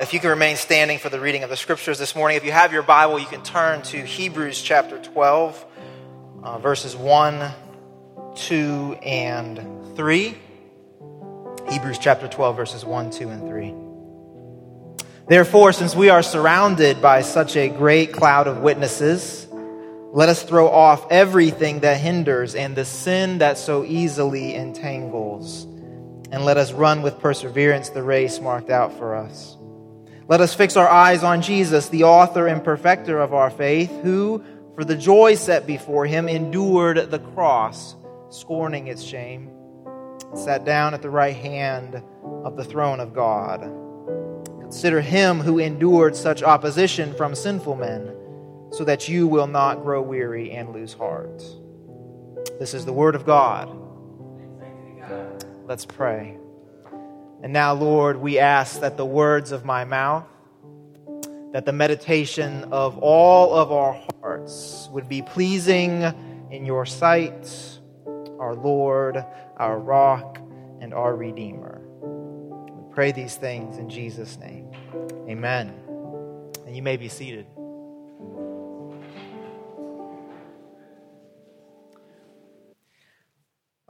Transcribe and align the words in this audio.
If 0.00 0.14
you 0.14 0.18
can 0.18 0.30
remain 0.30 0.56
standing 0.56 0.98
for 0.98 1.10
the 1.10 1.20
reading 1.20 1.44
of 1.44 1.50
the 1.50 1.58
scriptures 1.58 1.98
this 1.98 2.16
morning, 2.16 2.38
if 2.38 2.44
you 2.46 2.52
have 2.52 2.72
your 2.72 2.82
Bible, 2.82 3.18
you 3.18 3.26
can 3.26 3.42
turn 3.42 3.82
to 3.82 3.98
Hebrews 3.98 4.62
chapter 4.62 4.98
12, 4.98 5.66
uh, 6.42 6.58
verses 6.58 6.96
1, 6.96 7.50
2, 8.34 8.98
and 9.02 9.96
3. 9.96 10.38
Hebrews 11.68 11.98
chapter 11.98 12.28
12, 12.28 12.56
verses 12.56 12.82
1, 12.82 13.10
2, 13.10 13.28
and 13.28 13.46
3. 13.46 13.74
Therefore, 15.28 15.70
since 15.74 15.94
we 15.94 16.08
are 16.08 16.22
surrounded 16.22 17.02
by 17.02 17.20
such 17.20 17.54
a 17.56 17.68
great 17.68 18.10
cloud 18.10 18.46
of 18.46 18.62
witnesses, 18.62 19.46
let 20.12 20.30
us 20.30 20.42
throw 20.42 20.70
off 20.70 21.06
everything 21.10 21.80
that 21.80 22.00
hinders 22.00 22.54
and 22.54 22.74
the 22.74 22.86
sin 22.86 23.36
that 23.38 23.58
so 23.58 23.84
easily 23.84 24.54
entangles, 24.54 25.64
and 26.32 26.46
let 26.46 26.56
us 26.56 26.72
run 26.72 27.02
with 27.02 27.18
perseverance 27.18 27.90
the 27.90 28.02
race 28.02 28.40
marked 28.40 28.70
out 28.70 28.96
for 28.96 29.14
us. 29.14 29.58
Let 30.30 30.40
us 30.40 30.54
fix 30.54 30.76
our 30.76 30.88
eyes 30.88 31.24
on 31.24 31.42
Jesus, 31.42 31.88
the 31.88 32.04
author 32.04 32.46
and 32.46 32.62
perfecter 32.62 33.18
of 33.18 33.34
our 33.34 33.50
faith, 33.50 33.90
who, 34.02 34.44
for 34.76 34.84
the 34.84 34.94
joy 34.94 35.34
set 35.34 35.66
before 35.66 36.06
him, 36.06 36.28
endured 36.28 37.10
the 37.10 37.18
cross, 37.18 37.96
scorning 38.28 38.86
its 38.86 39.02
shame, 39.02 39.50
and 40.30 40.38
sat 40.38 40.64
down 40.64 40.94
at 40.94 41.02
the 41.02 41.10
right 41.10 41.34
hand 41.34 42.00
of 42.44 42.56
the 42.56 42.62
throne 42.62 43.00
of 43.00 43.12
God. 43.12 43.62
Consider 44.60 45.00
him 45.00 45.40
who 45.40 45.58
endured 45.58 46.14
such 46.14 46.44
opposition 46.44 47.12
from 47.14 47.34
sinful 47.34 47.74
men, 47.74 48.14
so 48.70 48.84
that 48.84 49.08
you 49.08 49.26
will 49.26 49.48
not 49.48 49.82
grow 49.82 50.00
weary 50.00 50.52
and 50.52 50.72
lose 50.72 50.92
heart. 50.92 51.42
This 52.60 52.72
is 52.72 52.86
the 52.86 52.92
word 52.92 53.16
of 53.16 53.26
God. 53.26 53.76
Let's 55.66 55.86
pray. 55.86 56.39
And 57.42 57.52
now, 57.52 57.72
Lord, 57.74 58.18
we 58.18 58.38
ask 58.38 58.80
that 58.80 58.96
the 58.96 59.06
words 59.06 59.52
of 59.52 59.64
my 59.64 59.84
mouth, 59.84 60.24
that 61.52 61.64
the 61.64 61.72
meditation 61.72 62.64
of 62.70 62.98
all 62.98 63.54
of 63.54 63.72
our 63.72 64.00
hearts 64.20 64.88
would 64.92 65.08
be 65.08 65.22
pleasing 65.22 66.02
in 66.50 66.64
your 66.66 66.84
sight, 66.84 67.78
our 68.38 68.54
Lord, 68.54 69.24
our 69.56 69.78
rock, 69.78 70.38
and 70.80 70.92
our 70.92 71.14
Redeemer. 71.14 71.80
We 72.02 72.94
pray 72.94 73.12
these 73.12 73.36
things 73.36 73.78
in 73.78 73.88
Jesus' 73.88 74.38
name. 74.38 74.70
Amen. 75.28 75.72
And 76.66 76.76
you 76.76 76.82
may 76.82 76.96
be 76.96 77.08
seated. 77.08 77.46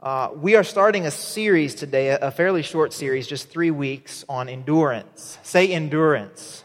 Uh, 0.01 0.31
we 0.35 0.55
are 0.55 0.63
starting 0.63 1.05
a 1.05 1.11
series 1.11 1.75
today, 1.75 2.09
a 2.09 2.31
fairly 2.31 2.63
short 2.63 2.91
series, 2.91 3.27
just 3.27 3.49
three 3.49 3.69
weeks, 3.69 4.25
on 4.27 4.49
endurance. 4.49 5.37
Say 5.43 5.71
endurance. 5.71 6.63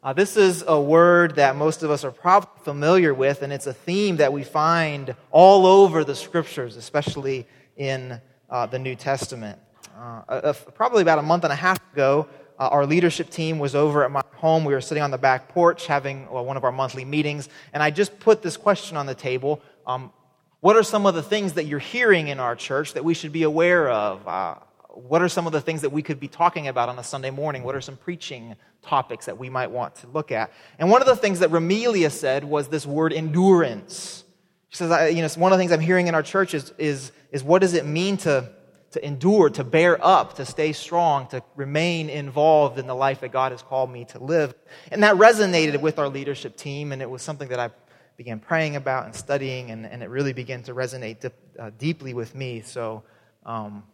Uh, 0.00 0.12
this 0.12 0.36
is 0.36 0.62
a 0.68 0.80
word 0.80 1.34
that 1.34 1.56
most 1.56 1.82
of 1.82 1.90
us 1.90 2.04
are 2.04 2.12
probably 2.12 2.48
familiar 2.62 3.12
with, 3.12 3.42
and 3.42 3.52
it's 3.52 3.66
a 3.66 3.72
theme 3.72 4.18
that 4.18 4.32
we 4.32 4.44
find 4.44 5.16
all 5.32 5.66
over 5.66 6.04
the 6.04 6.14
scriptures, 6.14 6.76
especially 6.76 7.48
in 7.76 8.20
uh, 8.48 8.64
the 8.66 8.78
New 8.78 8.94
Testament. 8.94 9.58
Uh, 9.98 10.52
probably 10.76 11.02
about 11.02 11.18
a 11.18 11.22
month 11.22 11.42
and 11.42 11.52
a 11.52 11.56
half 11.56 11.80
ago, 11.92 12.28
uh, 12.60 12.68
our 12.68 12.86
leadership 12.86 13.28
team 13.28 13.58
was 13.58 13.74
over 13.74 14.04
at 14.04 14.12
my 14.12 14.22
home. 14.36 14.64
We 14.64 14.72
were 14.72 14.80
sitting 14.80 15.02
on 15.02 15.10
the 15.10 15.18
back 15.18 15.48
porch 15.48 15.88
having 15.88 16.30
well, 16.30 16.44
one 16.44 16.56
of 16.56 16.62
our 16.62 16.70
monthly 16.70 17.04
meetings, 17.04 17.48
and 17.72 17.82
I 17.82 17.90
just 17.90 18.20
put 18.20 18.40
this 18.40 18.56
question 18.56 18.96
on 18.96 19.06
the 19.06 19.16
table 19.16 19.60
um, 19.84 20.12
what 20.60 20.76
are 20.76 20.82
some 20.82 21.06
of 21.06 21.14
the 21.14 21.22
things 21.22 21.52
that 21.52 21.66
you're 21.66 21.78
hearing 21.78 22.28
in 22.28 22.40
our 22.40 22.56
church 22.56 22.94
that 22.94 23.04
we 23.04 23.14
should 23.14 23.32
be 23.32 23.44
aware 23.44 23.88
of? 23.88 24.26
Uh, 24.26 24.54
what 24.88 25.22
are 25.22 25.28
some 25.28 25.46
of 25.46 25.52
the 25.52 25.60
things 25.60 25.82
that 25.82 25.90
we 25.90 26.02
could 26.02 26.18
be 26.18 26.26
talking 26.26 26.66
about 26.66 26.88
on 26.88 26.98
a 26.98 27.04
Sunday 27.04 27.30
morning? 27.30 27.62
What 27.62 27.76
are 27.76 27.80
some 27.80 27.96
preaching 27.96 28.56
topics 28.82 29.26
that 29.26 29.38
we 29.38 29.48
might 29.48 29.70
want 29.70 29.94
to 29.96 30.08
look 30.08 30.32
at? 30.32 30.52
And 30.78 30.90
one 30.90 31.00
of 31.00 31.06
the 31.06 31.14
things 31.14 31.38
that 31.40 31.50
Ramelia 31.50 32.10
said 32.10 32.42
was 32.42 32.68
this 32.68 32.84
word 32.84 33.12
endurance. 33.12 34.24
She 34.70 34.78
says, 34.78 35.14
you 35.14 35.22
know, 35.22 35.28
one 35.36 35.52
of 35.52 35.58
the 35.58 35.62
things 35.62 35.70
I'm 35.70 35.80
hearing 35.80 36.08
in 36.08 36.14
our 36.16 36.24
church 36.24 36.54
is, 36.54 36.72
is, 36.76 37.12
is 37.30 37.44
what 37.44 37.60
does 37.60 37.74
it 37.74 37.86
mean 37.86 38.16
to, 38.18 38.50
to 38.90 39.06
endure, 39.06 39.50
to 39.50 39.62
bear 39.62 40.04
up, 40.04 40.34
to 40.34 40.44
stay 40.44 40.72
strong, 40.72 41.28
to 41.28 41.42
remain 41.54 42.10
involved 42.10 42.80
in 42.80 42.88
the 42.88 42.96
life 42.96 43.20
that 43.20 43.30
God 43.30 43.52
has 43.52 43.62
called 43.62 43.92
me 43.92 44.06
to 44.06 44.18
live? 44.18 44.52
And 44.90 45.04
that 45.04 45.14
resonated 45.14 45.80
with 45.80 46.00
our 46.00 46.08
leadership 46.08 46.56
team, 46.56 46.90
and 46.90 47.00
it 47.00 47.08
was 47.08 47.22
something 47.22 47.48
that 47.48 47.60
I 47.60 47.70
began 48.18 48.40
praying 48.40 48.76
about 48.76 49.06
and 49.06 49.14
studying, 49.14 49.70
and, 49.70 49.86
and 49.86 50.02
it 50.02 50.10
really 50.10 50.34
began 50.34 50.62
to 50.64 50.74
resonate 50.74 51.20
dip, 51.20 51.34
uh, 51.58 51.70
deeply 51.78 52.12
with 52.12 52.34
me. 52.34 52.60
So, 52.60 53.04
um, 53.46 53.84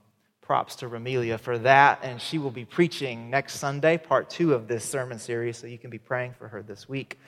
props 0.45 0.77
to 0.77 0.89
Ramelia 0.89 1.39
for 1.39 1.59
that. 1.59 2.01
And 2.03 2.21
she 2.21 2.39
will 2.39 2.51
be 2.51 2.65
preaching 2.65 3.31
next 3.31 3.59
Sunday, 3.59 3.97
part 3.97 4.29
two 4.29 4.53
of 4.53 4.69
this 4.69 4.85
sermon 4.85 5.19
series, 5.19 5.57
so 5.57 5.67
you 5.67 5.79
can 5.79 5.91
be 5.91 5.99
praying 5.99 6.35
for 6.39 6.49
her 6.49 6.63
this 6.63 6.89
week. 6.89 7.19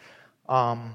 Um, 0.48 0.94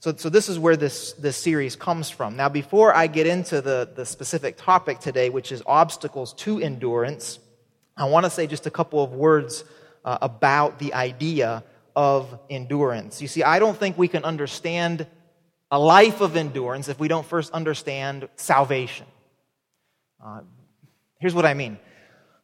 so, 0.00 0.14
so 0.14 0.28
this 0.28 0.50
is 0.50 0.58
where 0.58 0.76
this, 0.76 1.12
this 1.14 1.36
series 1.36 1.76
comes 1.76 2.10
from. 2.10 2.36
Now, 2.36 2.50
before 2.50 2.94
I 2.94 3.06
get 3.06 3.26
into 3.26 3.62
the, 3.62 3.88
the 3.94 4.04
specific 4.04 4.58
topic 4.58 5.00
today, 5.00 5.30
which 5.30 5.52
is 5.52 5.62
obstacles 5.64 6.34
to 6.34 6.60
endurance, 6.60 7.38
I 7.96 8.04
want 8.06 8.24
to 8.24 8.30
say 8.30 8.46
just 8.46 8.66
a 8.66 8.70
couple 8.70 9.02
of 9.02 9.12
words 9.12 9.64
uh, 10.04 10.18
about 10.20 10.78
the 10.78 10.92
idea 10.92 11.64
of 11.96 12.38
endurance. 12.50 13.22
You 13.22 13.28
see, 13.28 13.42
I 13.42 13.58
don't 13.58 13.76
think 13.76 13.96
we 13.96 14.08
can 14.08 14.24
understand 14.24 15.06
a 15.74 15.78
life 15.78 16.20
of 16.20 16.36
endurance 16.36 16.88
if 16.88 17.00
we 17.00 17.08
don't 17.08 17.26
first 17.26 17.52
understand 17.52 18.28
salvation. 18.36 19.06
Uh, 20.24 20.42
here's 21.18 21.34
what 21.34 21.44
I 21.44 21.54
mean. 21.54 21.80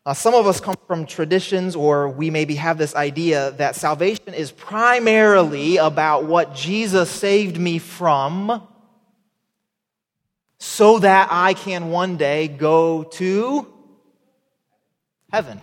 Uh, 0.04 0.14
some 0.14 0.34
of 0.34 0.48
us 0.48 0.58
come 0.58 0.74
from 0.88 1.06
traditions, 1.06 1.76
or 1.76 2.08
we 2.08 2.28
maybe 2.28 2.56
have 2.56 2.76
this 2.76 2.96
idea 2.96 3.52
that 3.52 3.76
salvation 3.76 4.34
is 4.34 4.50
primarily 4.50 5.76
about 5.76 6.24
what 6.24 6.56
Jesus 6.56 7.08
saved 7.08 7.56
me 7.56 7.78
from 7.78 8.66
so 10.58 10.98
that 10.98 11.28
I 11.30 11.54
can 11.54 11.91
one 11.91 12.16
day 12.16 12.48
go 12.48 13.04
to 13.04 13.72
heaven? 15.30 15.60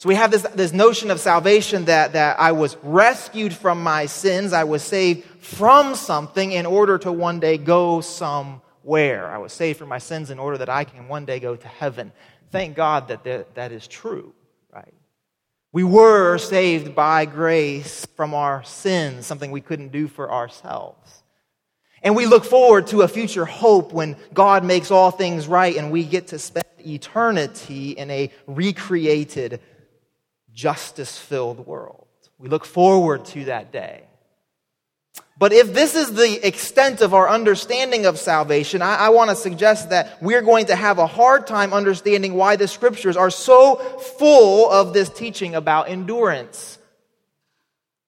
So 0.00 0.08
we 0.08 0.14
have 0.14 0.30
this, 0.30 0.44
this 0.54 0.72
notion 0.72 1.10
of 1.10 1.20
salvation 1.20 1.84
that, 1.84 2.14
that 2.14 2.40
I 2.40 2.52
was 2.52 2.78
rescued 2.82 3.52
from 3.52 3.82
my 3.82 4.06
sins. 4.06 4.54
I 4.54 4.64
was 4.64 4.82
saved 4.82 5.26
from 5.44 5.94
something 5.94 6.52
in 6.52 6.64
order 6.64 6.96
to 6.96 7.12
one 7.12 7.38
day 7.38 7.58
go 7.58 8.00
somewhere. 8.00 9.28
I 9.28 9.36
was 9.36 9.52
saved 9.52 9.78
from 9.78 9.90
my 9.90 9.98
sins 9.98 10.30
in 10.30 10.38
order 10.38 10.56
that 10.56 10.70
I 10.70 10.84
can 10.84 11.06
one 11.06 11.26
day 11.26 11.38
go 11.38 11.54
to 11.54 11.68
heaven. 11.68 12.12
Thank 12.50 12.76
God 12.76 13.08
that 13.08 13.54
that, 13.54 13.72
is 13.72 13.86
true, 13.86 14.32
right? 14.72 14.94
We 15.70 15.84
were 15.84 16.38
saved 16.38 16.94
by 16.94 17.26
grace 17.26 18.06
from 18.16 18.32
our 18.32 18.64
sins, 18.64 19.26
something 19.26 19.50
we 19.50 19.60
couldn't 19.60 19.92
do 19.92 20.08
for 20.08 20.32
ourselves. 20.32 21.22
And 22.02 22.16
we 22.16 22.24
look 22.24 22.46
forward 22.46 22.86
to 22.86 23.02
a 23.02 23.08
future 23.08 23.44
hope 23.44 23.92
when 23.92 24.16
God 24.32 24.64
makes 24.64 24.90
all 24.90 25.10
things 25.10 25.46
right 25.46 25.76
and 25.76 25.92
we 25.92 26.04
get 26.04 26.28
to 26.28 26.38
spend 26.38 26.64
eternity 26.86 27.90
in 27.90 28.10
a 28.10 28.30
recreated 28.46 29.60
justice 30.60 31.16
filled 31.16 31.66
world. 31.66 32.06
We 32.38 32.50
look 32.50 32.66
forward 32.66 33.24
to 33.26 33.46
that 33.46 33.72
day. 33.72 34.04
But 35.38 35.54
if 35.54 35.72
this 35.72 35.94
is 35.94 36.12
the 36.12 36.46
extent 36.46 37.00
of 37.00 37.14
our 37.14 37.26
understanding 37.26 38.04
of 38.04 38.18
salvation, 38.18 38.82
I, 38.82 38.96
I 38.96 39.08
want 39.08 39.30
to 39.30 39.36
suggest 39.36 39.88
that 39.88 40.22
we're 40.22 40.42
going 40.42 40.66
to 40.66 40.76
have 40.76 40.98
a 40.98 41.06
hard 41.06 41.46
time 41.46 41.72
understanding 41.72 42.34
why 42.34 42.56
the 42.56 42.68
scriptures 42.68 43.16
are 43.16 43.30
so 43.30 43.76
full 44.18 44.70
of 44.70 44.92
this 44.92 45.08
teaching 45.08 45.54
about 45.54 45.88
endurance. 45.88 46.78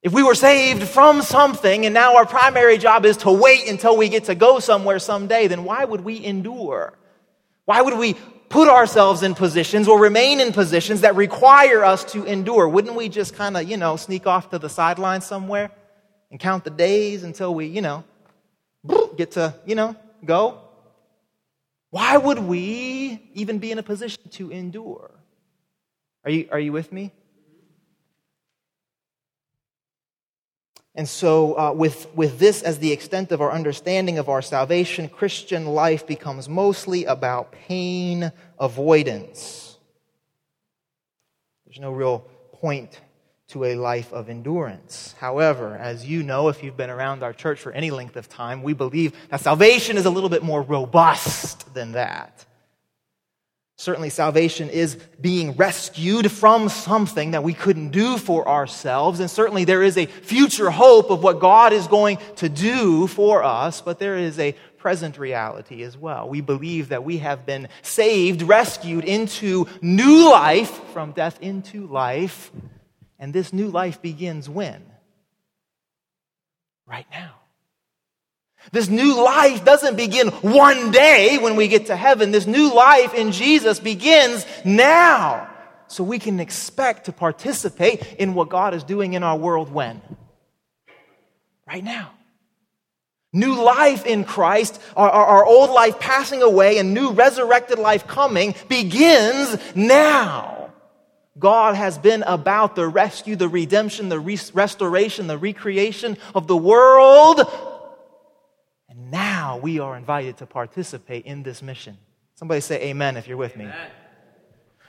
If 0.02 0.12
we 0.12 0.22
were 0.22 0.34
saved 0.34 0.82
from 0.82 1.22
something 1.22 1.86
and 1.86 1.94
now 1.94 2.16
our 2.16 2.26
primary 2.26 2.76
job 2.76 3.06
is 3.06 3.16
to 3.18 3.32
wait 3.32 3.66
until 3.66 3.96
we 3.96 4.10
get 4.10 4.24
to 4.24 4.34
go 4.34 4.58
somewhere 4.58 4.98
someday, 4.98 5.46
then 5.46 5.64
why 5.64 5.86
would 5.86 6.02
we 6.02 6.22
endure? 6.22 6.98
Why 7.64 7.80
would 7.80 7.96
we 7.96 8.16
put 8.52 8.68
ourselves 8.68 9.22
in 9.22 9.34
positions 9.34 9.88
or 9.88 9.98
remain 9.98 10.38
in 10.38 10.52
positions 10.52 11.00
that 11.00 11.16
require 11.16 11.82
us 11.82 12.04
to 12.12 12.24
endure. 12.24 12.68
Wouldn't 12.68 12.94
we 12.94 13.08
just 13.08 13.34
kind 13.34 13.56
of, 13.56 13.68
you 13.68 13.78
know, 13.78 13.96
sneak 13.96 14.26
off 14.26 14.50
to 14.50 14.58
the 14.58 14.68
sideline 14.68 15.22
somewhere 15.22 15.70
and 16.30 16.38
count 16.38 16.62
the 16.62 16.70
days 16.70 17.24
until 17.24 17.54
we, 17.54 17.66
you 17.66 17.80
know, 17.80 18.04
get 19.16 19.32
to, 19.32 19.54
you 19.64 19.74
know, 19.74 19.96
go? 20.22 20.60
Why 21.88 22.18
would 22.18 22.40
we 22.40 23.22
even 23.32 23.58
be 23.58 23.72
in 23.72 23.78
a 23.78 23.82
position 23.82 24.22
to 24.32 24.50
endure? 24.50 25.10
Are 26.24 26.30
you, 26.30 26.48
are 26.52 26.60
you 26.60 26.72
with 26.72 26.92
me? 26.92 27.10
And 30.94 31.08
so, 31.08 31.58
uh, 31.58 31.72
with, 31.72 32.14
with 32.14 32.38
this 32.38 32.62
as 32.62 32.78
the 32.78 32.92
extent 32.92 33.32
of 33.32 33.40
our 33.40 33.50
understanding 33.50 34.18
of 34.18 34.28
our 34.28 34.42
salvation, 34.42 35.08
Christian 35.08 35.66
life 35.66 36.06
becomes 36.06 36.50
mostly 36.50 37.06
about 37.06 37.52
pain 37.52 38.30
avoidance. 38.58 39.78
There's 41.64 41.80
no 41.80 41.92
real 41.92 42.20
point 42.52 43.00
to 43.48 43.64
a 43.64 43.74
life 43.74 44.12
of 44.12 44.28
endurance. 44.28 45.14
However, 45.18 45.76
as 45.76 46.06
you 46.06 46.22
know, 46.22 46.48
if 46.48 46.62
you've 46.62 46.76
been 46.76 46.90
around 46.90 47.22
our 47.22 47.32
church 47.32 47.60
for 47.60 47.72
any 47.72 47.90
length 47.90 48.16
of 48.16 48.28
time, 48.28 48.62
we 48.62 48.74
believe 48.74 49.14
that 49.30 49.40
salvation 49.40 49.96
is 49.96 50.04
a 50.04 50.10
little 50.10 50.28
bit 50.28 50.42
more 50.42 50.60
robust 50.60 51.72
than 51.72 51.92
that. 51.92 52.44
Certainly, 53.82 54.10
salvation 54.10 54.70
is 54.70 54.94
being 55.20 55.56
rescued 55.56 56.30
from 56.30 56.68
something 56.68 57.32
that 57.32 57.42
we 57.42 57.52
couldn't 57.52 57.90
do 57.90 58.16
for 58.16 58.48
ourselves. 58.48 59.18
And 59.18 59.28
certainly, 59.28 59.64
there 59.64 59.82
is 59.82 59.98
a 59.98 60.06
future 60.06 60.70
hope 60.70 61.10
of 61.10 61.24
what 61.24 61.40
God 61.40 61.72
is 61.72 61.88
going 61.88 62.18
to 62.36 62.48
do 62.48 63.08
for 63.08 63.42
us, 63.42 63.80
but 63.80 63.98
there 63.98 64.16
is 64.16 64.38
a 64.38 64.52
present 64.78 65.18
reality 65.18 65.82
as 65.82 65.96
well. 65.96 66.28
We 66.28 66.40
believe 66.40 66.90
that 66.90 67.02
we 67.02 67.18
have 67.18 67.44
been 67.44 67.66
saved, 67.82 68.42
rescued 68.42 69.04
into 69.04 69.66
new 69.80 70.30
life, 70.30 70.70
from 70.92 71.10
death 71.10 71.42
into 71.42 71.88
life. 71.88 72.52
And 73.18 73.34
this 73.34 73.52
new 73.52 73.66
life 73.66 74.00
begins 74.00 74.48
when? 74.48 74.80
Right 76.86 77.06
now. 77.10 77.41
This 78.70 78.88
new 78.88 79.22
life 79.22 79.64
doesn't 79.64 79.96
begin 79.96 80.28
one 80.28 80.92
day 80.92 81.38
when 81.38 81.56
we 81.56 81.68
get 81.68 81.86
to 81.86 81.96
heaven. 81.96 82.30
This 82.30 82.46
new 82.46 82.72
life 82.72 83.12
in 83.14 83.32
Jesus 83.32 83.80
begins 83.80 84.46
now. 84.64 85.48
So 85.88 86.04
we 86.04 86.18
can 86.18 86.40
expect 86.40 87.06
to 87.06 87.12
participate 87.12 88.14
in 88.14 88.34
what 88.34 88.48
God 88.48 88.72
is 88.72 88.84
doing 88.84 89.14
in 89.14 89.22
our 89.22 89.36
world 89.36 89.70
when? 89.70 90.00
Right 91.66 91.84
now. 91.84 92.12
New 93.34 93.62
life 93.62 94.06
in 94.06 94.24
Christ, 94.24 94.80
our, 94.94 95.08
our, 95.08 95.24
our, 95.24 95.44
old 95.46 95.70
life 95.70 95.98
passing 95.98 96.42
away 96.42 96.78
and 96.78 96.92
new 96.92 97.12
resurrected 97.12 97.78
life 97.78 98.06
coming 98.06 98.54
begins 98.68 99.58
now. 99.74 100.70
God 101.38 101.74
has 101.74 101.96
been 101.96 102.22
about 102.24 102.76
the 102.76 102.86
rescue, 102.86 103.36
the 103.36 103.48
redemption, 103.48 104.10
the 104.10 104.20
re- 104.20 104.38
restoration, 104.52 105.28
the 105.28 105.38
recreation 105.38 106.18
of 106.34 106.46
the 106.46 106.56
world 106.56 107.40
now 109.12 109.58
we 109.58 109.78
are 109.78 109.96
invited 109.96 110.38
to 110.38 110.46
participate 110.46 111.26
in 111.26 111.44
this 111.44 111.62
mission. 111.62 111.98
Somebody 112.34 112.60
say 112.60 112.82
amen 112.88 113.16
if 113.16 113.28
you're 113.28 113.36
with 113.36 113.56
me. 113.56 113.68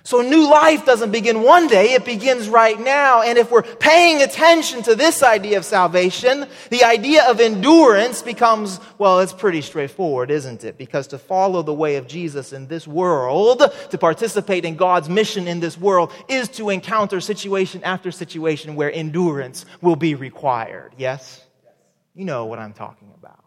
So, 0.05 0.21
new 0.21 0.49
life 0.49 0.85
doesn't 0.85 1.11
begin 1.11 1.43
one 1.43 1.67
day, 1.67 1.93
it 1.93 2.03
begins 2.03 2.49
right 2.49 2.77
now. 2.77 3.21
And 3.21 3.37
if 3.37 3.49
we're 3.49 3.61
paying 3.61 4.21
attention 4.21 4.83
to 4.83 4.95
this 4.95 5.23
idea 5.23 5.57
of 5.57 5.63
salvation, 5.63 6.45
the 6.69 6.83
idea 6.83 7.23
of 7.29 7.39
endurance 7.39 8.21
becomes, 8.21 8.81
well, 8.97 9.21
it's 9.21 9.31
pretty 9.31 9.61
straightforward, 9.61 10.29
isn't 10.29 10.65
it? 10.65 10.77
Because 10.77 11.07
to 11.07 11.17
follow 11.17 11.61
the 11.61 11.73
way 11.73 11.95
of 11.95 12.07
Jesus 12.07 12.51
in 12.51 12.67
this 12.67 12.85
world, 12.85 13.63
to 13.91 13.97
participate 13.97 14.65
in 14.65 14.75
God's 14.75 15.07
mission 15.07 15.47
in 15.47 15.61
this 15.61 15.77
world, 15.77 16.11
is 16.27 16.49
to 16.49 16.69
encounter 16.69 17.21
situation 17.21 17.81
after 17.85 18.11
situation 18.11 18.75
where 18.75 18.91
endurance 18.91 19.65
will 19.81 19.95
be 19.95 20.15
required. 20.15 20.93
Yes? 20.97 21.41
You 22.13 22.25
know 22.25 22.45
what 22.45 22.59
I'm 22.59 22.73
talking 22.73 23.13
about. 23.17 23.42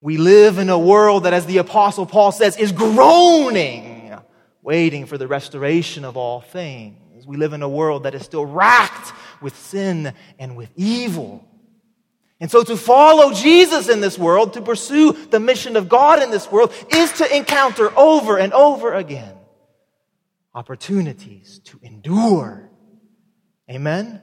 We 0.00 0.16
live 0.16 0.58
in 0.58 0.70
a 0.70 0.78
world 0.78 1.24
that, 1.24 1.34
as 1.34 1.46
the 1.46 1.58
Apostle 1.58 2.06
Paul 2.06 2.32
says, 2.32 2.56
is 2.56 2.72
groaning, 2.72 4.16
waiting 4.62 5.06
for 5.06 5.18
the 5.18 5.28
restoration 5.28 6.04
of 6.04 6.16
all 6.16 6.40
things. 6.40 7.26
We 7.26 7.36
live 7.36 7.52
in 7.52 7.62
a 7.62 7.68
world 7.68 8.04
that 8.04 8.14
is 8.14 8.22
still 8.22 8.46
racked 8.46 9.12
with 9.42 9.56
sin 9.56 10.14
and 10.38 10.56
with 10.56 10.70
evil. 10.74 11.46
And 12.40 12.50
so 12.50 12.62
to 12.64 12.76
follow 12.76 13.32
Jesus 13.34 13.90
in 13.90 14.00
this 14.00 14.18
world, 14.18 14.54
to 14.54 14.62
pursue 14.62 15.12
the 15.12 15.38
mission 15.38 15.76
of 15.76 15.90
God 15.90 16.22
in 16.22 16.30
this 16.30 16.50
world, 16.50 16.72
is 16.90 17.12
to 17.12 17.36
encounter 17.36 17.96
over 17.98 18.38
and 18.38 18.54
over 18.54 18.94
again 18.94 19.36
opportunities 20.54 21.60
to 21.64 21.78
endure. 21.82 22.70
Amen? 23.70 24.22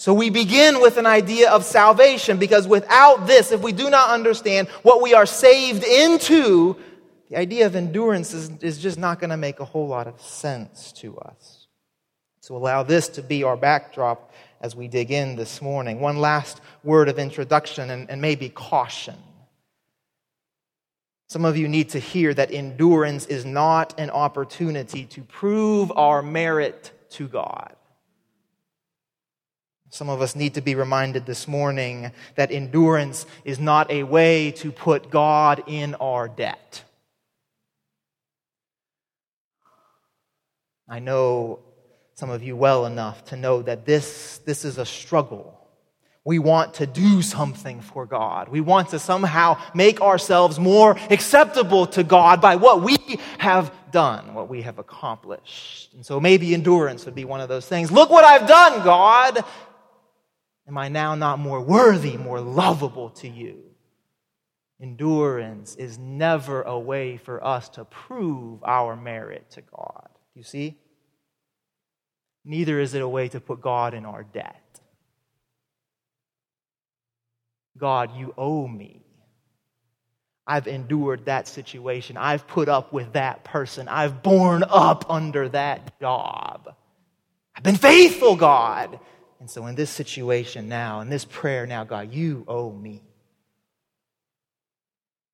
So 0.00 0.14
we 0.14 0.30
begin 0.30 0.80
with 0.80 0.96
an 0.96 1.04
idea 1.04 1.50
of 1.50 1.62
salvation 1.62 2.38
because 2.38 2.66
without 2.66 3.26
this, 3.26 3.52
if 3.52 3.60
we 3.60 3.72
do 3.72 3.90
not 3.90 4.08
understand 4.08 4.68
what 4.82 5.02
we 5.02 5.12
are 5.12 5.26
saved 5.26 5.84
into, 5.84 6.74
the 7.28 7.36
idea 7.36 7.66
of 7.66 7.76
endurance 7.76 8.32
is, 8.32 8.48
is 8.62 8.78
just 8.78 8.96
not 8.96 9.20
going 9.20 9.28
to 9.28 9.36
make 9.36 9.60
a 9.60 9.64
whole 9.66 9.86
lot 9.86 10.06
of 10.06 10.18
sense 10.22 10.90
to 10.92 11.18
us. 11.18 11.66
So 12.40 12.56
allow 12.56 12.82
this 12.82 13.08
to 13.08 13.22
be 13.22 13.44
our 13.44 13.58
backdrop 13.58 14.32
as 14.62 14.74
we 14.74 14.88
dig 14.88 15.10
in 15.10 15.36
this 15.36 15.60
morning. 15.60 16.00
One 16.00 16.16
last 16.16 16.62
word 16.82 17.10
of 17.10 17.18
introduction 17.18 17.90
and, 17.90 18.08
and 18.08 18.22
maybe 18.22 18.48
caution. 18.48 19.16
Some 21.28 21.44
of 21.44 21.58
you 21.58 21.68
need 21.68 21.90
to 21.90 21.98
hear 21.98 22.32
that 22.32 22.50
endurance 22.50 23.26
is 23.26 23.44
not 23.44 24.00
an 24.00 24.08
opportunity 24.08 25.04
to 25.04 25.20
prove 25.20 25.92
our 25.94 26.22
merit 26.22 26.90
to 27.10 27.28
God. 27.28 27.76
Some 29.92 30.08
of 30.08 30.22
us 30.22 30.36
need 30.36 30.54
to 30.54 30.60
be 30.60 30.76
reminded 30.76 31.26
this 31.26 31.48
morning 31.48 32.12
that 32.36 32.52
endurance 32.52 33.26
is 33.44 33.58
not 33.58 33.90
a 33.90 34.04
way 34.04 34.52
to 34.52 34.70
put 34.70 35.10
God 35.10 35.64
in 35.66 35.96
our 35.96 36.28
debt. 36.28 36.84
I 40.88 41.00
know 41.00 41.58
some 42.14 42.30
of 42.30 42.42
you 42.42 42.54
well 42.54 42.86
enough 42.86 43.24
to 43.26 43.36
know 43.36 43.62
that 43.62 43.84
this, 43.84 44.38
this 44.44 44.64
is 44.64 44.78
a 44.78 44.86
struggle. 44.86 45.56
We 46.24 46.38
want 46.38 46.74
to 46.74 46.86
do 46.86 47.22
something 47.22 47.80
for 47.80 48.06
God. 48.06 48.48
We 48.48 48.60
want 48.60 48.90
to 48.90 48.98
somehow 49.00 49.60
make 49.74 50.00
ourselves 50.00 50.60
more 50.60 50.96
acceptable 51.10 51.86
to 51.88 52.04
God 52.04 52.40
by 52.40 52.56
what 52.56 52.82
we 52.82 52.96
have 53.38 53.72
done, 53.90 54.34
what 54.34 54.48
we 54.48 54.62
have 54.62 54.78
accomplished. 54.78 55.94
And 55.94 56.06
so 56.06 56.20
maybe 56.20 56.54
endurance 56.54 57.06
would 57.06 57.14
be 57.14 57.24
one 57.24 57.40
of 57.40 57.48
those 57.48 57.66
things. 57.66 57.90
Look 57.90 58.10
what 58.10 58.24
I've 58.24 58.46
done, 58.46 58.84
God. 58.84 59.44
Am 60.70 60.78
I 60.78 60.88
now 60.88 61.16
not 61.16 61.40
more 61.40 61.60
worthy, 61.60 62.16
more 62.16 62.40
lovable 62.40 63.10
to 63.10 63.28
you? 63.28 63.58
Endurance 64.80 65.74
is 65.74 65.98
never 65.98 66.62
a 66.62 66.78
way 66.78 67.16
for 67.16 67.44
us 67.44 67.68
to 67.70 67.84
prove 67.84 68.62
our 68.62 68.94
merit 68.94 69.50
to 69.50 69.62
God. 69.62 70.08
You 70.32 70.44
see? 70.44 70.78
Neither 72.44 72.78
is 72.78 72.94
it 72.94 73.02
a 73.02 73.08
way 73.08 73.28
to 73.30 73.40
put 73.40 73.60
God 73.60 73.94
in 73.94 74.04
our 74.04 74.22
debt. 74.22 74.80
God, 77.76 78.16
you 78.16 78.32
owe 78.38 78.68
me. 78.68 79.02
I've 80.46 80.68
endured 80.68 81.24
that 81.24 81.48
situation. 81.48 82.16
I've 82.16 82.46
put 82.46 82.68
up 82.68 82.92
with 82.92 83.14
that 83.14 83.42
person. 83.42 83.88
I've 83.88 84.22
borne 84.22 84.62
up 84.62 85.10
under 85.10 85.48
that 85.48 85.98
job. 85.98 86.76
I've 87.56 87.64
been 87.64 87.74
faithful, 87.74 88.36
God. 88.36 89.00
And 89.40 89.50
so, 89.50 89.66
in 89.66 89.74
this 89.74 89.90
situation 89.90 90.68
now, 90.68 91.00
in 91.00 91.08
this 91.08 91.24
prayer 91.24 91.66
now, 91.66 91.82
God, 91.82 92.12
you 92.12 92.44
owe 92.46 92.70
me. 92.70 93.02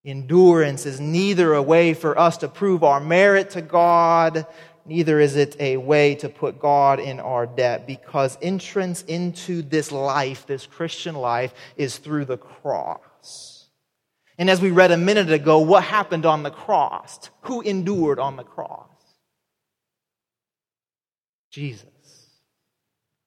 Endurance 0.04 0.86
is 0.86 1.00
neither 1.00 1.54
a 1.54 1.62
way 1.62 1.92
for 1.92 2.16
us 2.16 2.36
to 2.38 2.48
prove 2.48 2.84
our 2.84 3.00
merit 3.00 3.50
to 3.50 3.62
God, 3.62 4.46
neither 4.84 5.18
is 5.18 5.34
it 5.34 5.56
a 5.58 5.76
way 5.78 6.14
to 6.14 6.28
put 6.28 6.60
God 6.60 7.00
in 7.00 7.18
our 7.18 7.44
debt, 7.44 7.88
because 7.88 8.38
entrance 8.40 9.02
into 9.02 9.62
this 9.62 9.90
life, 9.90 10.46
this 10.46 10.64
Christian 10.64 11.16
life, 11.16 11.52
is 11.76 11.98
through 11.98 12.26
the 12.26 12.38
cross. 12.38 13.66
And 14.38 14.48
as 14.48 14.60
we 14.60 14.70
read 14.70 14.92
a 14.92 14.96
minute 14.96 15.32
ago, 15.32 15.58
what 15.58 15.82
happened 15.82 16.24
on 16.24 16.44
the 16.44 16.52
cross? 16.52 17.30
Who 17.42 17.62
endured 17.62 18.20
on 18.20 18.36
the 18.36 18.44
cross? 18.44 18.86
Jesus. 21.50 21.95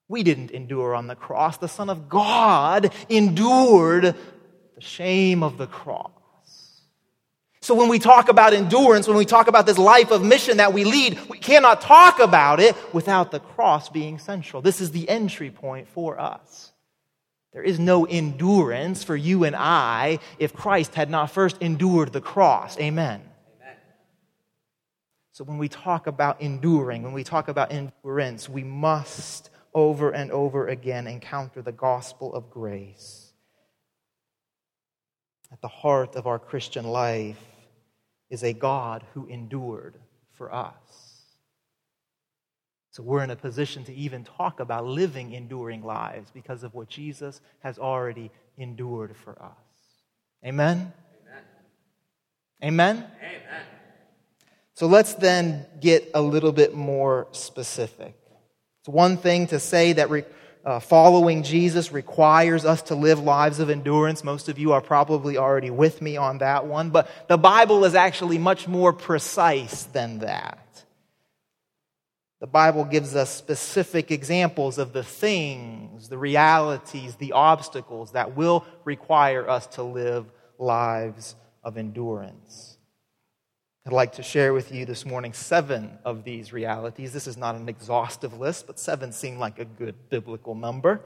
We 0.10 0.24
didn't 0.24 0.52
endure 0.52 0.96
on 0.96 1.08
the 1.08 1.16
cross. 1.16 1.58
The 1.58 1.68
Son 1.68 1.90
of 1.90 2.10
God 2.10 2.92
endured 3.08 4.16
the 4.76 4.82
shame 4.82 5.44
of 5.44 5.58
the 5.58 5.68
cross. 5.68 6.12
So 7.62 7.76
when 7.76 7.90
we 7.90 8.00
talk 8.00 8.30
about 8.30 8.54
endurance, 8.54 9.08
when 9.08 9.18
we 9.18 9.26
talk 9.26 9.48
about 9.48 9.68
this 9.68 9.78
life 9.78 10.10
of 10.10 10.24
mission 10.24 10.58
that 10.58 10.74
we 10.74 10.84
lead, 10.86 11.20
we 11.30 11.38
cannot 11.38 11.82
talk 11.82 12.20
about 12.20 12.60
it 12.60 12.76
without 12.94 13.30
the 13.30 13.40
cross 13.40 13.90
being 13.90 14.18
central. 14.18 14.64
This 14.64 14.82
is 14.82 14.92
the 14.92 15.08
entry 15.08 15.52
point 15.52 15.88
for 15.88 16.20
us. 16.20 16.72
There 17.54 17.62
is 17.62 17.80
no 17.80 18.06
endurance 18.06 19.04
for 19.04 19.16
you 19.16 19.44
and 19.44 19.56
I 19.56 20.20
if 20.40 20.54
Christ 20.54 20.96
had 20.96 21.12
not 21.12 21.30
first 21.30 21.58
endured 21.62 22.14
the 22.14 22.22
cross. 22.22 22.80
Amen. 22.80 23.22
Amen. 23.62 23.76
So 25.34 25.44
when 25.44 25.60
we 25.60 25.68
talk 25.68 26.08
about 26.08 26.42
enduring, 26.42 27.04
when 27.04 27.14
we 27.14 27.24
talk 27.24 27.48
about 27.48 27.72
endurance, 27.72 28.48
we 28.50 28.64
must 28.64 29.50
over 29.74 30.12
and 30.12 30.32
over 30.32 30.68
again 30.68 31.08
encounter 31.08 31.62
the 31.62 31.72
gospel 31.72 32.34
of 32.34 32.50
grace. 32.50 33.34
At 35.52 35.62
the 35.62 35.68
heart 35.68 36.16
of 36.16 36.28
our 36.28 36.40
Christian 36.40 36.86
life 36.86 37.44
is 38.30 38.44
a 38.44 38.54
God 38.54 39.04
who 39.14 39.28
endured 39.28 39.96
for 40.34 40.54
us. 40.54 41.20
So 42.92 43.04
we're 43.04 43.24
in 43.24 43.30
a 43.30 43.36
position 43.36 43.84
to 43.86 43.94
even 43.94 44.24
talk 44.24 44.60
about 44.60 44.86
living 44.86 45.34
enduring 45.34 45.84
lives 45.84 46.32
because 46.32 46.64
of 46.64 46.74
what 46.74 46.90
Jesus 46.90 47.40
has 47.60 47.80
already 47.80 48.30
endured 48.58 49.16
for 49.16 49.42
us. 49.42 49.52
Amen? 50.46 50.92
Amen? 52.62 52.98
Amen? 52.98 52.98
Amen. 52.98 53.64
So 54.74 54.88
let's 54.88 55.14
then 55.14 55.66
get 55.80 56.12
a 56.14 56.22
little 56.22 56.52
bit 56.52 56.74
more 56.74 57.28
specific. 57.32 58.19
It's 58.82 58.90
one 58.90 59.18
thing 59.18 59.48
to 59.48 59.60
say 59.60 59.94
that 59.94 60.10
re- 60.10 60.26
uh, 60.66 60.80
following 60.80 61.44
Jesus 61.44 61.92
requires 61.92 62.66
us 62.66 62.82
to 62.84 62.96
live 62.96 63.20
lives 63.20 63.60
of 63.60 63.70
endurance. 63.70 64.24
Most 64.24 64.50
of 64.50 64.60
you 64.60 64.74
are 64.74 64.82
probably 64.82 65.38
already 65.38 65.70
with 65.70 66.02
me 66.02 66.18
on 66.18 66.40
that 66.40 66.66
one, 66.66 66.90
but 66.90 67.10
the 67.28 67.38
Bible 67.38 67.86
is 67.86 67.96
actually 67.96 68.38
much 68.38 68.68
more 68.68 68.94
precise 68.94 69.84
than 69.86 70.20
that. 70.20 70.66
The 72.40 72.48
Bible 72.48 72.86
gives 72.86 73.16
us 73.16 73.30
specific 73.30 74.12
examples 74.12 74.78
of 74.78 74.94
the 74.94 75.04
things, 75.04 76.08
the 76.08 76.18
realities, 76.18 77.16
the 77.16 77.34
obstacles 77.34 78.14
that 78.14 78.38
will 78.38 78.66
require 78.86 79.50
us 79.50 79.68
to 79.68 79.84
live 79.84 80.26
lives 80.58 81.36
of 81.64 81.78
endurance. 81.78 82.69
I'd 83.90 83.94
like 83.94 84.14
to 84.18 84.24
share 84.24 84.54
with 84.54 84.72
you 84.72 84.86
this 84.86 85.04
morning 85.04 85.34
seven 85.34 85.98
of 86.06 86.24
these 86.24 86.54
realities. 86.54 87.12
This 87.12 87.26
is 87.26 87.38
not 87.38 87.56
an 87.56 87.68
exhaustive 87.68 88.40
list, 88.40 88.68
but 88.68 88.78
seven 88.78 89.12
seem 89.12 89.40
like 89.40 89.58
a 89.58 89.66
good 89.66 89.96
biblical 90.10 90.54
number. 90.54 91.02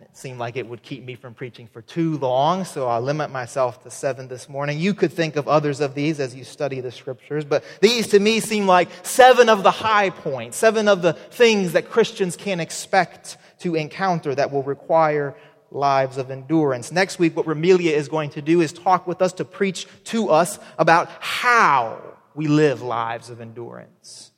It 0.00 0.16
seemed 0.16 0.38
like 0.38 0.56
it 0.56 0.68
would 0.68 0.84
keep 0.84 1.02
me 1.02 1.16
from 1.16 1.34
preaching 1.34 1.66
for 1.66 1.82
too 1.82 2.16
long, 2.18 2.64
so 2.64 2.86
I'll 2.86 3.00
limit 3.00 3.32
myself 3.32 3.82
to 3.82 3.90
seven 3.90 4.28
this 4.28 4.48
morning. 4.48 4.78
You 4.78 4.94
could 4.94 5.12
think 5.12 5.34
of 5.34 5.48
others 5.48 5.80
of 5.80 5.96
these 5.96 6.20
as 6.20 6.32
you 6.32 6.44
study 6.44 6.78
the 6.78 6.92
scriptures, 6.92 7.44
but 7.44 7.64
these 7.80 8.06
to 8.10 8.20
me 8.20 8.38
seem 8.38 8.68
like 8.68 8.88
seven 9.02 9.48
of 9.48 9.64
the 9.64 9.72
high 9.72 10.10
points, 10.10 10.56
seven 10.56 10.86
of 10.86 11.02
the 11.02 11.14
things 11.14 11.72
that 11.72 11.90
Christians 11.90 12.36
can 12.36 12.60
expect 12.60 13.36
to 13.58 13.74
encounter 13.74 14.32
that 14.32 14.52
will 14.52 14.62
require 14.62 15.34
lives 15.74 16.18
of 16.18 16.30
endurance. 16.30 16.92
Next 16.92 17.18
week, 17.18 17.36
what 17.36 17.46
Ramelia 17.46 17.92
is 17.92 18.08
going 18.08 18.30
to 18.30 18.42
do 18.42 18.60
is 18.60 18.72
talk 18.72 19.06
with 19.06 19.22
us 19.22 19.32
to 19.34 19.44
preach 19.44 19.86
to 20.04 20.28
us 20.28 20.58
about 20.78 21.08
how 21.20 22.00
we 22.34 22.46
live 22.46 22.82
lives 22.82 23.30
of 23.30 23.40
endurance. 23.40 24.32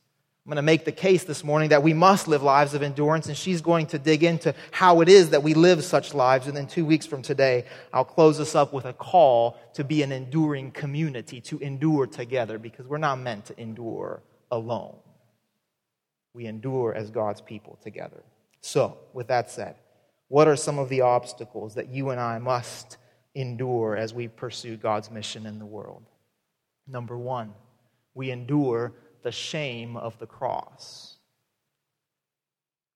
I'm 0.44 0.50
going 0.50 0.56
to 0.56 0.62
make 0.62 0.84
the 0.84 0.92
case 0.92 1.24
this 1.24 1.42
morning 1.42 1.70
that 1.70 1.82
we 1.82 1.94
must 1.94 2.28
live 2.28 2.42
lives 2.42 2.74
of 2.74 2.82
endurance, 2.82 3.28
and 3.28 3.36
she's 3.36 3.62
going 3.62 3.86
to 3.86 3.98
dig 3.98 4.22
into 4.22 4.54
how 4.72 5.00
it 5.00 5.08
is 5.08 5.30
that 5.30 5.42
we 5.42 5.54
live 5.54 5.82
such 5.82 6.12
lives. 6.12 6.46
And 6.46 6.54
then 6.54 6.66
two 6.66 6.84
weeks 6.84 7.06
from 7.06 7.22
today, 7.22 7.64
I'll 7.94 8.04
close 8.04 8.38
us 8.38 8.54
up 8.54 8.74
with 8.74 8.84
a 8.84 8.92
call 8.92 9.56
to 9.72 9.84
be 9.84 10.02
an 10.02 10.12
enduring 10.12 10.72
community, 10.72 11.40
to 11.42 11.58
endure 11.60 12.06
together, 12.06 12.58
because 12.58 12.86
we're 12.86 12.98
not 12.98 13.20
meant 13.20 13.46
to 13.46 13.58
endure 13.58 14.22
alone. 14.50 14.96
We 16.34 16.44
endure 16.44 16.94
as 16.94 17.08
God's 17.08 17.40
people 17.40 17.78
together. 17.82 18.22
So, 18.60 18.98
with 19.14 19.28
that 19.28 19.50
said, 19.50 19.76
what 20.28 20.48
are 20.48 20.56
some 20.56 20.78
of 20.78 20.88
the 20.88 21.02
obstacles 21.02 21.74
that 21.74 21.88
you 21.88 22.10
and 22.10 22.20
I 22.20 22.38
must 22.38 22.96
endure 23.34 23.96
as 23.96 24.14
we 24.14 24.28
pursue 24.28 24.76
God's 24.76 25.10
mission 25.10 25.46
in 25.46 25.58
the 25.58 25.66
world? 25.66 26.04
Number 26.86 27.16
one, 27.16 27.52
we 28.14 28.30
endure 28.30 28.92
the 29.22 29.32
shame 29.32 29.96
of 29.96 30.18
the 30.18 30.26
cross. 30.26 31.16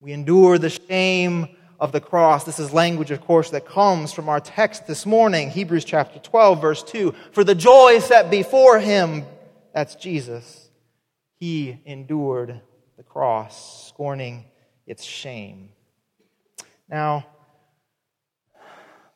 We 0.00 0.12
endure 0.12 0.58
the 0.58 0.70
shame 0.70 1.56
of 1.80 1.92
the 1.92 2.00
cross. 2.00 2.44
This 2.44 2.58
is 2.58 2.72
language, 2.72 3.10
of 3.10 3.20
course, 3.20 3.50
that 3.50 3.66
comes 3.66 4.12
from 4.12 4.28
our 4.28 4.40
text 4.40 4.86
this 4.86 5.06
morning, 5.06 5.50
Hebrews 5.50 5.84
chapter 5.84 6.18
12, 6.18 6.60
verse 6.60 6.82
2. 6.82 7.14
For 7.32 7.44
the 7.44 7.54
joy 7.54 7.98
set 8.00 8.30
before 8.30 8.78
him, 8.78 9.24
that's 9.72 9.94
Jesus, 9.94 10.70
he 11.36 11.80
endured 11.84 12.60
the 12.96 13.02
cross, 13.02 13.88
scorning 13.88 14.44
its 14.86 15.04
shame. 15.04 15.70
Now, 16.88 17.26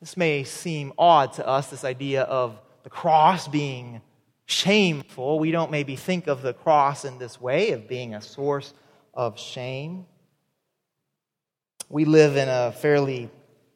this 0.00 0.16
may 0.16 0.44
seem 0.44 0.92
odd 0.98 1.32
to 1.34 1.46
us, 1.46 1.68
this 1.68 1.84
idea 1.84 2.22
of 2.22 2.58
the 2.82 2.90
cross 2.90 3.48
being 3.48 4.02
shameful. 4.46 5.38
We 5.38 5.52
don't 5.52 5.70
maybe 5.70 5.96
think 5.96 6.26
of 6.26 6.42
the 6.42 6.52
cross 6.52 7.04
in 7.04 7.18
this 7.18 7.40
way, 7.40 7.70
of 7.70 7.88
being 7.88 8.14
a 8.14 8.20
source 8.20 8.74
of 9.14 9.38
shame. 9.38 10.06
We 11.88 12.04
live 12.04 12.36
in 12.36 12.48
a 12.48 12.72
fairly, 12.72 13.30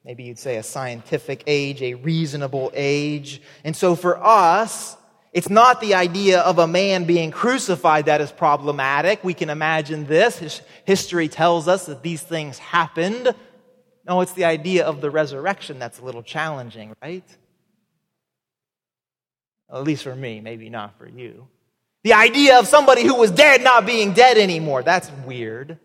maybe 0.05 0.25
you'd 0.25 0.39
say, 0.39 0.57
a 0.57 0.63
scientific 0.63 1.45
age, 1.47 1.83
a 1.83 1.95
reasonable 1.95 2.73
age. 2.75 3.41
And 3.63 3.77
so 3.77 3.95
for 3.95 4.23
us, 4.23 4.97
it's 5.33 5.51
not 5.51 5.81
the 5.81 5.95
idea 5.95 6.41
of 6.41 6.59
a 6.59 6.67
man 6.67 7.05
being 7.05 7.31
crucified 7.31 8.07
that 8.07 8.21
is 8.21 8.33
problematic. 8.33 9.23
We 9.23 9.35
can 9.35 9.51
imagine 9.51 10.07
this. 10.07 10.61
History 10.85 11.29
tells 11.29 11.69
us 11.69 11.87
that 11.87 12.03
these 12.03 12.23
things 12.23 12.59
happened. 12.59 13.35
No, 14.07 14.21
it's 14.21 14.33
the 14.33 14.45
idea 14.45 14.87
of 14.87 15.01
the 15.01 15.11
resurrection 15.11 15.79
that's 15.79 15.99
a 15.99 16.05
little 16.05 16.23
challenging, 16.23 16.95
right? 17.03 17.25
At 19.73 19.83
least 19.83 20.05
for 20.05 20.15
me, 20.15 20.41
maybe 20.41 20.71
not 20.71 20.97
for 20.97 21.09
you. 21.09 21.49
The 22.05 22.13
idea 22.13 22.61
of 22.61 22.69
somebody 22.69 23.03
who 23.03 23.17
was 23.17 23.33
dead 23.33 23.63
not 23.63 23.85
being 23.85 24.13
dead 24.13 24.39
anymore, 24.39 24.85
that's 24.85 25.11
weird. 25.25 25.79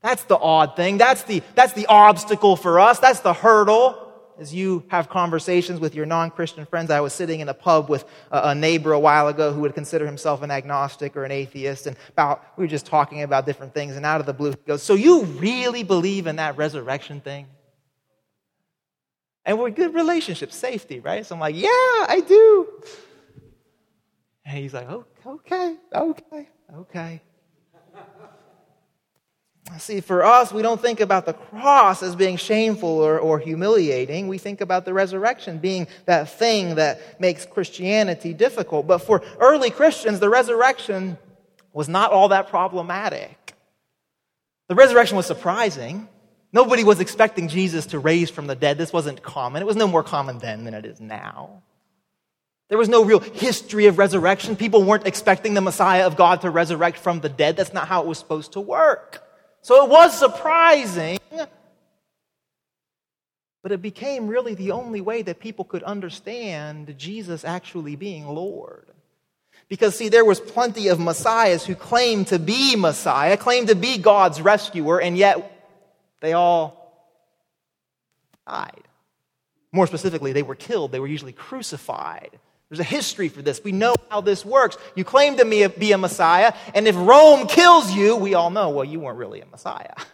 That's 0.00 0.22
the 0.24 0.38
odd 0.38 0.76
thing. 0.76 0.98
That's 0.98 1.24
the, 1.24 1.42
that's 1.56 1.72
the 1.72 1.86
obstacle 1.86 2.54
for 2.54 2.78
us. 2.78 3.00
That's 3.00 3.20
the 3.20 3.32
hurdle 3.32 4.05
as 4.38 4.54
you 4.54 4.84
have 4.88 5.08
conversations 5.08 5.80
with 5.80 5.94
your 5.94 6.06
non 6.06 6.30
Christian 6.30 6.66
friends. 6.66 6.90
I 6.90 7.00
was 7.00 7.12
sitting 7.12 7.40
in 7.40 7.48
a 7.48 7.54
pub 7.54 7.88
with 7.88 8.04
a, 8.30 8.54
neighbor 8.54 8.92
a 8.92 9.00
while 9.00 9.28
ago 9.28 9.52
who 9.52 9.60
would 9.62 9.74
consider 9.74 10.06
himself 10.06 10.42
an 10.42 10.50
agnostic 10.50 11.16
or 11.16 11.24
an 11.24 11.32
atheist, 11.32 11.86
and 11.86 11.96
about, 12.10 12.44
we 12.56 12.64
were 12.64 12.68
just 12.68 12.86
talking 12.86 13.22
about 13.22 13.46
different 13.46 13.74
things, 13.74 13.96
and 13.96 14.04
out 14.04 14.20
of 14.20 14.26
the 14.26 14.32
blue, 14.32 14.50
he 14.50 14.56
goes, 14.66 14.82
So 14.82 14.94
you 14.94 15.22
really 15.24 15.82
believe 15.82 16.26
in 16.26 16.36
that 16.36 16.56
resurrection 16.56 17.20
thing? 17.20 17.46
And 19.44 19.58
we're 19.58 19.70
good 19.70 19.94
relationship, 19.94 20.52
safety, 20.52 21.00
right? 21.00 21.24
So 21.24 21.34
I'm 21.34 21.40
like, 21.40 21.56
Yeah, 21.56 21.68
I 21.70 22.22
do. 22.26 22.68
And 24.44 24.58
he's 24.58 24.74
like, 24.74 24.88
oh, 24.88 25.04
Okay, 25.26 25.76
okay, 25.92 26.48
okay. 26.74 27.20
See, 29.78 30.00
for 30.00 30.24
us, 30.24 30.52
we 30.52 30.62
don't 30.62 30.80
think 30.80 31.00
about 31.00 31.26
the 31.26 31.34
cross 31.34 32.02
as 32.02 32.16
being 32.16 32.36
shameful 32.36 32.88
or, 32.88 33.18
or 33.18 33.38
humiliating. 33.38 34.26
We 34.26 34.38
think 34.38 34.60
about 34.60 34.84
the 34.84 34.94
resurrection 34.94 35.58
being 35.58 35.86
that 36.06 36.30
thing 36.30 36.76
that 36.76 37.20
makes 37.20 37.44
Christianity 37.44 38.32
difficult. 38.32 38.86
But 38.86 38.98
for 38.98 39.22
early 39.38 39.70
Christians, 39.70 40.18
the 40.18 40.30
resurrection 40.30 41.18
was 41.72 41.88
not 41.88 42.10
all 42.10 42.28
that 42.28 42.48
problematic. 42.48 43.54
The 44.68 44.74
resurrection 44.74 45.16
was 45.16 45.26
surprising. 45.26 46.08
Nobody 46.52 46.84
was 46.84 47.00
expecting 47.00 47.48
Jesus 47.48 47.86
to 47.86 47.98
raise 47.98 48.30
from 48.30 48.46
the 48.46 48.54
dead. 48.54 48.78
This 48.78 48.92
wasn't 48.92 49.22
common. 49.22 49.60
It 49.60 49.66
was 49.66 49.76
no 49.76 49.86
more 49.86 50.02
common 50.02 50.38
then 50.38 50.64
than 50.64 50.74
it 50.74 50.86
is 50.86 51.00
now. 51.00 51.62
There 52.68 52.78
was 52.78 52.88
no 52.88 53.04
real 53.04 53.20
history 53.20 53.86
of 53.86 53.98
resurrection. 53.98 54.56
People 54.56 54.82
weren't 54.82 55.06
expecting 55.06 55.54
the 55.54 55.60
Messiah 55.60 56.06
of 56.06 56.16
God 56.16 56.40
to 56.40 56.50
resurrect 56.50 56.98
from 56.98 57.20
the 57.20 57.28
dead. 57.28 57.56
That's 57.56 57.74
not 57.74 57.88
how 57.88 58.00
it 58.02 58.06
was 58.06 58.18
supposed 58.18 58.54
to 58.54 58.60
work. 58.60 59.22
So 59.66 59.84
it 59.84 59.90
was 59.90 60.16
surprising, 60.16 61.18
but 63.64 63.72
it 63.72 63.82
became 63.82 64.28
really 64.28 64.54
the 64.54 64.70
only 64.70 65.00
way 65.00 65.22
that 65.22 65.40
people 65.40 65.64
could 65.64 65.82
understand 65.82 66.94
Jesus 66.96 67.44
actually 67.44 67.96
being 67.96 68.28
Lord. 68.28 68.86
Because, 69.68 69.96
see, 69.98 70.08
there 70.08 70.24
was 70.24 70.38
plenty 70.38 70.86
of 70.86 71.00
messiahs 71.00 71.66
who 71.66 71.74
claimed 71.74 72.28
to 72.28 72.38
be 72.38 72.76
Messiah, 72.76 73.36
claimed 73.36 73.66
to 73.66 73.74
be 73.74 73.98
God's 73.98 74.40
rescuer, 74.40 75.00
and 75.00 75.18
yet 75.18 75.74
they 76.20 76.32
all 76.32 77.10
died. 78.46 78.84
More 79.72 79.88
specifically, 79.88 80.32
they 80.32 80.44
were 80.44 80.54
killed. 80.54 80.92
They 80.92 81.00
were 81.00 81.08
usually 81.08 81.32
crucified. 81.32 82.38
There's 82.68 82.80
a 82.80 82.84
history 82.84 83.28
for 83.28 83.42
this. 83.42 83.60
We 83.62 83.72
know 83.72 83.94
how 84.08 84.20
this 84.20 84.44
works. 84.44 84.76
You 84.96 85.04
claim 85.04 85.36
to 85.36 85.44
be 85.68 85.92
a 85.92 85.98
Messiah, 85.98 86.52
and 86.74 86.88
if 86.88 86.96
Rome 86.96 87.46
kills 87.46 87.92
you, 87.92 88.16
we 88.16 88.34
all 88.34 88.50
know, 88.50 88.70
well, 88.70 88.84
you 88.84 89.00
weren't 89.00 89.18
really 89.18 89.40
a 89.40 89.46
Messiah. 89.46 89.94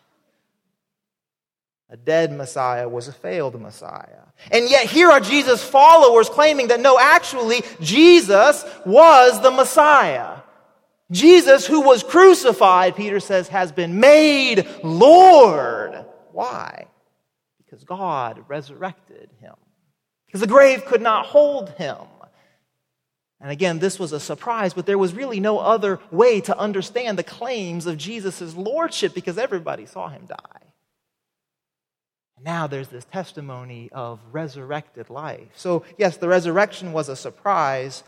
A 1.92 1.97
dead 1.99 2.32
Messiah 2.32 2.88
was 2.88 3.06
a 3.06 3.12
failed 3.12 3.61
Messiah. 3.61 4.23
And 4.50 4.66
yet, 4.66 4.87
here 4.87 5.11
are 5.11 5.21
Jesus' 5.21 5.62
followers 5.62 6.30
claiming 6.30 6.68
that 6.68 6.80
no, 6.80 6.99
actually, 6.99 7.61
Jesus 7.82 8.64
was 8.87 9.42
the 9.42 9.50
Messiah. 9.50 10.38
Jesus, 11.11 11.66
who 11.66 11.82
was 11.82 12.02
crucified, 12.02 12.97
Peter 12.97 13.21
says, 13.21 13.49
has 13.49 13.73
been 13.73 14.00
made 14.00 14.66
Lord. 14.82 16.06
Why? 16.32 16.87
Because 17.62 17.85
God 17.85 18.42
resurrected 18.49 19.28
him. 19.40 19.54
Because 20.25 20.40
the 20.40 20.47
grave 20.47 20.87
could 20.87 21.02
not 21.02 21.26
hold 21.26 21.68
him. 21.71 21.99
And 23.42 23.50
again, 23.50 23.80
this 23.80 23.99
was 23.99 24.12
a 24.12 24.20
surprise, 24.20 24.72
but 24.72 24.87
there 24.87 24.96
was 24.96 25.14
really 25.14 25.40
no 25.40 25.58
other 25.58 25.99
way 26.12 26.40
to 26.42 26.56
understand 26.56 27.18
the 27.18 27.25
claims 27.25 27.87
of 27.87 27.99
Jesus' 27.99 28.54
lordship 28.54 29.14
because 29.14 29.37
everybody 29.37 29.84
saw 29.84 30.08
him 30.08 30.26
die. 30.26 30.62
Now 32.40 32.68
there's 32.68 32.88
this 32.88 33.04
testimony 33.04 33.88
of 33.92 34.20
resurrected 34.30 35.11
life. 35.11 35.49
So, 35.56 35.84
yes, 35.99 36.16
the 36.16 36.28
resurrection 36.28 36.92
was 36.92 37.08
a 37.08 37.16
surprise. 37.16 38.04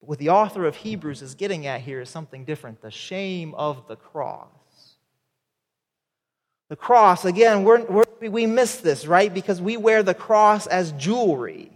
But 0.00 0.08
what 0.10 0.18
the 0.18 0.30
author 0.30 0.66
of 0.66 0.76
Hebrews 0.76 1.22
is 1.22 1.34
getting 1.34 1.66
at 1.66 1.80
here 1.80 2.02
is 2.02 2.10
something 2.10 2.44
different 2.44 2.82
the 2.82 2.90
shame 2.90 3.54
of 3.54 3.88
the 3.88 3.96
cross. 3.96 4.48
The 6.68 6.76
cross, 6.76 7.24
again, 7.24 7.64
we're, 7.64 7.84
we're, 7.84 8.28
we 8.28 8.44
miss 8.44 8.78
this, 8.78 9.06
right? 9.06 9.32
Because 9.32 9.62
we 9.62 9.76
wear 9.76 10.02
the 10.02 10.14
cross 10.14 10.66
as 10.66 10.92
jewelry. 10.92 11.70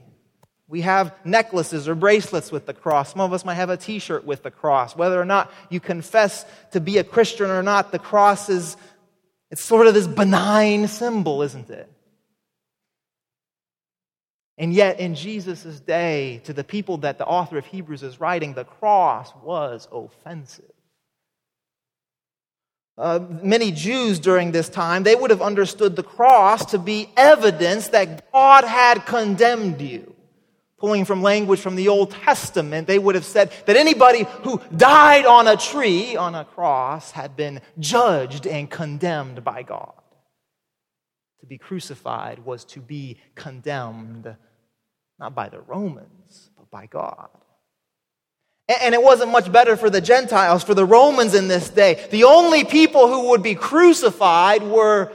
We 0.71 0.83
have 0.83 1.13
necklaces 1.25 1.89
or 1.89 1.97
bracelets 1.97 2.53
with 2.53 2.65
the 2.65 2.73
cross. 2.73 3.11
Some 3.11 3.21
of 3.21 3.33
us 3.33 3.45
might 3.45 3.57
have 3.57 3.71
a 3.71 3.77
t 3.77 3.99
shirt 3.99 4.25
with 4.25 4.45
the 4.45 4.53
cross. 4.53 4.95
Whether 4.95 5.21
or 5.21 5.25
not 5.25 5.51
you 5.69 5.81
confess 5.81 6.47
to 6.71 6.81
be 6.81 6.99
a 6.99 7.05
Christian 7.05 7.51
or 7.51 7.61
not, 7.61 7.91
the 7.91 7.99
cross 7.99 8.49
is 8.49 8.77
it's 9.51 9.65
sort 9.65 9.89
of 9.89 9.95
this 9.95 10.07
benign 10.07 10.87
symbol, 10.87 11.43
isn't 11.43 11.71
it? 11.71 11.91
And 14.59 14.73
yet, 14.73 15.01
in 15.01 15.17
Jesus' 15.17 15.81
day, 15.81 16.41
to 16.45 16.53
the 16.53 16.63
people 16.63 16.99
that 16.99 17.19
the 17.19 17.27
author 17.27 17.59
of 17.59 17.67
Hebrews 17.67 18.05
is 18.05 18.21
writing, 18.21 18.55
the 18.55 18.65
cross 18.65 19.33
was 19.43 19.89
offensive. 19.91 20.71
Uh, 22.97 23.19
many 23.43 23.73
Jews 23.73 24.21
during 24.21 24.53
this 24.53 24.69
time, 24.69 25.03
they 25.03 25.17
would 25.17 25.31
have 25.31 25.43
understood 25.43 25.97
the 25.97 26.05
cross 26.05 26.67
to 26.67 26.79
be 26.79 27.09
evidence 27.17 27.89
that 27.89 28.31
God 28.31 28.63
had 28.63 29.05
condemned 29.07 29.81
you. 29.81 30.15
Pulling 30.81 31.05
from 31.05 31.23
language 31.23 31.61
from 31.61 31.77
the 31.77 31.89
Old 31.89 32.11
Testament, 32.11 32.87
they 32.87 32.99
would 32.99 33.15
have 33.15 33.27
said 33.27 33.53
that 33.67 33.77
anybody 33.77 34.27
who 34.45 34.61
died 34.75 35.27
on 35.27 35.47
a 35.47 35.57
tree, 35.57 36.17
on 36.17 36.35
a 36.35 36.45
cross, 36.45 37.11
had 37.11 37.37
been 37.37 37.61
judged 37.79 38.47
and 38.47 38.71
condemned 38.71 39.45
by 39.45 39.63
God. 39.63 39.93
To 41.41 41.47
be 41.47 41.59
crucified 41.59 42.45
was 42.47 42.65
to 42.67 42.81
be 42.81 43.19
condemned 43.35 44.35
not 45.19 45.35
by 45.35 45.51
the 45.51 45.61
Romans, 45.61 46.51
but 46.57 46.71
by 46.71 46.87
God. 46.87 47.29
And 48.83 48.95
it 48.95 49.03
wasn't 49.03 49.33
much 49.33 49.51
better 49.51 49.77
for 49.77 49.91
the 49.91 50.01
Gentiles, 50.01 50.63
for 50.63 50.75
the 50.75 50.87
Romans 50.87 51.35
in 51.35 51.49
this 51.49 51.69
day. 51.69 52.07
The 52.11 52.25
only 52.25 52.65
people 52.65 53.09
who 53.09 53.31
would 53.31 53.43
be 53.43 53.55
crucified 53.55 54.63
were, 54.63 55.13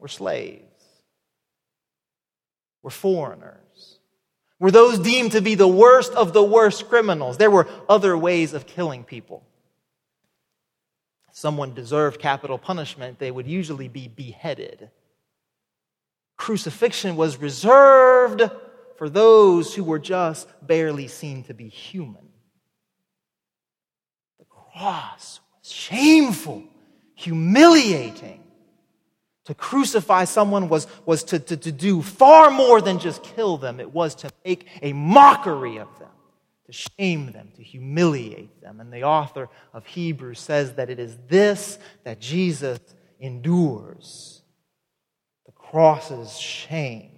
were 0.00 0.08
slaves, 0.08 0.62
were 2.82 2.90
foreigners, 2.90 3.67
were 4.60 4.70
those 4.70 4.98
deemed 4.98 5.32
to 5.32 5.40
be 5.40 5.54
the 5.54 5.68
worst 5.68 6.12
of 6.12 6.32
the 6.32 6.42
worst 6.42 6.88
criminals. 6.88 7.36
There 7.36 7.50
were 7.50 7.68
other 7.88 8.18
ways 8.18 8.54
of 8.54 8.66
killing 8.66 9.04
people. 9.04 9.44
If 11.30 11.36
someone 11.36 11.74
deserved 11.74 12.20
capital 12.20 12.58
punishment, 12.58 13.18
they 13.18 13.30
would 13.30 13.46
usually 13.46 13.88
be 13.88 14.08
beheaded. 14.08 14.90
Crucifixion 16.36 17.16
was 17.16 17.36
reserved 17.36 18.42
for 18.96 19.08
those 19.08 19.74
who 19.74 19.84
were 19.84 19.98
just 19.98 20.48
barely 20.66 21.06
seen 21.06 21.44
to 21.44 21.54
be 21.54 21.68
human. 21.68 22.28
The 24.38 24.44
cross 24.44 25.40
was 25.60 25.70
shameful, 25.70 26.64
humiliating. 27.14 28.42
To 29.48 29.54
crucify 29.54 30.24
someone 30.24 30.68
was, 30.68 30.86
was 31.06 31.24
to, 31.24 31.38
to, 31.38 31.56
to 31.56 31.72
do 31.72 32.02
far 32.02 32.50
more 32.50 32.82
than 32.82 32.98
just 32.98 33.22
kill 33.22 33.56
them, 33.56 33.80
it 33.80 33.90
was 33.90 34.14
to 34.16 34.30
make 34.44 34.68
a 34.82 34.92
mockery 34.92 35.78
of 35.78 35.88
them, 35.98 36.10
to 36.66 36.72
shame 36.72 37.32
them, 37.32 37.48
to 37.56 37.62
humiliate 37.62 38.60
them. 38.60 38.78
And 38.78 38.92
the 38.92 39.04
author 39.04 39.48
of 39.72 39.86
Hebrews 39.86 40.38
says 40.38 40.74
that 40.74 40.90
it 40.90 40.98
is 40.98 41.16
this 41.28 41.78
that 42.04 42.20
Jesus 42.20 42.78
endures 43.20 44.42
the 45.46 45.52
cross's 45.52 46.38
shame. 46.38 47.12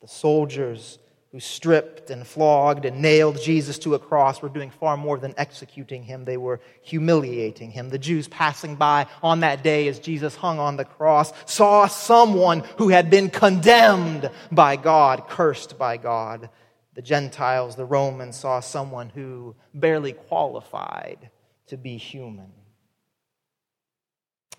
The 0.00 0.08
soldiers 0.08 0.98
who 1.32 1.38
stripped 1.38 2.10
and 2.10 2.26
flogged 2.26 2.84
and 2.84 3.00
nailed 3.00 3.40
Jesus 3.40 3.78
to 3.78 3.94
a 3.94 4.00
cross 4.00 4.42
were 4.42 4.48
doing 4.48 4.70
far 4.70 4.96
more 4.96 5.16
than 5.16 5.34
executing 5.36 6.02
him. 6.02 6.24
They 6.24 6.36
were 6.36 6.60
humiliating 6.82 7.70
him. 7.70 7.88
The 7.88 7.98
Jews 7.98 8.26
passing 8.26 8.74
by 8.74 9.06
on 9.22 9.40
that 9.40 9.62
day 9.62 9.86
as 9.86 10.00
Jesus 10.00 10.34
hung 10.34 10.58
on 10.58 10.76
the 10.76 10.84
cross 10.84 11.32
saw 11.46 11.86
someone 11.86 12.64
who 12.78 12.88
had 12.88 13.10
been 13.10 13.30
condemned 13.30 14.28
by 14.50 14.74
God, 14.74 15.28
cursed 15.28 15.78
by 15.78 15.98
God. 15.98 16.50
The 16.94 17.02
Gentiles, 17.02 17.76
the 17.76 17.84
Romans, 17.84 18.36
saw 18.36 18.58
someone 18.58 19.10
who 19.10 19.54
barely 19.72 20.12
qualified 20.12 21.30
to 21.68 21.76
be 21.76 21.96
human. 21.96 22.50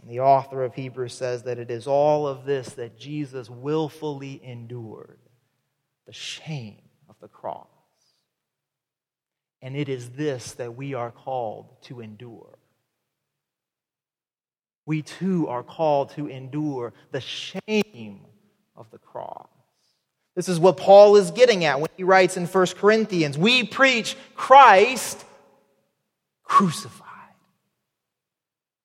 And 0.01 0.09
the 0.09 0.21
author 0.21 0.63
of 0.63 0.73
Hebrews 0.73 1.13
says 1.13 1.43
that 1.43 1.59
it 1.59 1.69
is 1.69 1.85
all 1.85 2.25
of 2.25 2.45
this 2.45 2.69
that 2.75 2.97
Jesus 2.97 3.49
willfully 3.49 4.39
endured 4.41 5.19
the 6.11 6.15
shame 6.15 6.81
of 7.07 7.15
the 7.21 7.27
cross. 7.29 7.67
And 9.61 9.77
it 9.77 9.87
is 9.87 10.09
this 10.09 10.51
that 10.55 10.75
we 10.75 10.93
are 10.93 11.09
called 11.09 11.81
to 11.83 12.01
endure. 12.01 12.57
We 14.85 15.03
too 15.03 15.47
are 15.47 15.63
called 15.63 16.09
to 16.15 16.27
endure 16.27 16.91
the 17.11 17.21
shame 17.21 18.25
of 18.75 18.91
the 18.91 18.97
cross. 18.97 19.47
This 20.35 20.49
is 20.49 20.59
what 20.59 20.75
Paul 20.75 21.15
is 21.15 21.31
getting 21.31 21.63
at 21.63 21.79
when 21.79 21.89
he 21.95 22.03
writes 22.03 22.35
in 22.35 22.45
1 22.45 22.67
Corinthians 22.75 23.37
We 23.37 23.63
preach 23.63 24.17
Christ 24.35 25.23
crucified. 26.43 27.00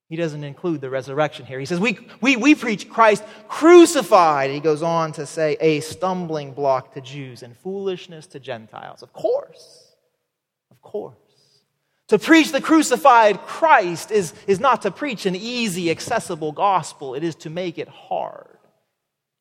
He 0.08 0.16
doesn't 0.16 0.44
include 0.44 0.80
the 0.80 0.90
resurrection 0.90 1.46
here. 1.46 1.58
He 1.58 1.66
says, 1.66 1.80
we, 1.80 1.98
we, 2.20 2.36
we 2.36 2.54
preach 2.54 2.88
Christ 2.88 3.24
crucified. 3.48 4.50
He 4.50 4.60
goes 4.60 4.82
on 4.82 5.12
to 5.12 5.26
say, 5.26 5.56
a 5.60 5.80
stumbling 5.80 6.52
block 6.52 6.94
to 6.94 7.00
Jews 7.00 7.42
and 7.42 7.56
foolishness 7.56 8.28
to 8.28 8.38
Gentiles. 8.38 9.02
Of 9.02 9.12
course. 9.12 9.94
Of 10.70 10.80
course. 10.80 11.16
To 12.08 12.20
preach 12.20 12.52
the 12.52 12.60
crucified 12.60 13.40
Christ 13.46 14.12
is, 14.12 14.32
is 14.46 14.60
not 14.60 14.82
to 14.82 14.92
preach 14.92 15.26
an 15.26 15.34
easy, 15.34 15.90
accessible 15.90 16.52
gospel, 16.52 17.16
it 17.16 17.24
is 17.24 17.34
to 17.36 17.50
make 17.50 17.78
it 17.78 17.88
hard. 17.88 18.58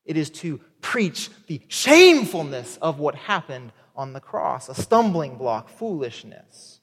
It 0.03 0.17
is 0.17 0.31
to 0.31 0.59
preach 0.81 1.29
the 1.45 1.61
shamefulness 1.67 2.77
of 2.81 2.99
what 2.99 3.13
happened 3.13 3.71
on 3.95 4.13
the 4.13 4.19
cross, 4.19 4.67
a 4.67 4.73
stumbling 4.73 5.37
block, 5.37 5.69
foolishness. 5.69 6.74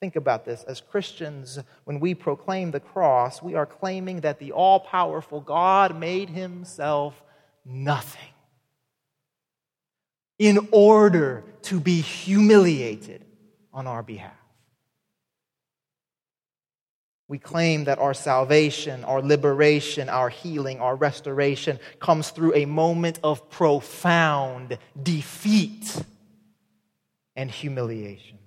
Think 0.00 0.16
about 0.16 0.44
this. 0.44 0.62
As 0.64 0.80
Christians, 0.80 1.58
when 1.84 2.00
we 2.00 2.14
proclaim 2.14 2.70
the 2.70 2.80
cross, 2.80 3.42
we 3.42 3.54
are 3.54 3.66
claiming 3.66 4.20
that 4.20 4.38
the 4.38 4.52
all 4.52 4.80
powerful 4.80 5.40
God 5.40 5.98
made 5.98 6.28
himself 6.28 7.22
nothing 7.64 8.20
in 10.38 10.68
order 10.70 11.44
to 11.62 11.80
be 11.80 12.00
humiliated 12.00 13.24
on 13.72 13.86
our 13.86 14.02
behalf. 14.02 14.32
We 17.28 17.38
claim 17.38 17.84
that 17.84 17.98
our 17.98 18.14
salvation, 18.14 19.02
our 19.04 19.20
liberation, 19.20 20.08
our 20.08 20.28
healing, 20.28 20.80
our 20.80 20.94
restoration 20.94 21.80
comes 21.98 22.30
through 22.30 22.54
a 22.54 22.66
moment 22.66 23.18
of 23.24 23.50
profound 23.50 24.78
defeat 25.02 25.96
and 27.34 27.50
humiliation. 27.50 28.38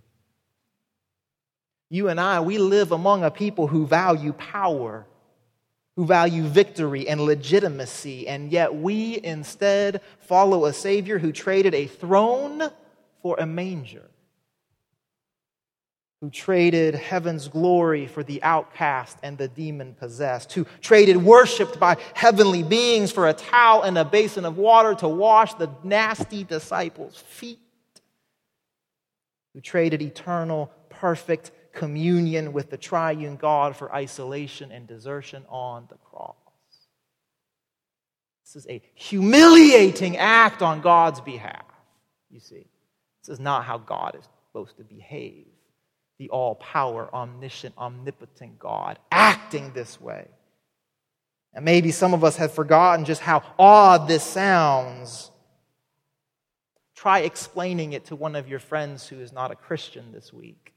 You 1.89 2.09
and 2.09 2.19
I, 2.19 2.39
we 2.39 2.59
live 2.59 2.91
among 2.91 3.23
a 3.23 3.31
people 3.31 3.67
who 3.67 3.87
value 3.87 4.33
power, 4.33 5.07
who 5.95 6.05
value 6.05 6.43
victory 6.43 7.07
and 7.07 7.19
legitimacy, 7.21 8.27
and 8.27 8.51
yet 8.51 8.75
we 8.75 9.19
instead 9.23 10.01
follow 10.19 10.65
a 10.65 10.73
Savior 10.73 11.17
who 11.17 11.31
traded 11.31 11.73
a 11.73 11.87
throne 11.87 12.69
for 13.23 13.37
a 13.39 13.45
manger, 13.47 14.07
who 16.21 16.29
traded 16.29 16.93
heaven's 16.93 17.47
glory 17.47 18.05
for 18.05 18.23
the 18.23 18.43
outcast 18.43 19.17
and 19.23 19.37
the 19.39 19.47
demon 19.47 19.95
possessed, 19.95 20.53
who 20.53 20.67
traded 20.81 21.17
worshiped 21.17 21.79
by 21.79 21.97
heavenly 22.13 22.61
beings 22.61 23.11
for 23.11 23.27
a 23.27 23.33
towel 23.33 23.81
and 23.81 23.97
a 23.97 24.05
basin 24.05 24.45
of 24.45 24.57
water 24.57 24.93
to 24.93 25.07
wash 25.07 25.55
the 25.55 25.71
nasty 25.83 26.43
disciples' 26.43 27.17
feet, 27.17 27.57
who 29.55 29.59
traded 29.59 30.03
eternal, 30.03 30.71
perfect 30.89 31.49
communion 31.73 32.53
with 32.53 32.69
the 32.69 32.77
triune 32.77 33.35
God 33.35 33.75
for 33.75 33.93
isolation 33.93 34.71
and 34.71 34.87
desertion 34.87 35.45
on 35.49 35.87
the 35.89 35.97
cross. 35.97 36.35
This 38.45 38.63
is 38.63 38.67
a 38.67 38.81
humiliating 38.95 40.17
act 40.17 40.61
on 40.63 40.81
God's 40.81 41.21
behalf, 41.21 41.65
you 42.31 42.39
see. 42.39 42.65
This 43.21 43.29
is 43.29 43.39
not 43.39 43.65
how 43.65 43.77
God 43.77 44.15
is 44.17 44.27
supposed 44.47 44.77
to 44.77 44.83
behave. 44.83 45.45
The 46.17 46.29
all 46.29 46.55
power, 46.55 47.13
omniscient, 47.13 47.77
omnipotent 47.77 48.57
God 48.57 48.97
acting 49.11 49.71
this 49.73 50.01
way. 50.01 50.27
And 51.53 51.63
maybe 51.63 51.91
some 51.91 52.13
of 52.13 52.23
us 52.23 52.37
have 52.37 52.51
forgotten 52.51 53.05
just 53.05 53.21
how 53.21 53.43
odd 53.57 54.07
this 54.07 54.23
sounds. 54.23 55.31
Try 56.95 57.19
explaining 57.19 57.93
it 57.93 58.05
to 58.05 58.15
one 58.15 58.35
of 58.35 58.49
your 58.49 58.59
friends 58.59 59.07
who 59.07 59.19
is 59.19 59.31
not 59.31 59.51
a 59.51 59.55
Christian 59.55 60.11
this 60.11 60.33
week. 60.33 60.73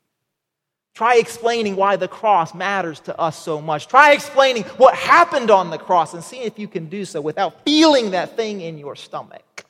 Try 0.94 1.16
explaining 1.16 1.76
why 1.76 1.96
the 1.96 2.08
cross 2.08 2.54
matters 2.54 3.00
to 3.00 3.18
us 3.18 3.38
so 3.38 3.62
much. 3.62 3.88
Try 3.88 4.12
explaining 4.12 4.64
what 4.76 4.94
happened 4.94 5.50
on 5.50 5.70
the 5.70 5.78
cross 5.78 6.12
and 6.12 6.22
see 6.22 6.40
if 6.40 6.58
you 6.58 6.68
can 6.68 6.86
do 6.86 7.04
so 7.04 7.20
without 7.20 7.64
feeling 7.64 8.10
that 8.10 8.36
thing 8.36 8.60
in 8.60 8.76
your 8.76 8.94
stomach. 8.94 9.64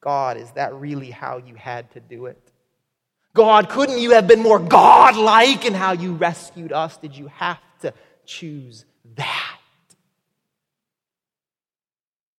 God, 0.00 0.36
is 0.36 0.50
that 0.52 0.74
really 0.74 1.10
how 1.10 1.38
you 1.38 1.54
had 1.54 1.90
to 1.92 2.00
do 2.00 2.26
it? 2.26 2.38
God, 3.34 3.68
couldn't 3.68 3.98
you 3.98 4.12
have 4.12 4.28
been 4.28 4.40
more 4.40 4.60
God-like 4.60 5.64
in 5.64 5.74
how 5.74 5.92
you 5.92 6.12
rescued 6.12 6.72
us? 6.72 6.96
Did 6.98 7.16
you 7.16 7.26
have 7.28 7.58
to 7.80 7.92
choose 8.24 8.84
that? 9.16 9.53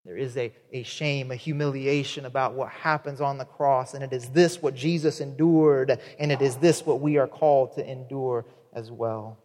There 0.06 0.18
is 0.18 0.38
a, 0.38 0.54
a 0.72 0.84
shame, 0.84 1.32
a 1.32 1.36
humiliation 1.36 2.26
about 2.26 2.54
what 2.54 2.70
happens 2.70 3.22
on 3.22 3.40
the 3.40 3.46
cross, 3.46 3.96
and 3.96 4.04
it 4.04 4.14
is 4.14 4.30
this 4.30 4.62
what 4.62 4.76
Jesus 4.76 5.20
endured, 5.20 6.00
and 6.20 6.32
it 6.32 6.44
is 6.44 6.58
this 6.58 6.86
what 6.86 7.02
we 7.02 7.18
are 7.18 7.28
called 7.28 7.74
to 7.76 7.90
endure 7.92 8.46
as 8.72 8.92
well. 8.92 9.40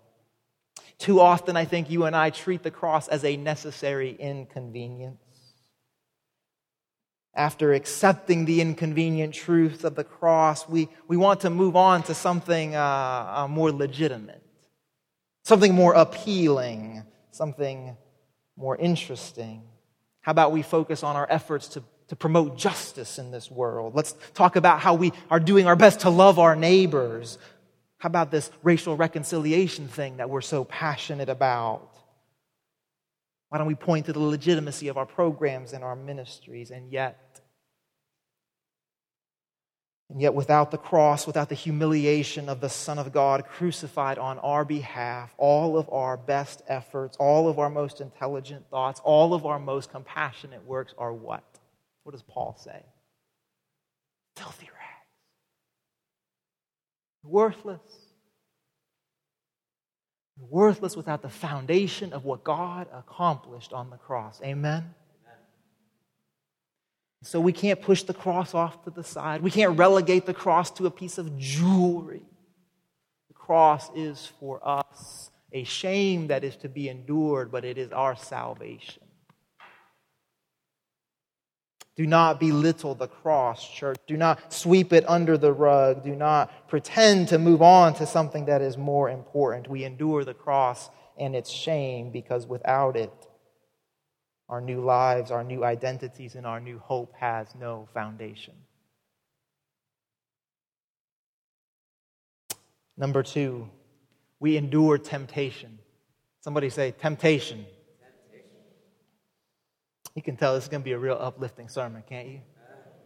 Too 0.98 1.18
often, 1.18 1.56
I 1.56 1.64
think 1.64 1.88
you 1.88 2.04
and 2.04 2.14
I 2.14 2.28
treat 2.28 2.62
the 2.62 2.70
cross 2.70 3.08
as 3.08 3.24
a 3.24 3.38
necessary 3.38 4.14
inconvenience. 4.18 5.16
After 7.34 7.72
accepting 7.72 8.44
the 8.44 8.60
inconvenient 8.60 9.32
truth 9.32 9.84
of 9.84 9.94
the 9.94 10.04
cross, 10.04 10.68
we, 10.68 10.90
we 11.08 11.16
want 11.16 11.40
to 11.40 11.48
move 11.48 11.74
on 11.74 12.02
to 12.02 12.14
something 12.14 12.74
uh, 12.74 13.32
uh, 13.34 13.48
more 13.48 13.72
legitimate, 13.72 14.42
something 15.44 15.74
more 15.74 15.94
appealing, 15.94 17.04
something 17.30 17.96
more 18.58 18.76
interesting. 18.76 19.62
How 20.22 20.32
about 20.32 20.52
we 20.52 20.62
focus 20.62 21.02
on 21.02 21.16
our 21.16 21.26
efforts 21.30 21.68
to, 21.68 21.82
to 22.08 22.16
promote 22.16 22.56
justice 22.56 23.18
in 23.18 23.30
this 23.30 23.50
world? 23.50 23.94
Let's 23.94 24.14
talk 24.34 24.56
about 24.56 24.80
how 24.80 24.94
we 24.94 25.12
are 25.30 25.40
doing 25.40 25.66
our 25.66 25.76
best 25.76 26.00
to 26.00 26.10
love 26.10 26.38
our 26.38 26.54
neighbors. 26.54 27.38
How 27.98 28.08
about 28.08 28.30
this 28.30 28.50
racial 28.62 28.96
reconciliation 28.96 29.88
thing 29.88 30.18
that 30.18 30.28
we're 30.28 30.40
so 30.40 30.64
passionate 30.64 31.28
about? 31.28 31.90
Why 33.48 33.58
don't 33.58 33.66
we 33.66 33.74
point 33.74 34.06
to 34.06 34.12
the 34.12 34.20
legitimacy 34.20 34.88
of 34.88 34.96
our 34.96 35.06
programs 35.06 35.72
and 35.72 35.82
our 35.82 35.96
ministries? 35.96 36.70
And 36.70 36.92
yet, 36.92 37.29
and 40.10 40.20
yet, 40.20 40.34
without 40.34 40.72
the 40.72 40.78
cross, 40.78 41.24
without 41.24 41.48
the 41.48 41.54
humiliation 41.54 42.48
of 42.48 42.60
the 42.60 42.68
Son 42.68 42.98
of 42.98 43.12
God 43.12 43.46
crucified 43.46 44.18
on 44.18 44.40
our 44.40 44.64
behalf, 44.64 45.32
all 45.38 45.78
of 45.78 45.88
our 45.88 46.16
best 46.16 46.62
efforts, 46.66 47.16
all 47.18 47.48
of 47.48 47.60
our 47.60 47.70
most 47.70 48.00
intelligent 48.00 48.68
thoughts, 48.70 49.00
all 49.04 49.34
of 49.34 49.46
our 49.46 49.60
most 49.60 49.92
compassionate 49.92 50.66
works 50.66 50.94
are 50.98 51.12
what? 51.12 51.44
What 52.02 52.10
does 52.12 52.22
Paul 52.22 52.58
say? 52.60 52.82
Filthy 54.34 54.66
rags. 54.66 55.06
Worthless. 57.22 57.80
Worthless 60.40 60.96
without 60.96 61.22
the 61.22 61.28
foundation 61.28 62.12
of 62.12 62.24
what 62.24 62.42
God 62.42 62.88
accomplished 62.92 63.72
on 63.72 63.90
the 63.90 63.96
cross. 63.96 64.40
Amen? 64.42 64.92
So 67.22 67.40
we 67.40 67.52
can't 67.52 67.80
push 67.80 68.02
the 68.02 68.14
cross 68.14 68.54
off 68.54 68.82
to 68.84 68.90
the 68.90 69.04
side. 69.04 69.42
We 69.42 69.50
can't 69.50 69.76
relegate 69.78 70.26
the 70.26 70.34
cross 70.34 70.70
to 70.72 70.86
a 70.86 70.90
piece 70.90 71.18
of 71.18 71.36
jewelry. 71.38 72.22
The 73.28 73.34
cross 73.34 73.90
is 73.94 74.30
for 74.40 74.66
us 74.66 75.30
a 75.52 75.64
shame 75.64 76.28
that 76.28 76.44
is 76.44 76.56
to 76.56 76.68
be 76.68 76.88
endured, 76.88 77.50
but 77.50 77.64
it 77.64 77.76
is 77.76 77.92
our 77.92 78.16
salvation. 78.16 79.02
Do 81.96 82.06
not 82.06 82.40
belittle 82.40 82.94
the 82.94 83.08
cross, 83.08 83.68
church. 83.68 83.98
Do 84.06 84.16
not 84.16 84.52
sweep 84.52 84.92
it 84.92 85.04
under 85.06 85.36
the 85.36 85.52
rug. 85.52 86.02
Do 86.02 86.16
not 86.16 86.68
pretend 86.68 87.28
to 87.28 87.38
move 87.38 87.60
on 87.60 87.92
to 87.94 88.06
something 88.06 88.46
that 88.46 88.62
is 88.62 88.78
more 88.78 89.10
important. 89.10 89.68
We 89.68 89.84
endure 89.84 90.24
the 90.24 90.32
cross 90.32 90.88
and 91.18 91.36
its 91.36 91.50
shame 91.50 92.10
because 92.10 92.46
without 92.46 92.96
it, 92.96 93.12
our 94.50 94.60
new 94.60 94.80
lives, 94.80 95.30
our 95.30 95.44
new 95.44 95.64
identities, 95.64 96.34
and 96.34 96.44
our 96.44 96.58
new 96.58 96.80
hope 96.80 97.14
has 97.14 97.46
no 97.54 97.88
foundation. 97.94 98.52
Number 102.96 103.22
two, 103.22 103.70
we 104.40 104.56
endure 104.56 104.98
temptation. 104.98 105.78
Somebody 106.40 106.68
say, 106.68 106.90
temptation. 106.90 107.64
temptation. 108.28 108.50
You 110.16 110.22
can 110.22 110.36
tell 110.36 110.54
this 110.54 110.64
is 110.64 110.68
going 110.68 110.82
to 110.82 110.84
be 110.84 110.92
a 110.92 110.98
real 110.98 111.16
uplifting 111.18 111.68
sermon, 111.68 112.02
can't 112.08 112.26
you? 112.26 112.40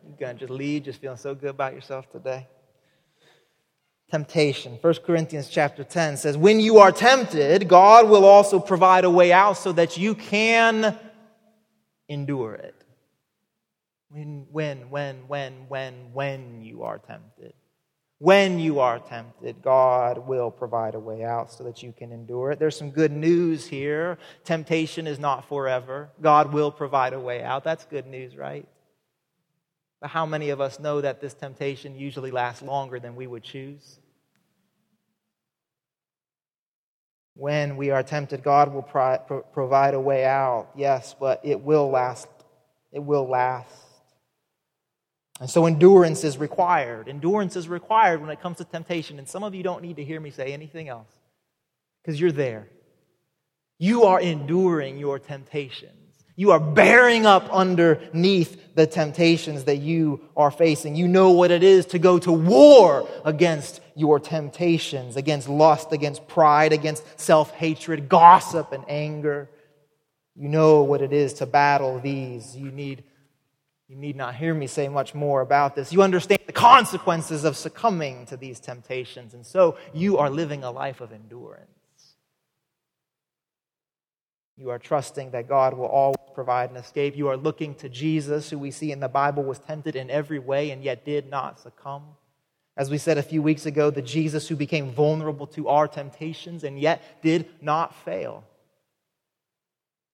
You're 0.08 0.16
going 0.18 0.36
to 0.36 0.40
just 0.40 0.50
leave 0.50 0.84
just 0.84 1.00
feeling 1.00 1.18
so 1.18 1.34
good 1.34 1.50
about 1.50 1.74
yourself 1.74 2.10
today. 2.10 2.48
Temptation. 4.10 4.78
1 4.80 4.94
Corinthians 5.04 5.48
chapter 5.48 5.84
10 5.84 6.16
says, 6.16 6.38
When 6.38 6.58
you 6.58 6.78
are 6.78 6.92
tempted, 6.92 7.68
God 7.68 8.08
will 8.08 8.24
also 8.24 8.58
provide 8.58 9.04
a 9.04 9.10
way 9.10 9.30
out 9.30 9.58
so 9.58 9.72
that 9.72 9.98
you 9.98 10.14
can 10.14 10.98
endure 12.08 12.54
it. 12.54 12.74
When, 14.10 14.46
when, 14.50 14.90
when, 14.90 15.28
when, 15.28 15.52
when, 15.68 15.94
when 16.12 16.62
you 16.62 16.82
are 16.82 16.98
tempted. 16.98 17.54
When 18.18 18.58
you 18.58 18.78
are 18.78 19.00
tempted, 19.00 19.60
God 19.60 20.26
will 20.26 20.50
provide 20.50 20.94
a 20.94 21.00
way 21.00 21.24
out 21.24 21.52
so 21.52 21.64
that 21.64 21.82
you 21.82 21.92
can 21.92 22.12
endure 22.12 22.52
it. 22.52 22.58
There's 22.58 22.76
some 22.76 22.90
good 22.90 23.12
news 23.12 23.66
here. 23.66 24.18
Temptation 24.44 25.06
is 25.06 25.18
not 25.18 25.48
forever. 25.48 26.10
God 26.22 26.52
will 26.52 26.70
provide 26.70 27.12
a 27.12 27.20
way 27.20 27.42
out. 27.42 27.64
That's 27.64 27.84
good 27.84 28.06
news, 28.06 28.36
right? 28.36 28.66
But 30.00 30.10
how 30.10 30.26
many 30.26 30.50
of 30.50 30.60
us 30.60 30.78
know 30.78 31.00
that 31.00 31.20
this 31.20 31.34
temptation 31.34 31.96
usually 31.96 32.30
lasts 32.30 32.62
longer 32.62 33.00
than 33.00 33.16
we 33.16 33.26
would 33.26 33.42
choose? 33.42 33.98
When 37.34 37.76
we 37.76 37.90
are 37.90 38.02
tempted, 38.02 38.42
God 38.42 38.72
will 38.72 38.82
pro- 38.82 39.18
pro- 39.18 39.42
provide 39.42 39.94
a 39.94 40.00
way 40.00 40.24
out, 40.24 40.68
yes, 40.76 41.14
but 41.18 41.40
it 41.42 41.60
will 41.60 41.90
last. 41.90 42.28
It 42.92 43.00
will 43.00 43.28
last. 43.28 43.74
And 45.40 45.50
so 45.50 45.66
endurance 45.66 46.22
is 46.22 46.38
required. 46.38 47.08
Endurance 47.08 47.56
is 47.56 47.68
required 47.68 48.20
when 48.20 48.30
it 48.30 48.40
comes 48.40 48.58
to 48.58 48.64
temptation. 48.64 49.18
And 49.18 49.28
some 49.28 49.42
of 49.42 49.54
you 49.54 49.64
don't 49.64 49.82
need 49.82 49.96
to 49.96 50.04
hear 50.04 50.20
me 50.20 50.30
say 50.30 50.52
anything 50.52 50.88
else 50.88 51.10
because 52.00 52.20
you're 52.20 52.30
there. 52.30 52.68
You 53.78 54.04
are 54.04 54.20
enduring 54.20 54.98
your 54.98 55.18
temptation. 55.18 55.90
You 56.36 56.50
are 56.50 56.60
bearing 56.60 57.26
up 57.26 57.48
underneath 57.52 58.74
the 58.74 58.86
temptations 58.86 59.64
that 59.64 59.76
you 59.76 60.20
are 60.36 60.50
facing. 60.50 60.96
You 60.96 61.06
know 61.06 61.30
what 61.30 61.52
it 61.52 61.62
is 61.62 61.86
to 61.86 61.98
go 61.98 62.18
to 62.18 62.32
war 62.32 63.08
against 63.24 63.80
your 63.94 64.18
temptations, 64.18 65.16
against 65.16 65.48
lust, 65.48 65.92
against 65.92 66.26
pride, 66.26 66.72
against 66.72 67.20
self 67.20 67.52
hatred, 67.52 68.08
gossip, 68.08 68.72
and 68.72 68.84
anger. 68.88 69.48
You 70.34 70.48
know 70.48 70.82
what 70.82 71.02
it 71.02 71.12
is 71.12 71.34
to 71.34 71.46
battle 71.46 72.00
these. 72.00 72.56
You 72.56 72.72
need, 72.72 73.04
you 73.86 73.94
need 73.94 74.16
not 74.16 74.34
hear 74.34 74.52
me 74.52 74.66
say 74.66 74.88
much 74.88 75.14
more 75.14 75.40
about 75.40 75.76
this. 75.76 75.92
You 75.92 76.02
understand 76.02 76.40
the 76.46 76.52
consequences 76.52 77.44
of 77.44 77.56
succumbing 77.56 78.26
to 78.26 78.36
these 78.36 78.58
temptations, 78.58 79.34
and 79.34 79.46
so 79.46 79.78
you 79.92 80.18
are 80.18 80.30
living 80.30 80.64
a 80.64 80.72
life 80.72 81.00
of 81.00 81.12
endurance. 81.12 81.70
You 84.56 84.70
are 84.70 84.78
trusting 84.78 85.30
that 85.32 85.48
God 85.48 85.74
will 85.74 85.86
always 85.86 86.16
provide 86.32 86.70
an 86.70 86.76
escape. 86.76 87.16
You 87.16 87.28
are 87.28 87.36
looking 87.36 87.74
to 87.76 87.88
Jesus, 87.88 88.50
who 88.50 88.58
we 88.58 88.70
see 88.70 88.92
in 88.92 89.00
the 89.00 89.08
Bible 89.08 89.42
was 89.42 89.58
tempted 89.58 89.96
in 89.96 90.10
every 90.10 90.38
way 90.38 90.70
and 90.70 90.82
yet 90.82 91.04
did 91.04 91.28
not 91.28 91.58
succumb. 91.58 92.04
As 92.76 92.90
we 92.90 92.98
said 92.98 93.18
a 93.18 93.22
few 93.22 93.42
weeks 93.42 93.66
ago, 93.66 93.90
the 93.90 94.02
Jesus 94.02 94.48
who 94.48 94.56
became 94.56 94.90
vulnerable 94.90 95.46
to 95.48 95.68
our 95.68 95.88
temptations 95.88 96.64
and 96.64 96.78
yet 96.78 97.22
did 97.22 97.46
not 97.60 97.94
fail. 98.04 98.44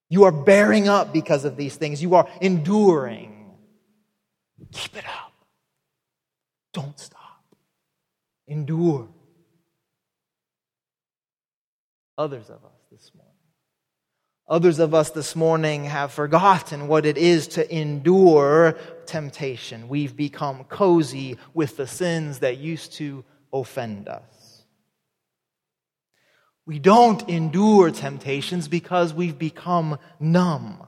You 0.09 0.25
are 0.25 0.33
bearing 0.33 0.89
up 0.89 1.13
because 1.13 1.45
of 1.45 1.57
these 1.57 1.77
things. 1.77 2.03
You 2.03 2.15
are 2.15 2.29
enduring. 2.41 3.55
Keep 4.73 4.97
it 4.97 5.05
up. 5.07 5.33
Don't 6.73 6.99
stop. 6.99 7.45
Endure. 8.49 9.09
Others 12.19 12.51
of 12.51 12.65
us 12.65 12.81
this 12.91 13.11
morning 13.15 13.20
Others 14.51 14.81
of 14.81 14.95
us 14.95 15.11
this 15.11 15.37
morning 15.37 15.85
have 15.85 16.13
forgotten 16.13 16.89
what 16.89 17.07
it 17.07 17.17
is 17.17 17.47
to 17.47 17.73
endure 17.73 18.77
temptation. 19.07 19.89
We've 19.89 20.17
become 20.17 20.65
cozy 20.65 21.39
with 21.55 21.77
the 21.77 21.87
sins 21.87 22.41
that 22.41 22.59
used 22.59 22.95
to 22.95 23.25
offend 23.53 24.09
us. 24.09 24.65
We 26.67 26.81
don't 26.81 27.29
endure 27.29 27.93
temptations 27.93 28.67
because 28.67 29.15
we've 29.15 29.39
become 29.39 30.01
numb. 30.19 30.83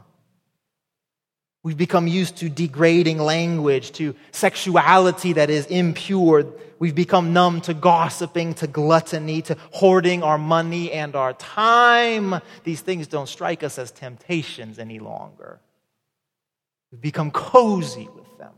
We've 1.64 1.76
become 1.76 2.08
used 2.08 2.38
to 2.38 2.48
degrading 2.48 3.18
language, 3.18 3.92
to 3.92 4.16
sexuality 4.32 5.34
that 5.34 5.48
is 5.48 5.66
impure. 5.66 6.44
We've 6.80 6.94
become 6.94 7.32
numb 7.32 7.60
to 7.62 7.74
gossiping, 7.74 8.54
to 8.54 8.66
gluttony, 8.66 9.42
to 9.42 9.56
hoarding 9.70 10.24
our 10.24 10.38
money 10.38 10.90
and 10.90 11.14
our 11.14 11.34
time. 11.34 12.40
These 12.64 12.80
things 12.80 13.06
don't 13.06 13.28
strike 13.28 13.62
us 13.62 13.78
as 13.78 13.92
temptations 13.92 14.80
any 14.80 14.98
longer. 14.98 15.60
We've 16.90 17.00
become 17.00 17.30
cozy 17.30 18.08
with 18.12 18.38
them. 18.38 18.52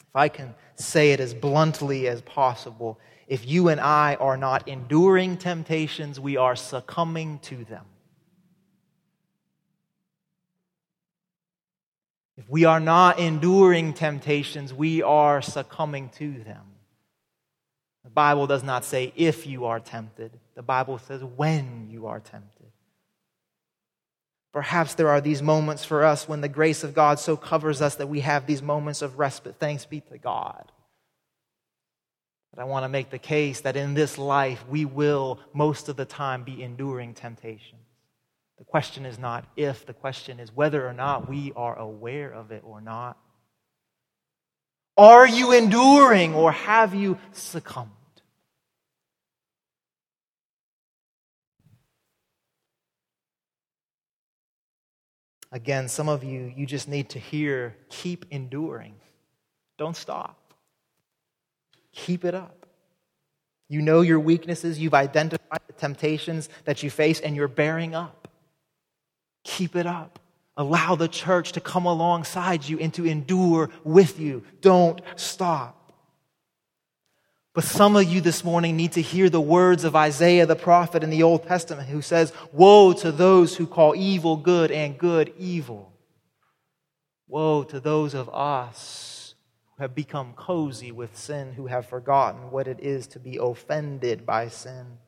If 0.00 0.16
I 0.16 0.28
can 0.28 0.54
say 0.76 1.12
it 1.12 1.20
as 1.20 1.34
bluntly 1.34 2.08
as 2.08 2.22
possible, 2.22 2.98
if 3.28 3.46
you 3.46 3.68
and 3.68 3.80
I 3.80 4.14
are 4.14 4.38
not 4.38 4.68
enduring 4.68 5.36
temptations, 5.36 6.18
we 6.18 6.38
are 6.38 6.56
succumbing 6.56 7.40
to 7.40 7.64
them. 7.64 7.84
If 12.36 12.48
we 12.50 12.64
are 12.64 12.80
not 12.80 13.18
enduring 13.18 13.92
temptations, 13.94 14.74
we 14.74 15.02
are 15.02 15.40
succumbing 15.40 16.10
to 16.16 16.32
them. 16.42 16.62
The 18.02 18.10
Bible 18.10 18.46
does 18.46 18.62
not 18.62 18.84
say 18.84 19.12
if 19.16 19.46
you 19.46 19.64
are 19.66 19.80
tempted, 19.80 20.32
the 20.54 20.62
Bible 20.62 20.98
says 20.98 21.22
when 21.22 21.88
you 21.90 22.06
are 22.06 22.20
tempted. 22.20 22.66
Perhaps 24.52 24.94
there 24.94 25.08
are 25.08 25.20
these 25.20 25.42
moments 25.42 25.84
for 25.84 26.04
us 26.04 26.28
when 26.28 26.40
the 26.40 26.48
grace 26.48 26.84
of 26.84 26.94
God 26.94 27.18
so 27.18 27.36
covers 27.36 27.82
us 27.82 27.96
that 27.96 28.08
we 28.08 28.20
have 28.20 28.46
these 28.46 28.62
moments 28.62 29.02
of 29.02 29.18
respite. 29.18 29.56
Thanks 29.58 29.84
be 29.84 30.00
to 30.00 30.18
God. 30.18 30.70
But 32.54 32.62
I 32.62 32.64
want 32.66 32.84
to 32.84 32.88
make 32.88 33.10
the 33.10 33.18
case 33.18 33.62
that 33.62 33.76
in 33.76 33.94
this 33.94 34.16
life, 34.16 34.64
we 34.68 34.84
will 34.84 35.40
most 35.52 35.88
of 35.88 35.96
the 35.96 36.04
time 36.04 36.44
be 36.44 36.62
enduring 36.62 37.14
temptation. 37.14 37.78
The 38.58 38.64
question 38.64 39.04
is 39.04 39.18
not 39.18 39.46
if, 39.56 39.84
the 39.84 39.92
question 39.92 40.38
is 40.38 40.54
whether 40.54 40.86
or 40.86 40.92
not 40.92 41.28
we 41.28 41.52
are 41.56 41.76
aware 41.76 42.32
of 42.32 42.52
it 42.52 42.62
or 42.64 42.80
not. 42.80 43.18
Are 44.96 45.26
you 45.26 45.52
enduring 45.52 46.34
or 46.34 46.52
have 46.52 46.94
you 46.94 47.18
succumbed? 47.32 47.90
Again, 55.50 55.88
some 55.88 56.08
of 56.08 56.24
you, 56.24 56.52
you 56.56 56.66
just 56.66 56.88
need 56.88 57.10
to 57.10 57.18
hear 57.18 57.76
keep 57.88 58.26
enduring. 58.30 58.94
Don't 59.78 59.96
stop. 59.96 60.52
Keep 61.92 62.24
it 62.24 62.34
up. 62.34 62.66
You 63.68 63.80
know 63.80 64.00
your 64.00 64.20
weaknesses, 64.20 64.78
you've 64.78 64.94
identified 64.94 65.60
the 65.66 65.72
temptations 65.72 66.48
that 66.64 66.82
you 66.82 66.90
face, 66.90 67.20
and 67.20 67.34
you're 67.36 67.48
bearing 67.48 67.94
up. 67.94 68.23
Keep 69.44 69.76
it 69.76 69.86
up. 69.86 70.18
Allow 70.56 70.94
the 70.94 71.08
church 71.08 71.52
to 71.52 71.60
come 71.60 71.86
alongside 71.86 72.68
you 72.68 72.78
and 72.78 72.92
to 72.94 73.06
endure 73.06 73.70
with 73.82 74.20
you. 74.20 74.44
Don't 74.60 75.00
stop. 75.16 75.92
But 77.54 77.64
some 77.64 77.94
of 77.94 78.04
you 78.04 78.20
this 78.20 78.42
morning 78.42 78.76
need 78.76 78.92
to 78.92 79.02
hear 79.02 79.30
the 79.30 79.40
words 79.40 79.84
of 79.84 79.94
Isaiah 79.94 80.44
the 80.44 80.56
prophet 80.56 81.04
in 81.04 81.10
the 81.10 81.22
Old 81.22 81.44
Testament 81.44 81.88
who 81.88 82.02
says, 82.02 82.32
Woe 82.52 82.92
to 82.94 83.12
those 83.12 83.56
who 83.56 83.66
call 83.66 83.94
evil 83.94 84.36
good 84.36 84.72
and 84.72 84.98
good 84.98 85.32
evil. 85.38 85.92
Woe 87.28 87.62
to 87.64 87.78
those 87.78 88.12
of 88.14 88.28
us 88.28 89.34
who 89.76 89.84
have 89.84 89.94
become 89.94 90.34
cozy 90.34 90.90
with 90.90 91.16
sin, 91.16 91.52
who 91.52 91.66
have 91.66 91.86
forgotten 91.86 92.50
what 92.50 92.66
it 92.66 92.80
is 92.80 93.06
to 93.08 93.20
be 93.20 93.38
offended 93.40 94.26
by 94.26 94.48
sin. 94.48 94.98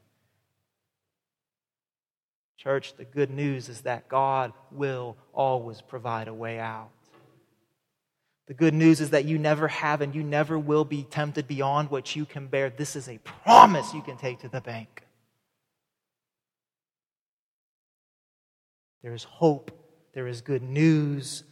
Church, 2.57 2.95
the 2.97 3.05
good 3.05 3.31
news 3.31 3.69
is 3.69 3.83
that 3.83 4.09
God 4.09 4.53
will 4.73 5.16
always 5.33 5.81
provide 5.81 6.29
a 6.29 6.35
way 6.35 6.59
out. 6.59 6.90
The 8.47 8.55
good 8.55 8.75
news 8.75 9.01
is 9.01 9.11
that 9.11 9.25
you 9.25 9.38
never 9.38 9.69
have 9.69 10.01
and 10.01 10.14
you 10.14 10.23
never 10.23 10.59
will 10.59 10.85
be 10.85 11.03
tempted 11.03 11.49
beyond 11.49 11.90
what 11.90 12.14
you 12.14 12.25
can 12.25 12.47
bear. 12.47 12.71
This 12.71 12.95
is 12.95 13.09
a 13.09 13.19
promise 13.19 13.92
you 13.92 14.03
can 14.03 14.16
take 14.16 14.40
to 14.40 14.49
the 14.49 14.61
bank. 14.61 15.03
There 19.03 19.14
is 19.14 19.25
hope, 19.25 19.71
there 20.14 20.27
is 20.27 20.40
good 20.40 20.62
news. 20.62 21.42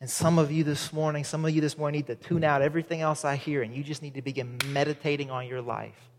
And 0.00 0.10
some 0.10 0.38
of 0.38 0.50
you 0.50 0.64
this 0.64 0.92
morning, 0.92 1.22
some 1.22 1.44
of 1.44 1.54
you 1.54 1.60
this 1.60 1.78
morning 1.78 2.00
need 2.00 2.06
to 2.08 2.16
tune 2.16 2.42
out 2.42 2.60
everything 2.60 3.00
else 3.00 3.24
I 3.24 3.36
hear 3.36 3.62
and 3.62 3.74
you 3.74 3.84
just 3.84 4.02
need 4.02 4.14
to 4.14 4.22
begin 4.22 4.58
meditating 4.66 5.30
on 5.30 5.46
your 5.46 5.62
life. 5.62 6.11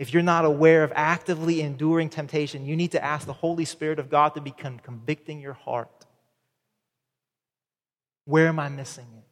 If 0.00 0.14
you're 0.14 0.22
not 0.22 0.46
aware 0.46 0.82
of 0.82 0.94
actively 0.96 1.60
enduring 1.60 2.08
temptation, 2.08 2.64
you 2.64 2.74
need 2.74 2.92
to 2.92 3.04
ask 3.04 3.26
the 3.26 3.34
Holy 3.34 3.66
Spirit 3.66 3.98
of 3.98 4.08
God 4.08 4.30
to 4.34 4.40
become 4.40 4.78
convicting 4.78 5.42
your 5.42 5.52
heart. 5.52 6.06
Where 8.24 8.48
am 8.48 8.58
I 8.58 8.70
missing 8.70 9.04
it? 9.18 9.24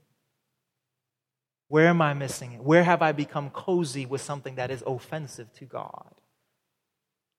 Where 1.69 1.87
am 1.87 2.03
I 2.03 2.13
missing 2.13 2.53
it? 2.53 2.61
Where 2.63 2.85
have 2.85 3.01
I 3.01 3.13
become 3.13 3.49
cozy 3.49 4.05
with 4.05 4.21
something 4.21 4.57
that 4.57 4.71
is 4.71 4.83
offensive 4.87 5.51
to 5.55 5.65
God? 5.65 6.13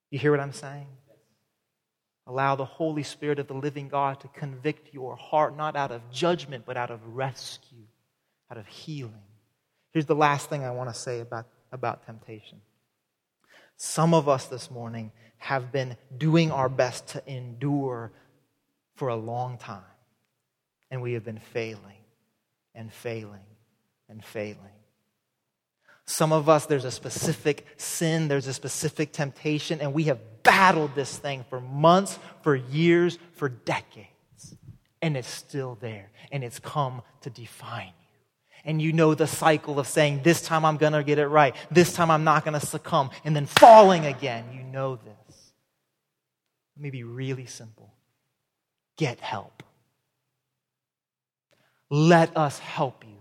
You 0.10 0.18
hear 0.18 0.32
what 0.32 0.40
I'm 0.40 0.52
saying? 0.52 0.88
Allow 2.26 2.56
the 2.56 2.66
Holy 2.66 3.04
Spirit 3.04 3.38
of 3.38 3.46
the 3.46 3.54
living 3.54 3.90
God 3.90 4.22
to 4.22 4.28
convict 4.30 4.92
your 4.92 5.16
heart, 5.16 5.56
not 5.56 5.76
out 5.76 5.92
of 5.92 6.02
judgment, 6.10 6.64
but 6.66 6.78
out 6.78 6.90
of 6.90 7.00
rescue, 7.06 7.86
out 8.50 8.58
of 8.58 8.66
healing. 8.66 9.22
Here's 9.94 10.08
the 10.08 10.16
last 10.16 10.50
thing 10.50 10.64
I 10.64 10.72
want 10.72 10.90
to 10.90 11.00
say 11.00 11.20
about, 11.20 11.46
about 11.72 12.08
temptation. 12.08 12.60
Some 13.82 14.14
of 14.14 14.28
us 14.28 14.48
this 14.48 14.70
morning 14.70 15.14
have 15.38 15.72
been 15.72 15.96
doing 16.18 16.52
our 16.52 16.68
best 16.68 17.08
to 17.08 17.24
endure 17.26 18.12
for 18.96 19.08
a 19.08 19.16
long 19.16 19.58
time 19.58 19.84
and 20.92 21.02
we 21.02 21.14
have 21.14 21.24
been 21.24 21.40
failing 21.40 22.04
and 22.76 22.92
failing 22.92 23.40
and 24.10 24.24
failing. 24.24 24.58
Some 26.06 26.34
of 26.34 26.50
us, 26.50 26.66
there's 26.66 26.84
a 26.84 26.92
specific 26.92 27.66
sin, 27.78 28.28
there's 28.28 28.48
a 28.48 28.54
specific 28.54 29.14
temptation, 29.14 29.80
and 29.80 29.94
we 29.94 30.06
have 30.06 30.20
battled 30.44 30.94
this 30.94 31.18
thing 31.18 31.46
for 31.50 31.62
months, 31.62 32.20
for 32.42 32.56
years, 32.56 33.18
for 33.32 33.48
decades. 33.48 34.10
And 35.02 35.16
it's 35.16 35.30
still 35.30 35.78
there, 35.80 36.10
and 36.34 36.44
it's 36.44 36.60
come 36.60 37.02
to 37.22 37.30
define. 37.30 37.94
And 38.66 38.82
you 38.82 38.94
know 38.94 39.16
the 39.16 39.28
cycle 39.28 39.80
of 39.80 39.88
saying, 39.88 40.22
This 40.24 40.42
time 40.42 40.66
I'm 40.66 40.78
going 40.78 40.94
to 40.94 41.04
get 41.04 41.20
it 41.20 41.28
right, 41.28 41.56
this 41.72 41.94
time 41.94 42.12
I'm 42.12 42.24
not 42.24 42.46
going 42.46 42.60
to 42.60 42.66
succumb, 42.66 43.10
and 43.24 43.36
then 43.36 43.46
falling 43.46 44.06
again. 44.06 44.46
You 44.54 44.64
know 44.64 44.98
this. 44.98 45.52
Let 46.76 46.84
me 46.84 46.90
be 46.90 47.04
really 47.04 47.46
simple 47.46 47.94
get 48.98 49.20
help. 49.22 49.64
Let 51.90 52.36
us 52.36 52.60
help 52.60 53.06
you. 53.08 53.16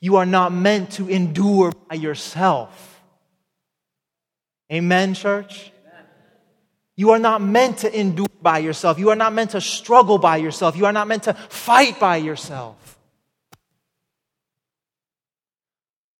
You 0.00 0.16
are 0.16 0.26
not 0.26 0.52
meant 0.52 0.92
to 0.92 1.08
endure 1.08 1.72
by 1.88 1.96
yourself. 1.96 3.00
Amen, 4.72 5.14
church? 5.14 5.70
You 6.96 7.10
are 7.10 7.18
not 7.18 7.42
meant 7.42 7.78
to 7.78 7.98
endure 7.98 8.26
by 8.40 8.58
yourself. 8.58 8.98
You 8.98 9.10
are 9.10 9.16
not 9.16 9.32
meant 9.32 9.50
to 9.50 9.60
struggle 9.60 10.18
by 10.18 10.38
yourself. 10.38 10.76
You 10.76 10.86
are 10.86 10.92
not 10.92 11.08
meant 11.08 11.24
to 11.24 11.34
fight 11.34 12.00
by 12.00 12.16
yourself. 12.16 12.91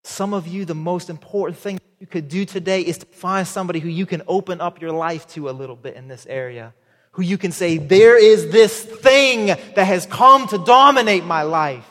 Some 0.04 0.34
of 0.34 0.46
you, 0.46 0.64
the 0.64 0.74
most 0.74 1.10
important 1.10 1.58
thing 1.58 1.80
you 2.00 2.06
could 2.06 2.28
do 2.28 2.44
today 2.44 2.82
is 2.82 2.98
to 2.98 3.06
find 3.06 3.46
somebody 3.46 3.78
who 3.78 3.88
you 3.88 4.06
can 4.06 4.22
open 4.26 4.60
up 4.60 4.80
your 4.80 4.90
life 4.90 5.26
to 5.28 5.48
a 5.48 5.52
little 5.52 5.76
bit 5.76 5.94
in 5.94 6.08
this 6.08 6.26
area 6.26 6.74
who 7.12 7.22
you 7.22 7.38
can 7.38 7.52
say, 7.52 7.76
there 7.76 8.18
is 8.18 8.50
this 8.50 8.82
thing 8.82 9.46
that 9.46 9.84
has 9.84 10.06
come 10.06 10.48
to 10.48 10.58
dominate 10.58 11.24
my 11.24 11.42
life. 11.42 11.86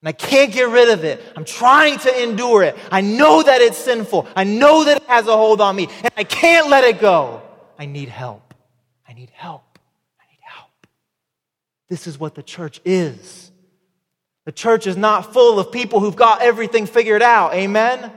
And 0.00 0.08
I 0.08 0.12
can't 0.12 0.52
get 0.52 0.68
rid 0.68 0.90
of 0.90 1.02
it. 1.02 1.20
I'm 1.36 1.44
trying 1.44 1.98
to 2.00 2.22
endure 2.22 2.62
it. 2.62 2.76
I 2.90 3.00
know 3.00 3.42
that 3.42 3.60
it's 3.60 3.78
sinful. 3.78 4.28
I 4.36 4.44
know 4.44 4.84
that 4.84 4.98
it 4.98 5.08
has 5.08 5.26
a 5.26 5.36
hold 5.36 5.60
on 5.60 5.74
me. 5.74 5.88
And 6.02 6.12
I 6.16 6.24
can't 6.24 6.68
let 6.68 6.84
it 6.84 7.00
go. 7.00 7.42
I 7.78 7.86
need 7.86 8.08
help. 8.08 8.54
I 9.08 9.12
need 9.12 9.30
help. 9.30 9.78
I 10.20 10.24
need 10.30 10.40
help. 10.42 10.86
This 11.88 12.06
is 12.06 12.18
what 12.18 12.34
the 12.34 12.42
church 12.42 12.80
is. 12.84 13.50
The 14.44 14.52
church 14.52 14.86
is 14.86 14.96
not 14.96 15.32
full 15.32 15.58
of 15.58 15.72
people 15.72 16.00
who've 16.00 16.16
got 16.16 16.42
everything 16.42 16.86
figured 16.86 17.22
out. 17.22 17.54
Amen? 17.54 17.98
Amen. 17.98 18.12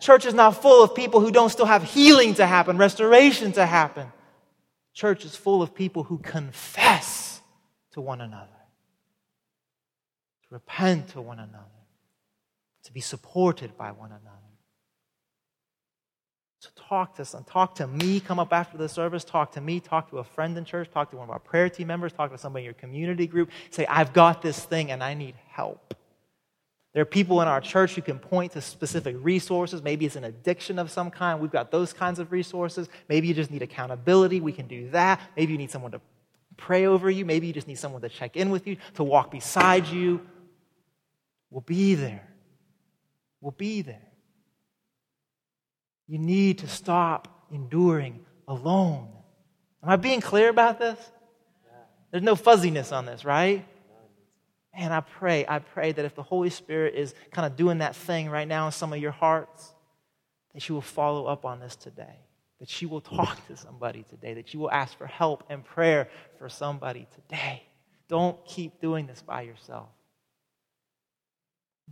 Church 0.00 0.24
is 0.24 0.34
not 0.34 0.62
full 0.62 0.82
of 0.82 0.94
people 0.94 1.20
who 1.20 1.30
don't 1.30 1.50
still 1.50 1.66
have 1.66 1.82
healing 1.82 2.34
to 2.34 2.46
happen, 2.46 2.78
restoration 2.78 3.52
to 3.52 3.66
happen. 3.66 4.10
Church 4.94 5.24
is 5.24 5.36
full 5.36 5.62
of 5.62 5.74
people 5.74 6.04
who 6.04 6.18
confess 6.18 7.40
to 7.92 8.00
one 8.00 8.20
another, 8.20 8.48
to 10.42 10.54
repent 10.54 11.08
to 11.08 11.20
one 11.20 11.38
another, 11.38 11.64
to 12.84 12.92
be 12.92 13.00
supported 13.00 13.76
by 13.76 13.90
one 13.90 14.10
another. 14.10 14.38
So 16.62 16.70
talk 16.76 17.16
to 17.16 17.24
some, 17.24 17.42
talk 17.42 17.74
to 17.76 17.88
me, 17.88 18.20
come 18.20 18.38
up 18.38 18.52
after 18.52 18.78
the 18.78 18.88
service, 18.88 19.24
talk 19.24 19.50
to 19.52 19.60
me, 19.60 19.80
talk 19.80 20.10
to 20.10 20.18
a 20.18 20.24
friend 20.24 20.56
in 20.56 20.64
church, 20.64 20.88
talk 20.92 21.10
to 21.10 21.16
one 21.16 21.24
of 21.24 21.30
our 21.30 21.40
prayer 21.40 21.68
team 21.68 21.88
members, 21.88 22.12
talk 22.12 22.30
to 22.30 22.38
somebody 22.38 22.62
in 22.62 22.66
your 22.66 22.74
community 22.74 23.26
group. 23.26 23.50
Say, 23.70 23.84
I've 23.86 24.12
got 24.12 24.42
this 24.42 24.64
thing 24.64 24.92
and 24.92 25.02
I 25.02 25.14
need 25.14 25.34
help. 25.52 25.94
There 26.92 27.00
are 27.00 27.06
people 27.06 27.40
in 27.40 27.48
our 27.48 27.60
church 27.60 27.94
who 27.94 28.02
can 28.02 28.18
point 28.18 28.52
to 28.52 28.60
specific 28.60 29.16
resources. 29.18 29.82
Maybe 29.82 30.04
it's 30.04 30.16
an 30.16 30.24
addiction 30.24 30.78
of 30.78 30.90
some 30.90 31.10
kind. 31.10 31.40
We've 31.40 31.50
got 31.50 31.70
those 31.70 31.92
kinds 31.92 32.18
of 32.18 32.32
resources. 32.32 32.88
Maybe 33.08 33.28
you 33.28 33.34
just 33.34 33.50
need 33.50 33.62
accountability. 33.62 34.40
We 34.40 34.52
can 34.52 34.66
do 34.66 34.90
that. 34.90 35.20
Maybe 35.36 35.52
you 35.52 35.58
need 35.58 35.70
someone 35.70 35.92
to 35.92 36.00
pray 36.58 36.84
over 36.84 37.10
you. 37.10 37.24
Maybe 37.24 37.46
you 37.46 37.52
just 37.54 37.66
need 37.66 37.78
someone 37.78 38.02
to 38.02 38.10
check 38.10 38.36
in 38.36 38.50
with 38.50 38.66
you, 38.66 38.76
to 38.94 39.04
walk 39.04 39.30
beside 39.30 39.86
you. 39.86 40.20
We'll 41.50 41.62
be 41.62 41.94
there. 41.94 42.28
We'll 43.40 43.52
be 43.52 43.80
there. 43.80 44.08
You 46.06 46.18
need 46.18 46.58
to 46.58 46.68
stop 46.68 47.46
enduring 47.50 48.20
alone. 48.46 49.08
Am 49.82 49.88
I 49.88 49.96
being 49.96 50.20
clear 50.20 50.50
about 50.50 50.78
this? 50.78 50.98
There's 52.10 52.22
no 52.22 52.36
fuzziness 52.36 52.92
on 52.92 53.06
this, 53.06 53.24
right? 53.24 53.64
Man, 54.76 54.92
I 54.92 55.00
pray, 55.00 55.44
I 55.46 55.58
pray 55.58 55.92
that 55.92 56.04
if 56.04 56.14
the 56.14 56.22
Holy 56.22 56.50
Spirit 56.50 56.94
is 56.94 57.14
kind 57.30 57.46
of 57.46 57.56
doing 57.56 57.78
that 57.78 57.94
thing 57.94 58.30
right 58.30 58.48
now 58.48 58.66
in 58.66 58.72
some 58.72 58.92
of 58.92 58.98
your 58.98 59.10
hearts, 59.12 59.74
that 60.54 60.68
you 60.68 60.74
will 60.74 60.82
follow 60.82 61.26
up 61.26 61.44
on 61.44 61.60
this 61.60 61.76
today. 61.76 62.18
That 62.60 62.80
you 62.80 62.88
will 62.88 63.00
talk 63.00 63.46
to 63.48 63.56
somebody 63.56 64.04
today. 64.08 64.34
That 64.34 64.54
you 64.54 64.60
will 64.60 64.70
ask 64.70 64.96
for 64.96 65.06
help 65.06 65.44
and 65.50 65.64
prayer 65.64 66.08
for 66.38 66.48
somebody 66.48 67.06
today. 67.14 67.64
Don't 68.08 68.42
keep 68.46 68.80
doing 68.80 69.06
this 69.06 69.20
by 69.20 69.42
yourself. 69.42 69.88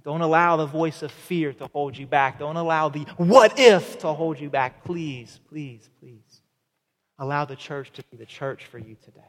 Don't 0.03 0.21
allow 0.21 0.57
the 0.57 0.67
voice 0.67 1.03
of 1.03 1.11
fear 1.11 1.53
to 1.55 1.67
hold 1.73 1.97
you 1.99 2.07
back. 2.07 2.39
Don't 2.39 2.57
allow 2.57 2.89
the 2.89 3.01
what 3.17 3.59
if 3.59 3.99
to 3.99 4.13
hold 4.13 4.41
you 4.41 4.49
back. 4.49 4.85
Please, 4.85 5.41
please, 5.49 5.91
please. 6.01 6.41
allow 7.21 7.45
the 7.45 7.57
church 7.57 7.93
to 7.93 8.03
be 8.11 8.17
the 8.17 8.27
church 8.27 8.65
for 8.65 8.79
you 8.79 8.97
today. 9.05 9.21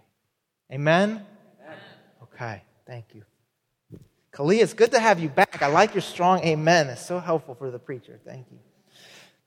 Amen? 0.71 1.25
Amen. 1.61 1.77
Okay, 2.23 2.63
thank 2.87 3.05
you. 3.13 3.23
Kalia, 4.33 4.61
it's 4.61 4.73
good 4.73 4.91
to 4.91 4.99
have 4.99 5.19
you 5.19 5.27
back. 5.27 5.61
I 5.61 5.67
like 5.67 5.93
your 5.93 6.01
strong 6.01 6.39
amen. 6.43 6.87
It's 6.87 7.05
so 7.05 7.19
helpful 7.19 7.55
for 7.55 7.69
the 7.69 7.79
preacher. 7.79 8.19
Thank 8.25 8.47
you. 8.51 8.59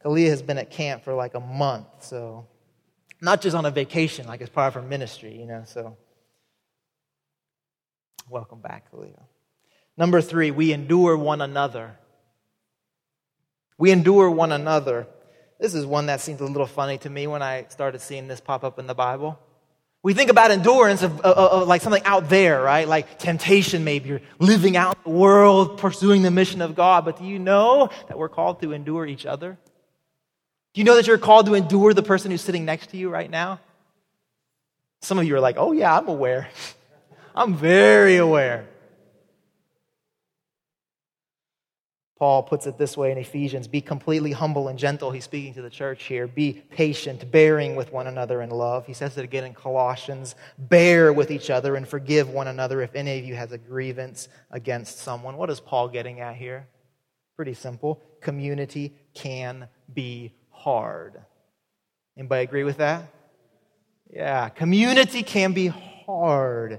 Kalia 0.05 0.29
has 0.29 0.43
been 0.43 0.59
at 0.59 0.71
camp 0.71 1.03
for 1.03 1.15
like 1.15 1.35
a 1.35 1.41
month, 1.41 1.87
so 2.01 2.47
not 3.23 3.41
just 3.41 3.57
on 3.57 3.65
a 3.65 3.71
vacation, 3.71 4.27
like 4.27 4.43
it's 4.43 4.51
part 4.51 4.69
of 4.69 4.75
her 4.75 4.87
ministry, 4.87 5.35
you 5.35 5.47
know, 5.47 5.63
so 5.65 5.97
welcome 8.29 8.61
back, 8.61 8.93
Kalia. 8.93 9.23
Number 9.97 10.21
three, 10.21 10.51
we 10.51 10.73
endure 10.73 11.17
one 11.17 11.41
another. 11.41 11.97
We 13.79 13.91
endure 13.91 14.31
one 14.31 14.53
another. 14.53 15.07
This 15.59 15.75
is 15.75 15.87
one 15.87 16.07
that 16.07 16.21
seems 16.21 16.41
a 16.43 16.45
little 16.45 16.67
funny 16.67 16.99
to 16.99 17.09
me 17.09 17.27
when 17.27 17.43
I 17.43 17.67
started 17.69 18.01
seeing 18.01 18.29
this 18.29 18.41
pop 18.41 18.65
up 18.65 18.79
in 18.79 18.87
the 18.87 18.95
Bible. 18.95 19.39
We 20.05 20.13
think 20.13 20.29
about 20.29 20.51
endurance 20.51 21.03
of, 21.03 21.19
of, 21.23 21.63
of, 21.63 21.67
like 21.67 21.81
something 21.81 22.05
out 22.05 22.29
there, 22.29 22.61
right? 22.61 22.87
Like 22.87 23.19
temptation, 23.19 23.85
maybe 23.85 24.11
you're 24.11 24.21
living 24.39 24.77
out 24.77 25.03
the 25.03 25.09
world, 25.09 25.79
pursuing 25.79 26.21
the 26.21 26.31
mission 26.31 26.61
of 26.61 26.75
God. 26.75 27.07
But 27.07 27.19
do 27.19 27.25
you 27.25 27.39
know 27.39 27.89
that 28.09 28.19
we're 28.19 28.29
called 28.29 28.61
to 28.61 28.73
endure 28.73 29.07
each 29.07 29.25
other? 29.25 29.57
Do 30.75 30.81
you 30.81 30.85
know 30.85 30.97
that 30.97 31.07
you're 31.07 31.17
called 31.17 31.47
to 31.47 31.55
endure 31.55 31.95
the 31.95 32.03
person 32.03 32.31
who's 32.31 32.43
sitting 32.43 32.67
next 32.67 32.91
to 32.91 32.99
you 32.99 33.09
right 33.09 33.31
now? 33.31 33.61
Some 35.01 35.19
of 35.19 35.25
you 35.25 35.37
are 35.37 35.41
like, 35.41 35.57
oh, 35.57 35.73
yeah, 35.73 35.97
I'm 35.97 36.09
aware. 36.09 36.51
I'm 37.35 37.55
very 37.57 38.19
aware. 38.19 38.67
Paul 42.17 42.45
puts 42.45 42.67
it 42.67 42.79
this 42.79 42.97
way 42.97 43.11
in 43.11 43.19
Ephesians 43.19 43.67
Be 43.67 43.81
completely 43.81 44.33
humble 44.33 44.69
and 44.69 44.79
gentle. 44.79 45.11
He's 45.11 45.25
speaking 45.25 45.55
to 45.55 45.63
the 45.63 45.71
church 45.71 46.05
here. 46.05 46.27
Be 46.27 46.53
patient, 46.53 47.31
bearing 47.31 47.75
with 47.75 47.93
one 47.93 48.07
another 48.07 48.43
in 48.43 48.51
love. 48.51 48.87
He 48.87 48.93
says 48.93 49.19
it 49.19 49.25
again 49.25 49.45
in 49.45 49.55
Colossians 49.55 50.35
Bear 50.57 51.13
with 51.13 51.31
each 51.31 51.51
other 51.51 51.77
and 51.77 51.87
forgive 51.87 52.29
one 52.29 52.49
another 52.49 52.83
if 52.83 52.95
any 52.95 53.19
of 53.19 53.25
you 53.25 53.35
has 53.35 53.53
a 53.53 53.59
grievance 53.59 54.29
against 54.51 54.99
someone. 54.99 55.37
What 55.37 55.51
is 55.51 55.61
Paul 55.61 55.89
getting 55.89 56.21
at 56.21 56.37
here? 56.37 56.69
Pretty 57.37 57.55
simple. 57.55 58.01
Community 58.21 58.95
can 59.13 59.69
be 59.93 60.33
hard. 60.51 61.21
Anybody 62.17 62.45
agree 62.45 62.65
with 62.65 62.77
that? 62.77 63.13
Yeah, 64.09 64.49
community 64.51 65.25
can 65.25 65.53
be 65.53 65.67
hard. 65.67 66.79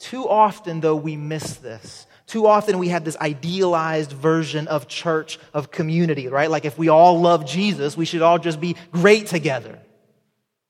Too 0.00 0.28
often, 0.28 0.80
though, 0.80 0.96
we 0.96 1.16
miss 1.16 1.54
this. 1.56 2.07
Too 2.28 2.46
often 2.46 2.78
we 2.78 2.88
have 2.88 3.04
this 3.04 3.16
idealized 3.16 4.12
version 4.12 4.68
of 4.68 4.86
church, 4.86 5.38
of 5.54 5.70
community, 5.70 6.28
right? 6.28 6.50
Like 6.50 6.66
if 6.66 6.76
we 6.76 6.90
all 6.90 7.18
love 7.18 7.46
Jesus, 7.46 7.96
we 7.96 8.04
should 8.04 8.20
all 8.20 8.38
just 8.38 8.60
be 8.60 8.76
great 8.92 9.28
together. 9.28 9.78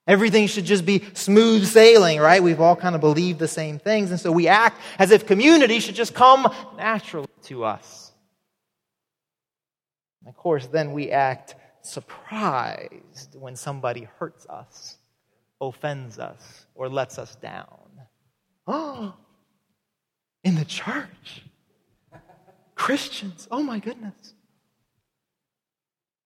Everything 0.06 0.46
should 0.46 0.64
just 0.64 0.86
be 0.86 1.02
smooth 1.14 1.66
sailing, 1.66 2.20
right? 2.20 2.40
We've 2.40 2.60
all 2.60 2.76
kind 2.76 2.94
of 2.94 3.00
believed 3.00 3.40
the 3.40 3.48
same 3.48 3.80
things, 3.80 4.12
and 4.12 4.20
so 4.20 4.30
we 4.30 4.46
act 4.46 4.80
as 5.00 5.10
if 5.10 5.26
community 5.26 5.80
should 5.80 5.96
just 5.96 6.14
come 6.14 6.46
naturally 6.76 7.28
to 7.42 7.64
us. 7.64 8.12
of 10.26 10.36
course, 10.36 10.66
then 10.68 10.92
we 10.92 11.10
act 11.10 11.56
surprised 11.82 13.34
when 13.34 13.56
somebody 13.56 14.06
hurts 14.18 14.46
us, 14.46 14.96
offends 15.60 16.20
us, 16.20 16.66
or 16.76 16.88
lets 16.88 17.18
us 17.18 17.34
down. 17.34 17.90
Oh, 18.68 19.12
in 20.44 20.54
the 20.54 20.64
church. 20.64 21.42
Christians. 22.78 23.46
Oh 23.50 23.62
my 23.62 23.80
goodness. 23.80 24.32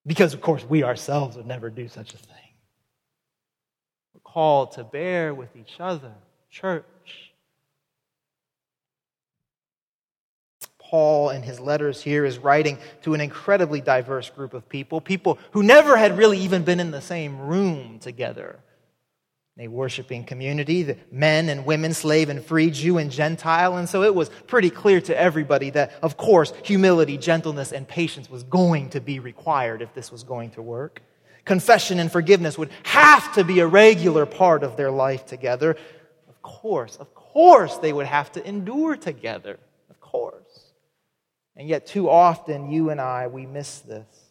Because, 0.06 0.34
of 0.34 0.40
course, 0.40 0.64
we 0.64 0.84
ourselves 0.84 1.36
would 1.36 1.46
never 1.46 1.70
do 1.70 1.88
such 1.88 2.14
a 2.14 2.18
thing. 2.18 2.36
We're 4.14 4.20
called 4.20 4.72
to 4.72 4.84
bear 4.84 5.34
with 5.34 5.56
each 5.56 5.80
other, 5.80 6.12
church. 6.50 6.84
Paul, 10.78 11.30
in 11.30 11.42
his 11.42 11.58
letters 11.58 12.02
here, 12.02 12.24
is 12.24 12.38
writing 12.38 12.78
to 13.02 13.14
an 13.14 13.20
incredibly 13.20 13.80
diverse 13.80 14.28
group 14.28 14.52
of 14.52 14.68
people, 14.68 15.00
people 15.00 15.38
who 15.52 15.62
never 15.62 15.96
had 15.96 16.18
really 16.18 16.38
even 16.38 16.64
been 16.64 16.80
in 16.80 16.90
the 16.90 17.00
same 17.00 17.40
room 17.40 17.98
together 17.98 18.58
a 19.58 19.68
worshiping 19.68 20.24
community, 20.24 20.82
the 20.82 20.96
men 21.10 21.48
and 21.48 21.66
women, 21.66 21.92
slave 21.92 22.30
and 22.30 22.42
free, 22.42 22.70
Jew 22.70 22.98
and 22.98 23.10
Gentile. 23.10 23.76
And 23.76 23.88
so 23.88 24.02
it 24.02 24.14
was 24.14 24.30
pretty 24.46 24.70
clear 24.70 25.00
to 25.02 25.18
everybody 25.18 25.70
that, 25.70 25.92
of 26.02 26.16
course, 26.16 26.52
humility, 26.62 27.18
gentleness, 27.18 27.72
and 27.72 27.86
patience 27.86 28.30
was 28.30 28.44
going 28.44 28.90
to 28.90 29.00
be 29.00 29.18
required 29.18 29.82
if 29.82 29.92
this 29.92 30.10
was 30.10 30.22
going 30.22 30.50
to 30.52 30.62
work. 30.62 31.02
Confession 31.44 31.98
and 31.98 32.10
forgiveness 32.10 32.56
would 32.56 32.70
have 32.84 33.34
to 33.34 33.44
be 33.44 33.60
a 33.60 33.66
regular 33.66 34.24
part 34.24 34.62
of 34.62 34.76
their 34.76 34.90
life 34.90 35.26
together. 35.26 35.76
Of 36.28 36.40
course, 36.40 36.96
of 36.96 37.14
course, 37.14 37.76
they 37.78 37.92
would 37.92 38.06
have 38.06 38.32
to 38.32 38.46
endure 38.46 38.96
together. 38.96 39.58
Of 39.90 40.00
course. 40.00 40.72
And 41.56 41.68
yet, 41.68 41.86
too 41.86 42.08
often, 42.08 42.70
you 42.70 42.90
and 42.90 43.00
I, 43.00 43.26
we 43.26 43.44
miss 43.44 43.80
this. 43.80 44.21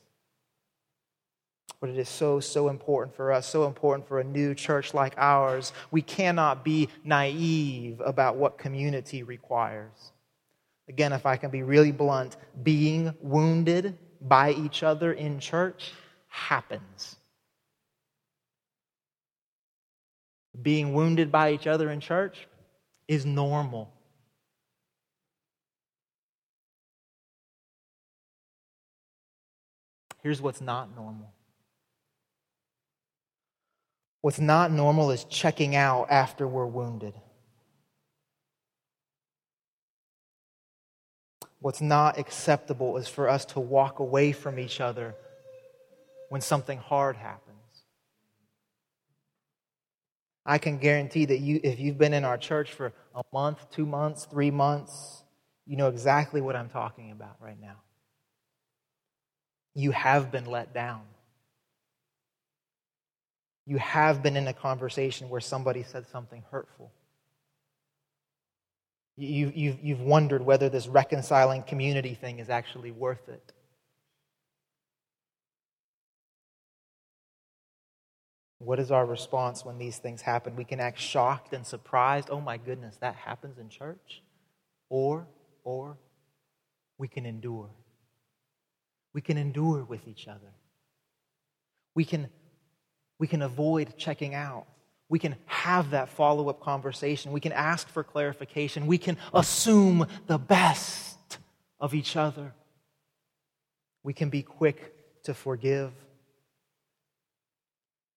But 1.81 1.89
it 1.89 1.97
is 1.97 2.07
so, 2.07 2.39
so 2.39 2.69
important 2.69 3.15
for 3.15 3.31
us, 3.31 3.47
so 3.47 3.65
important 3.65 4.07
for 4.07 4.19
a 4.19 4.23
new 4.23 4.53
church 4.53 4.93
like 4.93 5.15
ours. 5.17 5.73
We 5.89 6.03
cannot 6.03 6.63
be 6.63 6.89
naive 7.03 7.99
about 8.05 8.35
what 8.37 8.59
community 8.59 9.23
requires. 9.23 10.11
Again, 10.87 11.11
if 11.11 11.25
I 11.25 11.37
can 11.37 11.49
be 11.49 11.63
really 11.63 11.91
blunt, 11.91 12.37
being 12.61 13.15
wounded 13.19 13.97
by 14.21 14.51
each 14.51 14.83
other 14.83 15.11
in 15.11 15.39
church 15.39 15.91
happens. 16.27 17.15
Being 20.61 20.93
wounded 20.93 21.31
by 21.31 21.53
each 21.53 21.65
other 21.65 21.89
in 21.89 21.99
church 21.99 22.47
is 23.07 23.25
normal. 23.25 23.91
Here's 30.21 30.39
what's 30.39 30.61
not 30.61 30.95
normal 30.95 31.33
What's 34.21 34.39
not 34.39 34.71
normal 34.71 35.11
is 35.11 35.23
checking 35.25 35.75
out 35.75 36.07
after 36.09 36.47
we're 36.47 36.67
wounded. 36.67 37.13
What's 41.59 41.81
not 41.81 42.17
acceptable 42.17 42.97
is 42.97 43.07
for 43.07 43.29
us 43.29 43.45
to 43.45 43.59
walk 43.59 43.99
away 43.99 44.31
from 44.31 44.59
each 44.59 44.79
other 44.79 45.15
when 46.29 46.41
something 46.41 46.77
hard 46.77 47.17
happens. 47.17 47.57
I 50.45 50.57
can 50.57 50.77
guarantee 50.77 51.25
that 51.25 51.39
you, 51.39 51.59
if 51.63 51.79
you've 51.79 51.99
been 51.99 52.13
in 52.13 52.25
our 52.25 52.37
church 52.37 52.71
for 52.71 52.93
a 53.13 53.21
month, 53.31 53.69
two 53.71 53.85
months, 53.85 54.25
three 54.25 54.49
months, 54.49 55.23
you 55.67 55.77
know 55.77 55.87
exactly 55.87 56.41
what 56.41 56.55
I'm 56.55 56.69
talking 56.69 57.11
about 57.11 57.37
right 57.39 57.59
now. 57.59 57.77
You 59.75 59.91
have 59.91 60.31
been 60.31 60.45
let 60.45 60.73
down 60.73 61.01
you 63.71 63.77
have 63.77 64.21
been 64.21 64.35
in 64.35 64.49
a 64.49 64.53
conversation 64.53 65.29
where 65.29 65.39
somebody 65.39 65.81
said 65.81 66.05
something 66.05 66.43
hurtful. 66.51 66.91
You, 69.15 69.49
you've, 69.55 69.81
you've 69.81 70.01
wondered 70.01 70.45
whether 70.45 70.67
this 70.67 70.89
reconciling 70.89 71.63
community 71.63 72.13
thing 72.13 72.39
is 72.39 72.49
actually 72.49 72.91
worth 72.91 73.29
it. 73.29 73.53
What 78.57 78.77
is 78.77 78.91
our 78.91 79.05
response 79.05 79.63
when 79.63 79.77
these 79.77 79.99
things 79.99 80.21
happen? 80.21 80.57
We 80.57 80.65
can 80.65 80.81
act 80.81 80.99
shocked 80.99 81.53
and 81.53 81.65
surprised. 81.65 82.27
Oh 82.29 82.41
my 82.41 82.57
goodness, 82.57 82.97
that 82.97 83.15
happens 83.15 83.57
in 83.57 83.69
church. 83.69 84.21
Or, 84.89 85.27
or, 85.63 85.97
we 86.97 87.07
can 87.07 87.25
endure. 87.25 87.69
We 89.13 89.21
can 89.21 89.37
endure 89.37 89.85
with 89.85 90.09
each 90.09 90.27
other. 90.27 90.51
We 91.95 92.03
can 92.03 92.27
we 93.21 93.27
can 93.27 93.43
avoid 93.43 93.95
checking 93.99 94.33
out. 94.33 94.65
We 95.07 95.19
can 95.19 95.35
have 95.45 95.91
that 95.91 96.09
follow 96.09 96.49
up 96.49 96.59
conversation. 96.59 97.31
We 97.31 97.39
can 97.39 97.51
ask 97.51 97.87
for 97.87 98.03
clarification. 98.03 98.87
We 98.87 98.97
can 98.97 99.15
assume 99.31 100.07
the 100.25 100.39
best 100.39 101.37
of 101.79 101.93
each 101.93 102.15
other. 102.15 102.55
We 104.01 104.13
can 104.13 104.29
be 104.29 104.41
quick 104.41 104.95
to 105.25 105.35
forgive. 105.35 105.91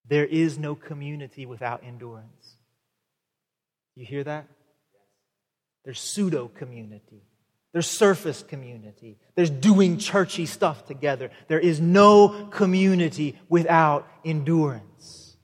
There 0.08 0.24
is 0.24 0.58
no 0.58 0.74
community 0.74 1.44
without 1.44 1.84
endurance. 1.84 2.56
You 3.96 4.06
hear 4.06 4.24
that? 4.24 4.46
There's 5.84 6.00
pseudo 6.00 6.48
community. 6.48 7.24
There's 7.74 7.90
surface 7.90 8.44
community. 8.44 9.18
There's 9.34 9.50
doing 9.50 9.98
churchy 9.98 10.46
stuff 10.46 10.86
together. 10.86 11.32
There 11.48 11.58
is 11.58 11.80
no 11.80 12.46
community 12.52 13.36
without 13.48 14.06
endurance. 14.24 15.36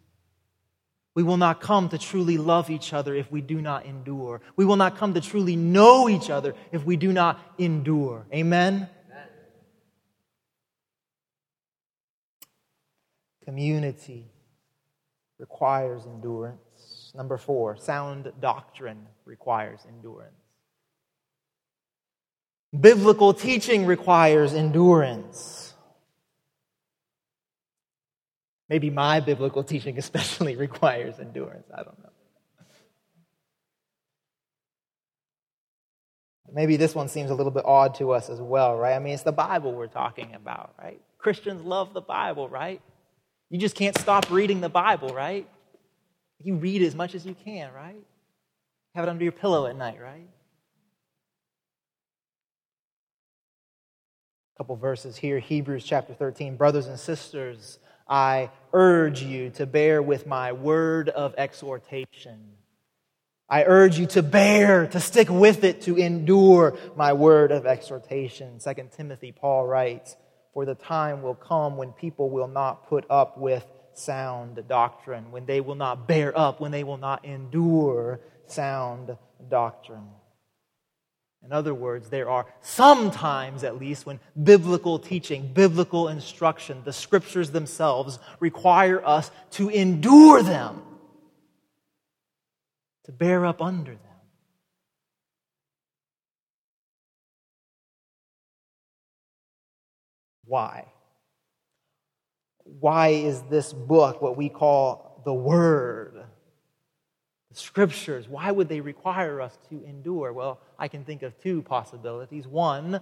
We 1.16 1.24
will 1.24 1.38
not 1.38 1.60
come 1.60 1.88
to 1.88 1.98
truly 1.98 2.38
love 2.38 2.70
each 2.70 2.92
other 2.92 3.16
if 3.16 3.32
we 3.32 3.40
do 3.40 3.60
not 3.60 3.84
endure. 3.84 4.42
We 4.54 4.64
will 4.64 4.76
not 4.76 4.96
come 4.96 5.12
to 5.14 5.20
truly 5.20 5.56
know 5.56 6.08
each 6.08 6.30
other 6.30 6.54
if 6.70 6.84
we 6.84 6.96
do 6.96 7.12
not 7.12 7.40
endure. 7.58 8.24
Amen? 8.32 8.88
Amen. 9.10 9.28
Community 13.44 14.30
requires 15.40 16.06
endurance. 16.06 17.12
Number 17.12 17.38
four, 17.38 17.76
sound 17.76 18.30
doctrine 18.40 19.08
requires 19.24 19.80
endurance. 19.88 20.39
Biblical 22.78 23.34
teaching 23.34 23.84
requires 23.84 24.54
endurance. 24.54 25.74
Maybe 28.68 28.88
my 28.88 29.18
biblical 29.18 29.64
teaching 29.64 29.98
especially 29.98 30.54
requires 30.66 31.18
endurance. 31.18 31.66
I 31.72 31.82
don't 31.82 31.98
know. 31.98 32.10
Maybe 36.52 36.76
this 36.76 36.94
one 36.94 37.08
seems 37.08 37.30
a 37.30 37.34
little 37.34 37.52
bit 37.52 37.64
odd 37.64 37.94
to 37.96 38.12
us 38.12 38.28
as 38.28 38.40
well, 38.40 38.76
right? 38.76 38.94
I 38.94 38.98
mean, 38.98 39.14
it's 39.14 39.22
the 39.22 39.32
Bible 39.32 39.72
we're 39.72 39.86
talking 39.86 40.34
about, 40.34 40.74
right? 40.80 41.00
Christians 41.18 41.62
love 41.62 41.92
the 41.94 42.00
Bible, 42.00 42.48
right? 42.48 42.80
You 43.50 43.58
just 43.58 43.76
can't 43.76 43.96
stop 43.98 44.30
reading 44.30 44.60
the 44.60 44.68
Bible, 44.68 45.14
right? 45.14 45.48
You 46.42 46.56
read 46.56 46.82
as 46.82 46.94
much 46.94 47.14
as 47.14 47.24
you 47.26 47.36
can, 47.44 47.72
right? 47.72 48.02
Have 48.94 49.04
it 49.04 49.08
under 49.08 49.22
your 49.22 49.32
pillow 49.32 49.66
at 49.66 49.76
night, 49.76 50.00
right? 50.00 50.26
Couple 54.60 54.76
verses 54.76 55.16
here 55.16 55.38
Hebrews 55.38 55.84
chapter 55.84 56.12
13. 56.12 56.56
Brothers 56.56 56.86
and 56.86 57.00
sisters, 57.00 57.78
I 58.06 58.50
urge 58.74 59.22
you 59.22 59.48
to 59.52 59.64
bear 59.64 60.02
with 60.02 60.26
my 60.26 60.52
word 60.52 61.08
of 61.08 61.34
exhortation. 61.38 62.40
I 63.48 63.64
urge 63.64 63.98
you 63.98 64.04
to 64.08 64.22
bear, 64.22 64.86
to 64.88 65.00
stick 65.00 65.30
with 65.30 65.64
it, 65.64 65.80
to 65.84 65.96
endure 65.96 66.76
my 66.94 67.14
word 67.14 67.52
of 67.52 67.64
exhortation. 67.64 68.60
Second 68.60 68.92
Timothy, 68.92 69.32
Paul 69.32 69.66
writes, 69.66 70.14
For 70.52 70.66
the 70.66 70.74
time 70.74 71.22
will 71.22 71.36
come 71.36 71.78
when 71.78 71.92
people 71.92 72.28
will 72.28 72.46
not 72.46 72.86
put 72.86 73.06
up 73.08 73.38
with 73.38 73.64
sound 73.94 74.62
doctrine, 74.68 75.32
when 75.32 75.46
they 75.46 75.62
will 75.62 75.74
not 75.74 76.06
bear 76.06 76.38
up, 76.38 76.60
when 76.60 76.70
they 76.70 76.84
will 76.84 76.98
not 76.98 77.24
endure 77.24 78.20
sound 78.46 79.16
doctrine. 79.48 80.08
In 81.44 81.52
other 81.52 81.72
words, 81.72 82.10
there 82.10 82.28
are 82.28 82.46
sometimes, 82.60 83.64
at 83.64 83.78
least, 83.78 84.04
when 84.06 84.20
biblical 84.42 84.98
teaching, 84.98 85.52
biblical 85.52 86.08
instruction, 86.08 86.82
the 86.84 86.92
scriptures 86.92 87.50
themselves 87.50 88.18
require 88.40 89.04
us 89.04 89.30
to 89.52 89.68
endure 89.70 90.42
them 90.42 90.82
to 93.04 93.12
bear 93.12 93.46
up 93.46 93.62
under 93.62 93.92
them. 93.92 94.00
Why? 100.44 100.86
Why 102.64 103.08
is 103.08 103.42
this 103.42 103.72
book 103.72 104.20
what 104.20 104.36
we 104.36 104.48
call 104.48 105.22
the 105.24 105.34
Word? 105.34 106.24
The 107.50 107.56
Scriptures, 107.56 108.28
why 108.28 108.50
would 108.50 108.68
they 108.68 108.80
require 108.80 109.40
us 109.40 109.58
to 109.70 109.82
endure? 109.84 110.32
Well, 110.32 110.60
I 110.78 110.88
can 110.88 111.04
think 111.04 111.22
of 111.22 111.38
two 111.40 111.62
possibilities. 111.62 112.46
One 112.46 113.00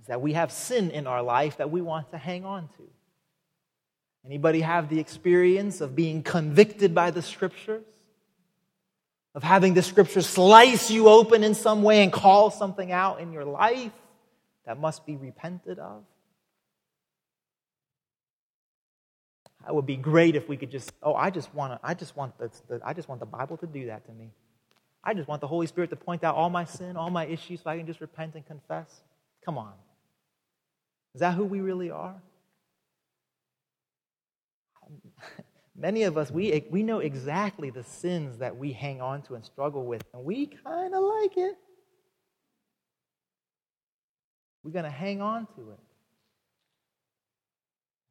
is 0.00 0.06
that 0.06 0.20
we 0.20 0.32
have 0.32 0.50
sin 0.50 0.90
in 0.90 1.06
our 1.06 1.22
life 1.22 1.58
that 1.58 1.70
we 1.70 1.82
want 1.82 2.10
to 2.10 2.18
hang 2.18 2.44
on 2.44 2.68
to. 2.76 2.88
Anybody 4.24 4.62
have 4.62 4.88
the 4.88 4.98
experience 4.98 5.80
of 5.80 5.94
being 5.94 6.22
convicted 6.22 6.94
by 6.94 7.10
the 7.10 7.22
Scriptures? 7.22 7.84
of 9.34 9.42
having 9.42 9.74
the 9.74 9.82
scripture 9.82 10.22
slice 10.22 10.90
you 10.90 11.08
open 11.08 11.42
in 11.42 11.54
some 11.54 11.82
way 11.82 12.02
and 12.02 12.12
call 12.12 12.50
something 12.50 12.92
out 12.92 13.20
in 13.20 13.32
your 13.32 13.44
life 13.44 13.92
that 14.64 14.78
must 14.78 15.04
be 15.04 15.16
repented 15.16 15.78
of. 15.78 16.04
That 19.64 19.74
would 19.74 19.86
be 19.86 19.96
great 19.96 20.36
if 20.36 20.48
we 20.48 20.56
could 20.56 20.70
just, 20.70 20.92
oh, 21.02 21.14
I 21.14 21.30
just 21.30 21.54
want 21.54 21.72
to, 21.72 21.80
I 21.82 21.94
just 21.94 22.16
want 22.16 22.36
the, 22.38 22.50
the, 22.68 22.80
I 22.84 22.92
just 22.92 23.08
want 23.08 23.20
the 23.20 23.26
Bible 23.26 23.56
to 23.58 23.66
do 23.66 23.86
that 23.86 24.04
to 24.06 24.12
me. 24.12 24.30
I 25.02 25.14
just 25.14 25.28
want 25.28 25.40
the 25.40 25.46
Holy 25.46 25.66
Spirit 25.66 25.90
to 25.90 25.96
point 25.96 26.22
out 26.24 26.34
all 26.34 26.50
my 26.50 26.64
sin, 26.64 26.96
all 26.96 27.10
my 27.10 27.26
issues, 27.26 27.62
so 27.62 27.70
I 27.70 27.78
can 27.78 27.86
just 27.86 28.00
repent 28.00 28.34
and 28.34 28.46
confess. 28.46 29.02
Come 29.44 29.58
on. 29.58 29.72
Is 31.14 31.20
that 31.20 31.34
who 31.34 31.44
we 31.44 31.60
really 31.60 31.90
are? 31.90 32.14
Many 35.76 36.04
of 36.04 36.16
us, 36.16 36.30
we, 36.30 36.64
we 36.70 36.82
know 36.82 37.00
exactly 37.00 37.70
the 37.70 37.84
sins 37.84 38.38
that 38.38 38.56
we 38.56 38.72
hang 38.72 39.00
on 39.00 39.22
to 39.22 39.34
and 39.34 39.44
struggle 39.44 39.84
with, 39.84 40.04
and 40.12 40.24
we 40.24 40.46
kind 40.46 40.94
of 40.94 41.02
like 41.02 41.36
it. 41.36 41.56
We're 44.62 44.70
going 44.70 44.84
to 44.84 44.90
hang 44.90 45.20
on 45.20 45.46
to 45.56 45.70
it. 45.72 45.80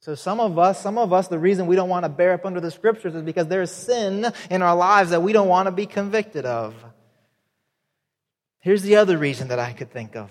So 0.04 0.16
some 0.16 0.41
of 0.41 0.60
us, 0.60 0.82
some 0.82 0.97
of 0.97 1.14
us, 1.14 1.30
the 1.30 1.39
reason 1.39 1.66
we 1.66 1.78
don't 1.78 1.88
want 1.88 2.04
to 2.04 2.10
bear 2.10 2.34
up 2.34 2.45
under 2.45 2.60
the 2.60 2.72
scriptures 2.72 3.16
is 3.16 3.22
because 3.22 3.47
there's 3.47 3.72
sin 3.72 4.34
in 4.49 4.62
our 4.62 4.76
lives 4.76 5.12
that 5.12 5.22
we 5.22 5.32
don't 5.32 5.47
want 5.47 5.68
to 5.68 5.72
be 5.72 5.86
convicted 5.86 6.45
of. 6.45 6.76
Here's 8.60 8.82
the 8.82 8.97
other 8.97 9.18
reason 9.18 9.47
that 9.47 9.60
I 9.60 9.72
could 9.72 9.93
think 9.93 10.18
of. 10.18 10.30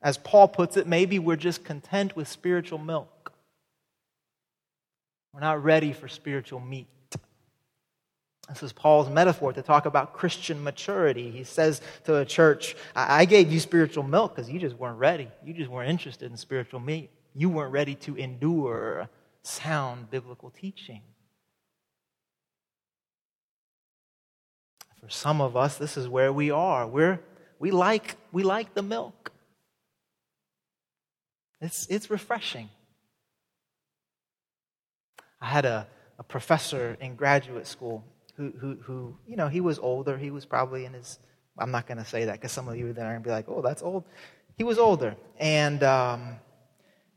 As 0.00 0.16
Paul 0.16 0.48
puts 0.48 0.78
it, 0.78 0.86
maybe 0.86 1.18
we're 1.18 1.36
just 1.36 1.64
content 1.64 2.16
with 2.16 2.26
spiritual 2.26 2.78
milk. 2.78 3.30
We're 5.34 5.40
not 5.40 5.62
ready 5.62 5.92
for 5.92 6.08
spiritual 6.08 6.60
meat. 6.60 6.88
This 8.48 8.62
is 8.62 8.72
Paul's 8.72 9.10
metaphor 9.10 9.52
to 9.52 9.60
talk 9.60 9.84
about 9.84 10.14
Christian 10.14 10.64
maturity. 10.64 11.30
He 11.30 11.44
says 11.44 11.82
to 12.04 12.16
a 12.16 12.24
church, 12.24 12.74
I 12.96 13.26
gave 13.26 13.52
you 13.52 13.60
spiritual 13.60 14.04
milk 14.04 14.34
because 14.34 14.50
you 14.50 14.58
just 14.58 14.76
weren't 14.76 14.98
ready. 14.98 15.28
You 15.44 15.52
just 15.52 15.68
weren't 15.68 15.90
interested 15.90 16.30
in 16.30 16.38
spiritual 16.38 16.80
meat. 16.80 17.10
You 17.34 17.48
weren't 17.48 17.72
ready 17.72 17.96
to 17.96 18.16
endure 18.16 19.08
sound 19.42 20.10
biblical 20.10 20.50
teaching. 20.50 21.02
For 25.00 25.10
some 25.10 25.40
of 25.40 25.56
us, 25.56 25.76
this 25.76 25.96
is 25.96 26.08
where 26.08 26.32
we 26.32 26.50
are. 26.50 26.86
We're, 26.86 27.20
we, 27.58 27.70
like, 27.70 28.16
we 28.32 28.42
like 28.42 28.74
the 28.74 28.82
milk, 28.82 29.32
it's, 31.60 31.86
it's 31.88 32.10
refreshing. 32.10 32.68
I 35.40 35.46
had 35.46 35.64
a, 35.64 35.86
a 36.18 36.22
professor 36.22 36.96
in 37.00 37.16
graduate 37.16 37.66
school 37.66 38.04
who, 38.36 38.52
who, 38.60 38.76
who, 38.82 39.16
you 39.26 39.36
know, 39.36 39.48
he 39.48 39.60
was 39.60 39.78
older. 39.78 40.18
He 40.18 40.30
was 40.30 40.44
probably 40.44 40.84
in 40.84 40.92
his, 40.92 41.18
I'm 41.58 41.70
not 41.70 41.86
going 41.86 41.98
to 41.98 42.04
say 42.04 42.26
that 42.26 42.34
because 42.34 42.52
some 42.52 42.68
of 42.68 42.76
you 42.76 42.90
are 42.90 42.92
to 42.92 43.20
be 43.22 43.30
like, 43.30 43.46
oh, 43.48 43.62
that's 43.62 43.82
old. 43.82 44.04
He 44.58 44.64
was 44.64 44.78
older. 44.78 45.16
And, 45.38 45.82
um, 45.82 46.36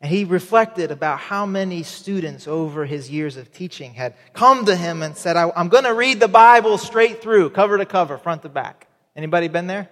and 0.01 0.11
he 0.11 0.25
reflected 0.25 0.91
about 0.91 1.19
how 1.19 1.45
many 1.45 1.83
students 1.83 2.47
over 2.47 2.85
his 2.85 3.09
years 3.09 3.37
of 3.37 3.51
teaching 3.51 3.93
had 3.93 4.15
come 4.33 4.65
to 4.65 4.75
him 4.75 5.01
and 5.01 5.17
said, 5.17 5.35
I'm 5.37 5.69
going 5.69 5.85
to 5.85 5.93
read 5.93 6.19
the 6.19 6.27
Bible 6.27 6.77
straight 6.77 7.21
through, 7.21 7.49
cover 7.51 7.77
to 7.77 7.85
cover, 7.85 8.17
front 8.17 8.43
to 8.43 8.49
back. 8.49 8.87
Anybody 9.15 9.47
been 9.47 9.67
there? 9.67 9.89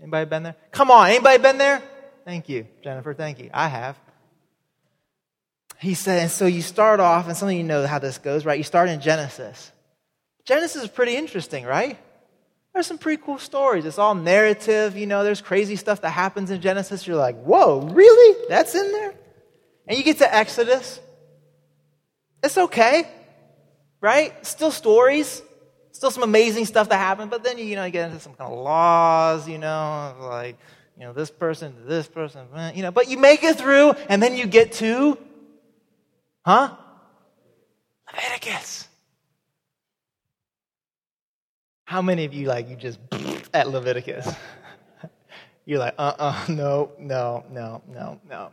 Anybody 0.00 0.28
been 0.28 0.42
there? 0.42 0.56
Come 0.72 0.90
on, 0.90 1.10
anybody 1.10 1.42
been 1.42 1.58
there? 1.58 1.82
Thank 2.24 2.48
you, 2.48 2.66
Jennifer. 2.82 3.14
Thank 3.14 3.38
you. 3.38 3.50
I 3.54 3.68
have 3.68 3.96
he 5.78 5.94
said, 5.94 6.22
and 6.22 6.30
so 6.30 6.46
you 6.46 6.60
start 6.60 6.98
off, 6.98 7.28
and 7.28 7.36
some 7.36 7.48
of 7.48 7.54
you 7.54 7.62
know 7.62 7.86
how 7.86 8.00
this 8.00 8.18
goes, 8.18 8.44
right? 8.44 8.58
You 8.58 8.64
start 8.64 8.88
in 8.88 9.00
Genesis. 9.00 9.70
Genesis 10.44 10.82
is 10.82 10.88
pretty 10.88 11.14
interesting, 11.16 11.64
right? 11.64 11.96
There's 12.74 12.86
some 12.86 12.98
pretty 12.98 13.22
cool 13.24 13.38
stories. 13.38 13.84
It's 13.84 13.98
all 13.98 14.14
narrative, 14.14 14.96
you 14.96 15.06
know, 15.06 15.22
there's 15.22 15.40
crazy 15.40 15.76
stuff 15.76 16.00
that 16.00 16.10
happens 16.10 16.50
in 16.50 16.60
Genesis. 16.60 17.06
You're 17.06 17.16
like, 17.16 17.40
whoa, 17.42 17.80
really? 17.80 18.46
That's 18.48 18.74
in 18.74 18.92
there? 18.92 19.14
And 19.88 19.98
you 19.98 20.04
get 20.04 20.18
to 20.18 20.32
Exodus. 20.32 21.00
It's 22.44 22.56
okay, 22.56 23.08
right? 24.00 24.46
Still 24.46 24.70
stories, 24.70 25.42
still 25.90 26.12
some 26.12 26.22
amazing 26.22 26.66
stuff 26.66 26.88
that 26.90 26.98
happened, 26.98 27.32
but 27.32 27.42
then 27.42 27.58
you, 27.58 27.74
know, 27.74 27.84
you 27.84 27.90
get 27.90 28.08
into 28.08 28.20
some 28.20 28.34
kind 28.34 28.52
of 28.52 28.58
laws, 28.60 29.48
you 29.48 29.58
know, 29.58 30.14
like, 30.20 30.56
you 30.96 31.02
know, 31.02 31.12
this 31.12 31.32
person 31.32 31.74
this 31.86 32.06
person, 32.06 32.46
you 32.74 32.82
know, 32.82 32.92
but 32.92 33.08
you 33.08 33.18
make 33.18 33.42
it 33.42 33.58
through, 33.58 33.90
and 34.08 34.22
then 34.22 34.36
you 34.36 34.46
get 34.46 34.70
to 34.74 35.18
Huh? 36.48 36.74
Leviticus. 38.10 38.88
How 41.84 42.00
many 42.00 42.24
of 42.24 42.32
you 42.32 42.46
like 42.46 42.70
you 42.70 42.76
just 42.76 42.98
at 43.52 43.68
Leviticus? 43.68 44.26
You're 45.66 45.78
like, 45.78 45.94
uh 45.98 46.14
uh-uh, 46.18 46.44
uh, 46.48 46.52
no, 46.52 46.92
no, 46.98 47.44
no, 47.50 47.82
no, 47.86 48.18
no. 48.26 48.50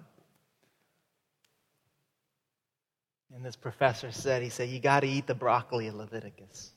And 3.36 3.43
this 3.43 3.57
professor 3.57 4.11
said, 4.11 4.41
he 4.41 4.49
said, 4.49 4.69
you 4.69 4.79
got 4.79 5.01
to 5.01 5.07
eat 5.07 5.27
the 5.27 5.36
broccoli 5.36 5.88
of 5.88 5.95
Leviticus. 5.95 6.71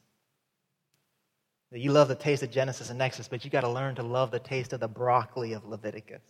You 1.70 1.92
love 1.92 2.08
the 2.08 2.16
taste 2.16 2.42
of 2.42 2.50
Genesis 2.50 2.90
and 2.90 3.00
Exodus, 3.00 3.28
but 3.28 3.44
you 3.44 3.50
got 3.50 3.60
to 3.60 3.68
learn 3.68 3.94
to 3.94 4.02
love 4.02 4.32
the 4.32 4.40
taste 4.40 4.72
of 4.72 4.80
the 4.80 4.88
broccoli 4.88 5.52
of 5.52 5.64
Leviticus. 5.64 6.22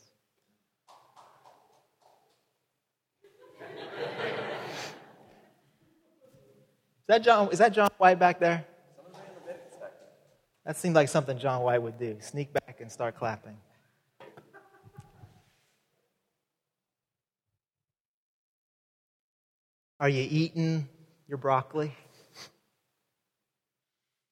is 3.60 4.92
that 7.06 7.22
John, 7.22 7.48
is 7.50 7.58
that 7.58 7.72
John 7.72 7.88
White 7.96 8.18
back 8.18 8.38
there? 8.38 8.66
That 10.66 10.76
seemed 10.76 10.94
like 10.94 11.08
something 11.08 11.38
John 11.38 11.62
White 11.62 11.80
would 11.80 11.98
do 11.98 12.18
sneak 12.20 12.52
back 12.52 12.80
and 12.82 12.92
start 12.92 13.16
clapping. 13.16 13.56
Are 20.00 20.08
you 20.08 20.26
eating 20.30 20.88
your 21.26 21.38
broccoli? 21.38 21.92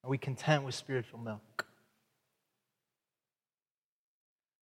Are 0.03 0.09
we 0.09 0.17
content 0.17 0.63
with 0.63 0.75
spiritual 0.75 1.19
milk? 1.19 1.65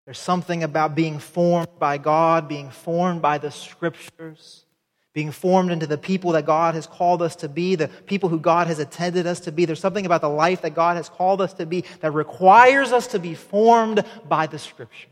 There's 0.05 0.19
something 0.19 0.63
about 0.63 0.95
being 0.95 1.19
formed 1.19 1.79
by 1.79 1.97
God, 1.97 2.47
being 2.47 2.69
formed 2.69 3.21
by 3.21 3.37
the 3.37 3.51
scriptures, 3.51 4.65
being 5.13 5.31
formed 5.31 5.71
into 5.71 5.87
the 5.87 5.97
people 5.97 6.31
that 6.33 6.45
God 6.45 6.75
has 6.75 6.85
called 6.85 7.21
us 7.21 7.35
to 7.37 7.49
be, 7.49 7.75
the 7.75 7.87
people 7.87 8.29
who 8.29 8.39
God 8.39 8.67
has 8.67 8.79
intended 8.79 9.25
us 9.25 9.39
to 9.41 9.51
be. 9.51 9.65
There's 9.65 9.79
something 9.79 10.05
about 10.05 10.21
the 10.21 10.29
life 10.29 10.61
that 10.61 10.75
God 10.75 10.97
has 10.97 11.09
called 11.09 11.41
us 11.41 11.53
to 11.53 11.65
be 11.65 11.85
that 12.01 12.11
requires 12.11 12.91
us 12.91 13.07
to 13.07 13.19
be 13.19 13.33
formed 13.33 14.03
by 14.27 14.45
the 14.45 14.59
scriptures, 14.59 15.09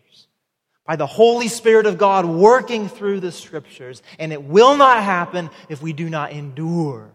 by 0.85 0.95
the 0.95 1.07
Holy 1.07 1.47
Spirit 1.47 1.85
of 1.85 1.97
God 1.97 2.25
working 2.25 2.89
through 2.89 3.19
the 3.19 3.31
scriptures. 3.31 4.01
And 4.19 4.33
it 4.33 4.43
will 4.43 4.75
not 4.75 5.03
happen 5.03 5.49
if 5.69 5.81
we 5.81 5.93
do 5.93 6.09
not 6.09 6.31
endure 6.31 7.13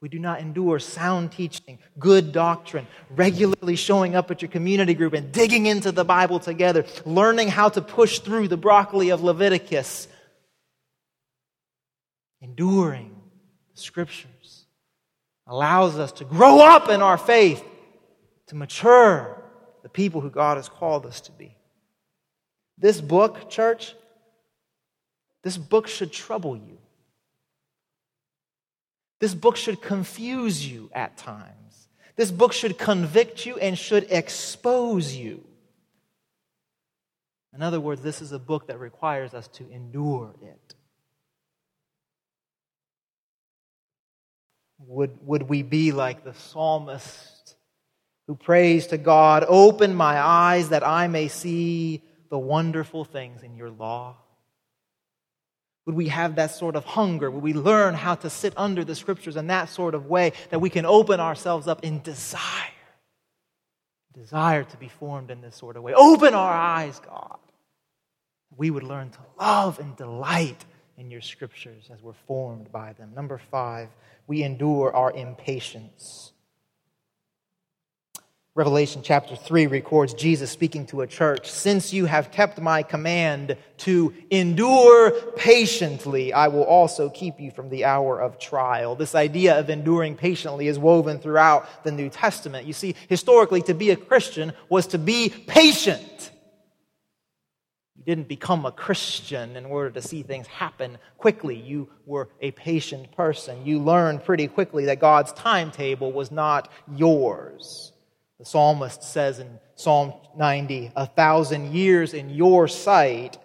we 0.00 0.08
do 0.08 0.18
not 0.18 0.40
endure 0.40 0.78
sound 0.78 1.32
teaching, 1.32 1.78
good 1.98 2.32
doctrine, 2.32 2.86
regularly 3.10 3.76
showing 3.76 4.14
up 4.14 4.30
at 4.30 4.40
your 4.40 4.50
community 4.50 4.94
group 4.94 5.12
and 5.12 5.30
digging 5.30 5.66
into 5.66 5.92
the 5.92 6.04
Bible 6.04 6.40
together, 6.40 6.86
learning 7.04 7.48
how 7.48 7.68
to 7.68 7.82
push 7.82 8.20
through 8.20 8.48
the 8.48 8.56
broccoli 8.56 9.10
of 9.10 9.22
Leviticus, 9.22 10.08
enduring 12.40 13.14
the 13.74 13.80
scriptures 13.80 14.64
allows 15.46 15.98
us 15.98 16.12
to 16.12 16.24
grow 16.24 16.60
up 16.60 16.88
in 16.88 17.02
our 17.02 17.18
faith, 17.18 17.62
to 18.46 18.56
mature 18.56 19.42
the 19.82 19.88
people 19.90 20.22
who 20.22 20.30
God 20.30 20.56
has 20.56 20.68
called 20.68 21.04
us 21.04 21.20
to 21.22 21.32
be. 21.32 21.54
This 22.80 23.00
book, 23.00 23.50
church, 23.50 23.94
this 25.42 25.58
book 25.58 25.86
should 25.86 26.12
trouble 26.12 26.56
you. 26.56 26.78
This 29.20 29.34
book 29.34 29.56
should 29.56 29.82
confuse 29.82 30.66
you 30.66 30.90
at 30.94 31.18
times. 31.18 31.88
This 32.16 32.30
book 32.30 32.54
should 32.54 32.78
convict 32.78 33.44
you 33.44 33.58
and 33.58 33.78
should 33.78 34.06
expose 34.10 35.14
you. 35.14 35.44
In 37.54 37.62
other 37.62 37.80
words, 37.80 38.00
this 38.00 38.22
is 38.22 38.32
a 38.32 38.38
book 38.38 38.68
that 38.68 38.78
requires 38.78 39.34
us 39.34 39.48
to 39.48 39.70
endure 39.70 40.34
it. 40.42 40.74
Would, 44.86 45.18
would 45.26 45.42
we 45.42 45.62
be 45.62 45.92
like 45.92 46.24
the 46.24 46.32
psalmist 46.32 47.56
who 48.26 48.34
prays 48.34 48.86
to 48.88 48.96
God, 48.96 49.44
Open 49.46 49.94
my 49.94 50.18
eyes 50.18 50.70
that 50.70 50.86
I 50.86 51.08
may 51.08 51.28
see 51.28 52.02
the 52.30 52.38
wonderful 52.38 53.04
things 53.04 53.42
in 53.42 53.56
your 53.56 53.70
law? 53.70 54.16
Would 55.86 55.96
we 55.96 56.08
have 56.08 56.36
that 56.36 56.52
sort 56.52 56.76
of 56.76 56.84
hunger? 56.84 57.30
Would 57.30 57.42
we 57.42 57.52
learn 57.52 57.94
how 57.94 58.14
to 58.16 58.30
sit 58.30 58.54
under 58.56 58.84
the 58.84 58.94
scriptures 58.94 59.36
in 59.36 59.48
that 59.48 59.68
sort 59.68 59.94
of 59.94 60.06
way 60.06 60.32
that 60.50 60.60
we 60.60 60.70
can 60.70 60.86
open 60.86 61.20
ourselves 61.20 61.66
up 61.66 61.82
in 61.82 62.00
desire? 62.00 62.40
Desire 64.14 64.64
to 64.64 64.76
be 64.76 64.88
formed 64.88 65.30
in 65.30 65.40
this 65.40 65.56
sort 65.56 65.76
of 65.76 65.82
way. 65.82 65.94
Open 65.94 66.34
our 66.34 66.52
eyes, 66.52 67.00
God. 67.00 67.38
We 68.56 68.70
would 68.70 68.82
learn 68.82 69.10
to 69.10 69.18
love 69.38 69.78
and 69.78 69.96
delight 69.96 70.64
in 70.96 71.10
your 71.10 71.22
scriptures 71.22 71.88
as 71.92 72.02
we're 72.02 72.12
formed 72.26 72.70
by 72.70 72.92
them. 72.92 73.12
Number 73.14 73.40
five, 73.50 73.88
we 74.26 74.42
endure 74.42 74.94
our 74.94 75.10
impatience. 75.12 76.32
Revelation 78.56 79.02
chapter 79.04 79.36
3 79.36 79.68
records 79.68 80.12
Jesus 80.12 80.50
speaking 80.50 80.84
to 80.86 81.02
a 81.02 81.06
church 81.06 81.48
Since 81.48 81.92
you 81.92 82.06
have 82.06 82.32
kept 82.32 82.60
my 82.60 82.82
command 82.82 83.56
to 83.78 84.12
endure 84.28 85.12
patiently, 85.36 86.32
I 86.32 86.48
will 86.48 86.64
also 86.64 87.10
keep 87.10 87.38
you 87.38 87.52
from 87.52 87.68
the 87.68 87.84
hour 87.84 88.20
of 88.20 88.40
trial. 88.40 88.96
This 88.96 89.14
idea 89.14 89.56
of 89.56 89.70
enduring 89.70 90.16
patiently 90.16 90.66
is 90.66 90.80
woven 90.80 91.20
throughout 91.20 91.84
the 91.84 91.92
New 91.92 92.08
Testament. 92.08 92.66
You 92.66 92.72
see, 92.72 92.96
historically, 93.08 93.62
to 93.62 93.74
be 93.74 93.90
a 93.90 93.96
Christian 93.96 94.52
was 94.68 94.88
to 94.88 94.98
be 94.98 95.28
patient. 95.28 96.32
You 97.94 98.02
didn't 98.02 98.26
become 98.26 98.66
a 98.66 98.72
Christian 98.72 99.54
in 99.54 99.64
order 99.64 99.90
to 99.90 100.02
see 100.02 100.24
things 100.24 100.48
happen 100.48 100.98
quickly. 101.18 101.54
You 101.54 101.88
were 102.04 102.30
a 102.40 102.50
patient 102.50 103.12
person. 103.12 103.64
You 103.64 103.78
learned 103.78 104.24
pretty 104.24 104.48
quickly 104.48 104.86
that 104.86 104.98
God's 104.98 105.32
timetable 105.34 106.10
was 106.10 106.32
not 106.32 106.68
yours. 106.92 107.92
The 108.40 108.46
psalmist 108.46 109.02
says 109.02 109.38
in 109.38 109.60
Psalm 109.74 110.14
90, 110.34 110.92
a 110.96 111.04
thousand 111.04 111.74
years 111.74 112.14
in 112.14 112.30
your 112.30 112.68
sight 112.68 113.36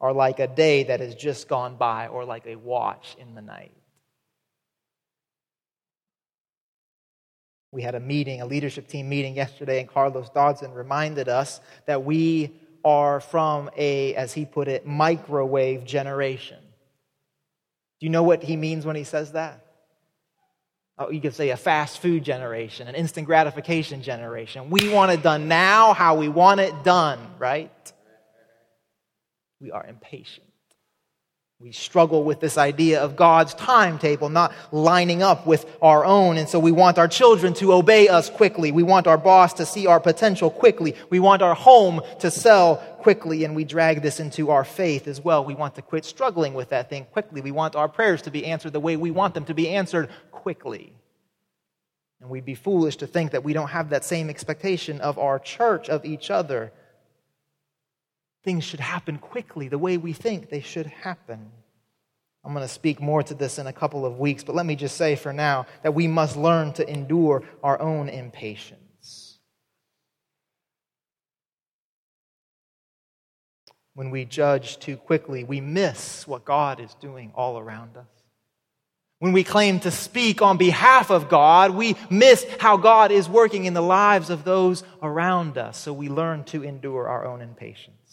are 0.00 0.12
like 0.12 0.40
a 0.40 0.48
day 0.48 0.82
that 0.82 0.98
has 0.98 1.14
just 1.14 1.46
gone 1.46 1.76
by 1.76 2.08
or 2.08 2.24
like 2.24 2.44
a 2.48 2.56
watch 2.56 3.14
in 3.20 3.36
the 3.36 3.40
night. 3.40 3.70
We 7.70 7.82
had 7.82 7.94
a 7.94 8.00
meeting, 8.00 8.40
a 8.40 8.46
leadership 8.46 8.88
team 8.88 9.08
meeting 9.08 9.36
yesterday, 9.36 9.78
and 9.78 9.88
Carlos 9.88 10.30
Dodson 10.30 10.72
reminded 10.72 11.28
us 11.28 11.60
that 11.86 12.04
we 12.04 12.52
are 12.84 13.20
from 13.20 13.70
a, 13.76 14.16
as 14.16 14.32
he 14.32 14.46
put 14.46 14.66
it, 14.66 14.84
microwave 14.84 15.84
generation. 15.84 16.58
Do 18.00 18.06
you 18.06 18.10
know 18.10 18.24
what 18.24 18.42
he 18.42 18.56
means 18.56 18.84
when 18.84 18.96
he 18.96 19.04
says 19.04 19.30
that? 19.32 19.63
Oh, 20.98 21.10
you 21.10 21.20
could 21.20 21.34
say 21.34 21.50
a 21.50 21.56
fast 21.56 22.00
food 22.00 22.24
generation, 22.24 22.88
an 22.88 22.94
instant 22.94 23.26
gratification 23.26 24.02
generation. 24.02 24.70
We 24.70 24.88
want 24.88 25.12
it 25.12 25.22
done 25.22 25.48
now, 25.48 25.92
how 25.92 26.16
we 26.16 26.28
want 26.28 26.60
it 26.60 26.84
done, 26.84 27.18
right? 27.38 27.92
We 29.60 29.70
are 29.70 29.84
impatient. 29.86 30.46
We 31.60 31.70
struggle 31.72 32.24
with 32.24 32.40
this 32.40 32.58
idea 32.58 33.00
of 33.00 33.16
God's 33.16 33.54
timetable 33.54 34.28
not 34.28 34.52
lining 34.70 35.22
up 35.22 35.46
with 35.46 35.64
our 35.80 36.04
own. 36.04 36.36
And 36.36 36.48
so 36.48 36.58
we 36.58 36.72
want 36.72 36.98
our 36.98 37.08
children 37.08 37.54
to 37.54 37.72
obey 37.72 38.08
us 38.08 38.28
quickly. 38.28 38.72
We 38.72 38.82
want 38.82 39.06
our 39.06 39.16
boss 39.16 39.54
to 39.54 39.64
see 39.64 39.86
our 39.86 39.98
potential 39.98 40.50
quickly. 40.50 40.94
We 41.10 41.20
want 41.20 41.42
our 41.42 41.54
home 41.54 42.02
to 42.18 42.30
sell 42.30 42.76
quickly. 42.98 43.44
And 43.44 43.56
we 43.56 43.64
drag 43.64 44.02
this 44.02 44.20
into 44.20 44.50
our 44.50 44.64
faith 44.64 45.06
as 45.06 45.22
well. 45.22 45.44
We 45.44 45.54
want 45.54 45.76
to 45.76 45.82
quit 45.82 46.04
struggling 46.04 46.54
with 46.54 46.70
that 46.70 46.90
thing 46.90 47.06
quickly. 47.06 47.40
We 47.40 47.52
want 47.52 47.76
our 47.76 47.88
prayers 47.88 48.20
to 48.22 48.30
be 48.30 48.44
answered 48.44 48.72
the 48.72 48.80
way 48.80 48.96
we 48.96 49.10
want 49.12 49.32
them 49.32 49.46
to 49.46 49.54
be 49.54 49.70
answered 49.70 50.10
quickly. 50.32 50.92
And 52.20 52.28
we'd 52.28 52.44
be 52.44 52.56
foolish 52.56 52.96
to 52.96 53.06
think 53.06 53.30
that 53.30 53.44
we 53.44 53.52
don't 53.52 53.68
have 53.68 53.90
that 53.90 54.04
same 54.04 54.28
expectation 54.28 55.00
of 55.00 55.18
our 55.18 55.38
church, 55.38 55.88
of 55.88 56.04
each 56.04 56.30
other 56.30 56.72
things 58.44 58.62
should 58.62 58.80
happen 58.80 59.18
quickly 59.18 59.68
the 59.68 59.78
way 59.78 59.96
we 59.96 60.12
think 60.12 60.50
they 60.50 60.60
should 60.60 60.86
happen. 60.86 61.50
I'm 62.44 62.52
going 62.52 62.64
to 62.64 62.72
speak 62.72 63.00
more 63.00 63.22
to 63.22 63.34
this 63.34 63.58
in 63.58 63.66
a 63.66 63.72
couple 63.72 64.04
of 64.04 64.18
weeks, 64.18 64.44
but 64.44 64.54
let 64.54 64.66
me 64.66 64.76
just 64.76 64.96
say 64.96 65.16
for 65.16 65.32
now 65.32 65.66
that 65.82 65.94
we 65.94 66.06
must 66.06 66.36
learn 66.36 66.74
to 66.74 66.88
endure 66.88 67.42
our 67.62 67.80
own 67.80 68.10
impatience. 68.10 69.38
When 73.94 74.10
we 74.10 74.26
judge 74.26 74.78
too 74.78 74.96
quickly, 74.96 75.44
we 75.44 75.60
miss 75.60 76.26
what 76.26 76.44
God 76.44 76.80
is 76.80 76.92
doing 76.94 77.32
all 77.34 77.58
around 77.58 77.96
us. 77.96 78.04
When 79.20 79.32
we 79.32 79.44
claim 79.44 79.80
to 79.80 79.90
speak 79.90 80.42
on 80.42 80.58
behalf 80.58 81.10
of 81.10 81.30
God, 81.30 81.70
we 81.70 81.96
miss 82.10 82.44
how 82.58 82.76
God 82.76 83.10
is 83.10 83.26
working 83.26 83.64
in 83.64 83.72
the 83.72 83.80
lives 83.80 84.28
of 84.28 84.44
those 84.44 84.82
around 85.00 85.56
us. 85.56 85.78
So 85.78 85.94
we 85.94 86.10
learn 86.10 86.44
to 86.44 86.62
endure 86.62 87.08
our 87.08 87.24
own 87.24 87.40
impatience. 87.40 88.03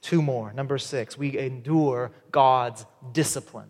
Two 0.00 0.22
more. 0.22 0.52
Number 0.52 0.78
six, 0.78 1.18
we 1.18 1.38
endure 1.38 2.12
God's 2.30 2.86
discipline. 3.12 3.68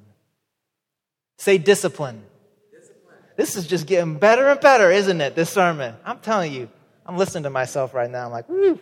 Say 1.38 1.58
discipline. 1.58 2.22
discipline. 2.70 3.16
This 3.36 3.56
is 3.56 3.66
just 3.66 3.86
getting 3.86 4.18
better 4.18 4.48
and 4.48 4.60
better, 4.60 4.90
isn't 4.90 5.20
it? 5.20 5.34
This 5.34 5.50
sermon. 5.50 5.94
I'm 6.04 6.18
telling 6.18 6.52
you, 6.52 6.68
I'm 7.06 7.16
listening 7.16 7.44
to 7.44 7.50
myself 7.50 7.94
right 7.94 8.10
now. 8.10 8.26
I'm 8.26 8.32
like, 8.32 8.48
woo. 8.48 8.78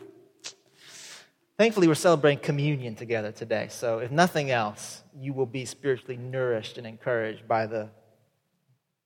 Thankfully, 1.58 1.88
we're 1.88 1.94
celebrating 1.94 2.40
communion 2.40 2.96
together 2.96 3.32
today. 3.32 3.68
So, 3.70 4.00
if 4.00 4.10
nothing 4.10 4.50
else, 4.50 5.02
you 5.18 5.32
will 5.32 5.46
be 5.46 5.64
spiritually 5.64 6.16
nourished 6.16 6.76
and 6.76 6.86
encouraged 6.86 7.48
by 7.48 7.66
the 7.66 7.88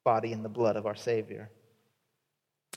body 0.02 0.32
and 0.32 0.44
the 0.44 0.48
blood 0.48 0.76
of 0.76 0.86
our 0.86 0.96
Savior. 0.96 1.50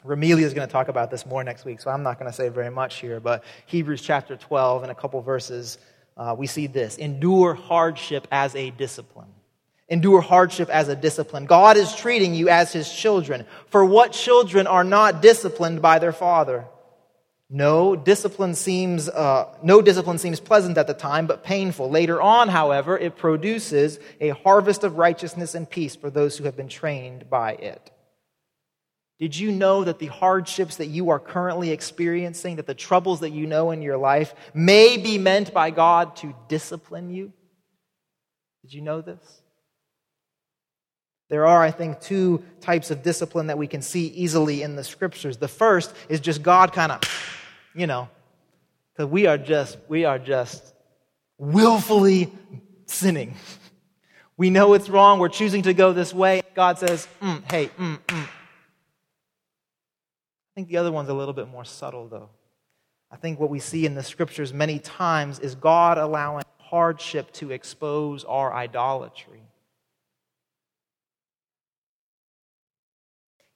Ramelia 0.04 0.46
is 0.46 0.54
going 0.54 0.68
to 0.68 0.72
talk 0.72 0.89
about 0.89 1.12
this 1.12 1.26
more 1.26 1.44
next 1.44 1.64
week, 1.64 1.80
so 1.80 1.89
I'm 1.89 2.04
not 2.04 2.20
going 2.20 2.30
to 2.30 2.36
say 2.36 2.50
very 2.50 2.70
much 2.70 3.00
here. 3.00 3.20
But 3.20 3.44
Hebrews 3.68 4.02
chapter 4.02 4.36
12, 4.36 4.84
and 4.84 4.91
a 4.91 4.96
couple 4.96 5.22
verses, 5.22 5.78
uh, 6.18 6.36
we 6.38 6.48
see 6.48 6.68
this 6.68 6.98
endure 6.98 7.54
hardship 7.54 8.28
as 8.32 8.56
a 8.56 8.70
discipline. 8.72 9.30
Endure 9.89 10.22
hardship 10.22 10.70
as 10.70 10.89
a 10.89 10.96
discipline. 10.96 11.46
God 11.46 11.78
is 11.78 11.96
treating 11.96 12.34
you 12.34 12.50
as 12.50 12.74
his 12.74 12.91
children. 12.91 13.46
For 13.68 13.86
what 13.86 14.12
children 14.12 14.68
are 14.68 14.84
not 14.84 15.22
disciplined 15.22 15.82
by 15.82 16.00
their 16.00 16.14
father? 16.14 16.66
No 17.50 17.96
discipline 17.96 18.56
seems 18.56 19.08
uh, 19.08 19.56
no 19.62 19.82
discipline 19.82 20.18
seems 20.18 20.39
pleasant 20.39 20.78
at 20.78 20.88
the 20.88 20.94
time, 20.94 21.28
but 21.28 21.44
painful. 21.44 21.89
Later 21.89 22.20
on, 22.20 22.50
however, 22.50 22.98
it 22.98 23.16
produces 23.16 24.00
a 24.20 24.30
harvest 24.30 24.84
of 24.84 24.98
righteousness 24.98 25.54
and 25.54 25.70
peace 25.70 25.96
for 25.96 26.10
those 26.10 26.38
who 26.38 26.46
have 26.46 26.58
been 26.58 26.68
trained 26.68 27.30
by 27.30 27.54
it. 27.54 27.91
Did 29.24 29.38
you 29.38 29.53
know 29.53 29.86
that 29.86 29.99
the 29.99 30.07
hardships 30.07 30.76
that 30.76 30.88
you 30.88 31.11
are 31.11 31.17
currently 31.17 31.71
experiencing, 31.71 32.57
that 32.57 32.67
the 32.67 32.74
troubles 32.74 33.21
that 33.21 33.30
you 33.30 33.47
know 33.47 33.71
in 33.71 33.82
your 33.82 33.95
life, 33.95 34.36
may 34.53 34.97
be 34.97 35.17
meant 35.17 35.53
by 35.53 35.69
God 35.69 36.17
to 36.17 36.36
discipline 36.49 37.09
you? 37.09 37.32
Did 38.63 38.74
you 38.74 38.82
know 38.82 38.99
this? 38.99 39.41
There 41.30 41.45
are, 41.45 41.63
I 41.63 41.71
think, 41.71 42.01
two 42.01 42.43
types 42.59 42.91
of 42.91 43.01
discipline 43.01 43.47
that 43.47 43.57
we 43.57 43.65
can 43.65 43.82
see 43.82 44.07
easily 44.07 44.61
in 44.61 44.76
the 44.76 44.84
scriptures. 44.84 45.38
The 45.38 45.47
first 45.47 45.95
is 46.09 46.19
just 46.19 46.43
God 46.43 46.74
kind 46.74 46.91
of, 46.91 46.99
you 47.74 47.88
know, 47.88 48.09
because 48.91 49.09
we 49.09 49.26
are 49.26 49.38
just, 49.38 49.78
we 49.88 50.03
are 50.03 50.19
just 50.19 50.74
willfully 51.38 52.30
sinning. 52.88 53.36
We 54.36 54.49
know 54.49 54.74
it's 54.74 54.89
wrong. 54.89 55.19
We're 55.19 55.30
choosing 55.30 55.61
to 55.61 55.76
go 55.76 55.93
this 55.93 56.11
way. 56.11 56.41
God 56.55 56.80
says, 56.80 57.07
mm, 57.21 57.43
hey, 57.51 57.67
mm, 57.78 57.99
mm. 57.99 58.28
I 60.54 60.60
think 60.60 60.68
the 60.68 60.78
other 60.78 60.91
one's 60.91 61.10
a 61.10 61.14
little 61.16 61.34
bit 61.34 61.47
more 61.47 61.66
subtle, 61.66 62.08
though. 62.08 62.30
I 63.10 63.16
think 63.16 63.39
what 63.39 63.49
we 63.49 63.60
see 63.60 63.88
in 63.88 63.95
the 63.95 64.04
scriptures 64.04 64.54
many 64.54 64.78
times 64.78 65.39
is 65.39 65.56
God 65.56 65.97
allowing 65.97 66.43
hardship 66.60 67.32
to 67.34 67.51
expose 67.51 68.24
our 68.24 68.54
idolatry. 68.54 69.41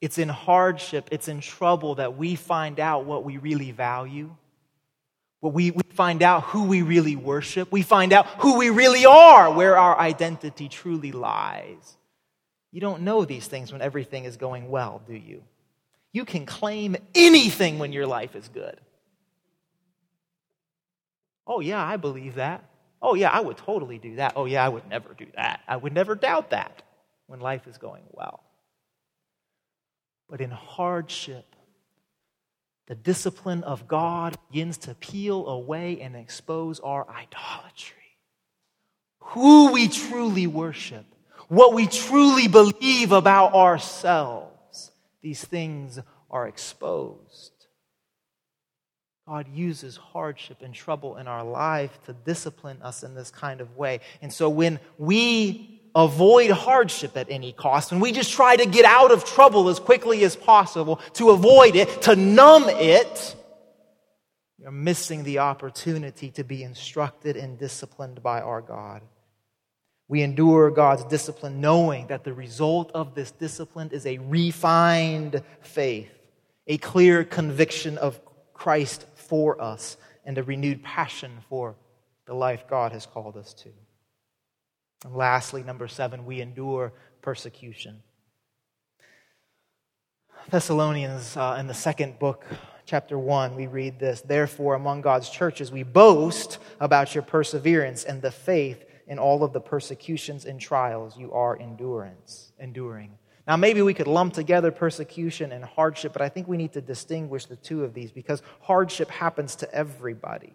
It's 0.01 0.17
in 0.17 0.29
hardship, 0.29 1.09
it's 1.11 1.27
in 1.27 1.39
trouble 1.39 1.95
that 1.95 2.17
we 2.17 2.35
find 2.35 2.79
out 2.79 3.05
what 3.05 3.23
we 3.23 3.37
really 3.37 3.71
value. 3.71 4.35
What 5.39 5.53
we, 5.53 5.69
we 5.69 5.83
find 5.89 6.23
out 6.23 6.43
who 6.45 6.63
we 6.63 6.81
really 6.81 7.15
worship. 7.15 7.71
We 7.71 7.83
find 7.83 8.11
out 8.13 8.25
who 8.39 8.57
we 8.57 8.71
really 8.71 9.05
are, 9.05 9.53
where 9.53 9.77
our 9.77 9.97
identity 9.99 10.67
truly 10.67 11.11
lies. 11.11 11.97
You 12.71 12.81
don't 12.81 13.03
know 13.03 13.23
these 13.23 13.47
things 13.47 13.71
when 13.71 13.81
everything 13.81 14.25
is 14.25 14.35
going 14.35 14.69
well, 14.69 15.01
do 15.07 15.13
you? 15.13 15.43
You 16.17 16.25
can 16.25 16.47
claim 16.47 16.97
anything 17.13 17.77
when 17.77 17.93
your 17.93 18.07
life 18.07 18.35
is 18.35 18.47
good. 18.47 18.81
Oh, 21.45 21.59
yeah, 21.59 21.85
I 21.85 21.97
believe 21.97 22.33
that. 22.35 22.63
Oh, 23.03 23.13
yeah, 23.13 23.29
I 23.29 23.39
would 23.39 23.57
totally 23.57 23.99
do 23.99 24.15
that. 24.15 24.33
Oh, 24.35 24.45
yeah, 24.45 24.65
I 24.65 24.67
would 24.67 24.89
never 24.89 25.13
do 25.13 25.27
that. 25.35 25.61
I 25.67 25.77
would 25.77 25.93
never 25.93 26.15
doubt 26.15 26.49
that 26.49 26.81
when 27.27 27.39
life 27.39 27.67
is 27.67 27.77
going 27.77 28.01
well. 28.09 28.41
But 30.27 30.41
in 30.41 30.49
hardship, 30.49 31.45
the 32.87 32.95
discipline 32.95 33.63
of 33.63 33.87
God 33.87 34.39
begins 34.49 34.79
to 34.79 34.95
peel 34.95 35.45
away 35.45 36.01
and 36.01 36.15
expose 36.15 36.79
our 36.79 37.07
idolatry. 37.07 38.17
Who 39.19 39.71
we 39.71 39.87
truly 39.87 40.47
worship, 40.47 41.05
what 41.47 41.75
we 41.75 41.85
truly 41.85 42.47
believe 42.47 43.11
about 43.11 43.53
ourselves, 43.53 44.46
these 45.21 45.43
things 45.43 45.99
are 46.29 46.47
exposed. 46.47 47.51
God 49.27 49.47
uses 49.53 49.97
hardship 49.97 50.61
and 50.61 50.73
trouble 50.73 51.17
in 51.17 51.27
our 51.27 51.43
life 51.43 51.99
to 52.05 52.13
discipline 52.13 52.81
us 52.81 53.03
in 53.03 53.13
this 53.13 53.29
kind 53.29 53.59
of 53.59 53.75
way. 53.75 53.99
And 54.21 54.31
so 54.31 54.49
when 54.49 54.79
we 54.97 55.81
avoid 55.93 56.51
hardship 56.51 57.17
at 57.17 57.27
any 57.29 57.51
cost, 57.51 57.91
and 57.91 58.01
we 58.01 58.13
just 58.13 58.31
try 58.31 58.55
to 58.55 58.65
get 58.65 58.85
out 58.85 59.11
of 59.11 59.25
trouble 59.25 59.67
as 59.67 59.79
quickly 59.79 60.23
as 60.23 60.35
possible 60.35 61.01
to 61.13 61.31
avoid 61.31 61.75
it, 61.75 62.03
to 62.03 62.15
numb 62.15 62.65
it, 62.67 63.35
you're 64.59 64.71
missing 64.71 65.23
the 65.23 65.39
opportunity 65.39 66.31
to 66.31 66.43
be 66.43 66.63
instructed 66.63 67.35
and 67.35 67.59
disciplined 67.59 68.23
by 68.23 68.41
our 68.41 68.61
God. 68.61 69.01
We 70.07 70.21
endure 70.21 70.71
God's 70.71 71.03
discipline 71.03 71.59
knowing 71.59 72.07
that 72.07 72.23
the 72.23 72.33
result 72.33 72.91
of 72.93 73.13
this 73.13 73.31
discipline 73.31 73.89
is 73.91 74.05
a 74.05 74.17
refined 74.19 75.41
faith, 75.61 76.09
a 76.65 76.77
clear 76.77 77.23
conviction 77.23 77.97
of 77.97 78.19
Christ 78.53 79.05
for 79.15 79.61
us, 79.61 79.97
and 80.25 80.37
a 80.37 80.43
renewed 80.43 80.83
passion 80.83 81.31
for 81.49 81.75
the 82.25 82.33
life 82.33 82.65
God 82.69 82.91
has 82.93 83.05
called 83.05 83.35
us 83.35 83.53
to. 83.55 83.69
And 85.05 85.15
lastly, 85.15 85.63
number 85.63 85.87
seven, 85.87 86.25
we 86.25 86.41
endure 86.41 86.93
persecution. 87.21 88.01
Thessalonians, 90.49 91.35
uh, 91.35 91.57
in 91.59 91.67
the 91.67 91.73
second 91.73 92.17
book, 92.19 92.45
chapter 92.85 93.19
1, 93.19 93.55
we 93.55 93.67
read 93.67 93.99
this 93.99 94.21
Therefore, 94.21 94.75
among 94.75 95.01
God's 95.01 95.29
churches, 95.29 95.71
we 95.71 95.83
boast 95.83 96.57
about 96.79 97.13
your 97.13 97.21
perseverance 97.21 98.05
and 98.05 98.21
the 98.21 98.31
faith 98.31 98.85
in 99.07 99.19
all 99.19 99.43
of 99.43 99.53
the 99.53 99.61
persecutions 99.61 100.45
and 100.45 100.59
trials 100.59 101.17
you 101.17 101.31
are 101.33 101.57
endurance, 101.59 102.51
enduring. 102.59 103.17
Now, 103.47 103.55
maybe 103.55 103.81
we 103.81 103.93
could 103.93 104.07
lump 104.07 104.33
together 104.33 104.71
persecution 104.71 105.53
and 105.53 105.63
hardship, 105.63 106.11
but 106.11 106.21
I 106.21 106.27
think 106.27 106.49
we 106.49 106.57
need 106.57 106.73
to 106.73 106.81
distinguish 106.81 107.45
the 107.45 107.55
two 107.55 107.85
of 107.85 107.93
these 107.93 108.11
because 108.11 108.41
hardship 108.59 109.09
happens 109.09 109.55
to 109.57 109.73
everybody. 109.73 110.53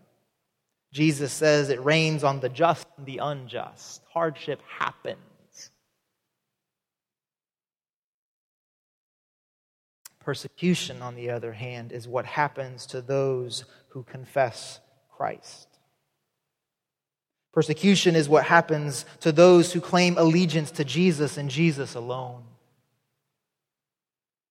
Jesus 0.92 1.32
says 1.32 1.70
it 1.70 1.82
rains 1.82 2.22
on 2.22 2.40
the 2.40 2.50
just 2.50 2.86
and 2.98 3.06
the 3.06 3.18
unjust. 3.18 4.02
Hardship 4.12 4.60
happens. 4.78 5.70
Persecution, 10.20 11.00
on 11.00 11.16
the 11.16 11.30
other 11.30 11.52
hand, 11.54 11.92
is 11.92 12.06
what 12.06 12.26
happens 12.26 12.86
to 12.86 13.00
those 13.00 13.64
who 13.88 14.02
confess 14.02 14.80
Christ. 15.10 15.71
Persecution 17.52 18.16
is 18.16 18.28
what 18.28 18.44
happens 18.44 19.04
to 19.20 19.30
those 19.30 19.72
who 19.72 19.80
claim 19.80 20.16
allegiance 20.16 20.70
to 20.72 20.84
Jesus 20.84 21.36
and 21.36 21.50
Jesus 21.50 21.94
alone. 21.94 22.44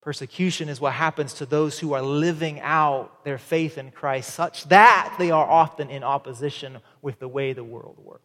Persecution 0.01 0.67
is 0.67 0.81
what 0.81 0.93
happens 0.93 1.33
to 1.35 1.45
those 1.45 1.77
who 1.77 1.93
are 1.93 2.01
living 2.01 2.59
out 2.61 3.23
their 3.23 3.37
faith 3.37 3.77
in 3.77 3.91
Christ 3.91 4.33
such 4.33 4.63
that 4.65 5.15
they 5.19 5.29
are 5.29 5.45
often 5.45 5.89
in 5.89 6.03
opposition 6.03 6.79
with 7.01 7.19
the 7.19 7.27
way 7.27 7.53
the 7.53 7.63
world 7.63 7.97
works. 7.99 8.23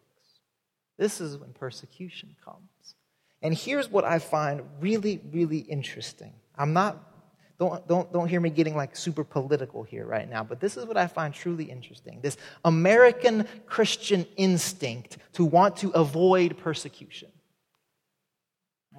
This 0.98 1.20
is 1.20 1.36
when 1.36 1.52
persecution 1.52 2.34
comes. 2.42 2.94
And 3.42 3.54
here's 3.54 3.90
what 3.90 4.04
I 4.04 4.18
find 4.18 4.62
really, 4.80 5.20
really 5.30 5.58
interesting. 5.58 6.32
I'm 6.56 6.72
not, 6.72 6.98
don't, 7.58 7.86
don't, 7.88 8.12
don't 8.12 8.28
hear 8.28 8.40
me 8.40 8.50
getting 8.50 8.76
like 8.76 8.94
super 8.94 9.24
political 9.24 9.82
here 9.82 10.04
right 10.04 10.28
now, 10.28 10.44
but 10.44 10.60
this 10.60 10.76
is 10.76 10.84
what 10.84 10.96
I 10.98 11.06
find 11.06 11.32
truly 11.32 11.64
interesting. 11.64 12.20
This 12.20 12.36
American 12.64 13.48
Christian 13.66 14.26
instinct 14.36 15.16
to 15.34 15.44
want 15.44 15.76
to 15.78 15.90
avoid 15.90 16.58
persecution. 16.58 17.28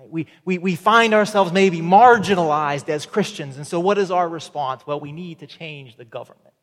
We, 0.10 0.28
we, 0.46 0.58
we 0.58 0.76
find 0.76 1.14
ourselves 1.14 1.52
maybe 1.52 1.80
marginalized 1.80 2.90
as 2.90 3.06
Christians. 3.06 3.58
And 3.58 3.66
so, 3.66 3.80
what 3.80 3.98
is 3.98 4.12
our 4.12 4.30
response? 4.30 4.86
Well, 4.86 5.00
we 5.00 5.12
need 5.12 5.40
to 5.40 5.48
change 5.48 5.98
the 5.98 6.06
government. 6.06 6.54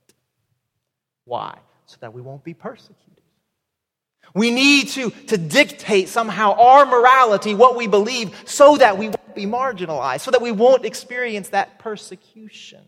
Why? 1.25 1.59
So 1.87 1.97
that 2.01 2.13
we 2.13 2.23
won't 2.23 2.45
be 2.45 2.55
persecuted. 2.55 3.05
We 4.35 4.51
need 4.51 4.89
to, 4.91 5.11
to 5.11 5.37
dictate 5.37 6.09
somehow 6.09 6.55
our 6.55 6.87
morality, 6.87 7.55
what 7.55 7.77
we 7.77 7.87
believe, 7.87 8.35
so 8.47 8.77
that 8.77 8.99
we 8.99 9.11
be 9.35 9.47
marginalized, 9.47 10.21
so 10.21 10.31
that 10.31 10.43
we 10.43 10.53
won't 10.53 10.85
experience 10.85 11.49
that 11.51 11.79
persecution. 11.79 12.85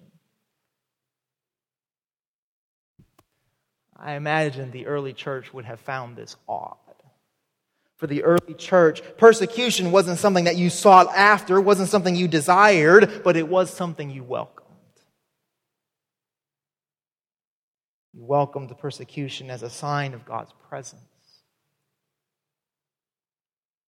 I 3.96 4.14
imagine 4.14 4.70
the 4.70 4.86
early 4.86 5.12
church 5.12 5.54
would 5.54 5.64
have 5.64 5.80
found 5.80 6.16
this 6.16 6.36
odd 6.48 6.76
for 7.96 8.06
the 8.06 8.24
early 8.24 8.54
church, 8.54 9.02
persecution 9.16 9.90
wasn't 9.90 10.18
something 10.18 10.44
that 10.44 10.56
you 10.56 10.68
sought 10.68 11.08
after, 11.16 11.60
wasn't 11.60 11.88
something 11.88 12.14
you 12.14 12.28
desired, 12.28 13.22
but 13.24 13.36
it 13.36 13.48
was 13.48 13.72
something 13.72 14.10
you 14.10 14.22
welcomed. 14.22 14.66
You 18.12 18.24
welcomed 18.24 18.68
the 18.68 18.74
persecution 18.74 19.50
as 19.50 19.62
a 19.62 19.70
sign 19.70 20.12
of 20.12 20.26
God's 20.26 20.52
presence, 20.68 21.02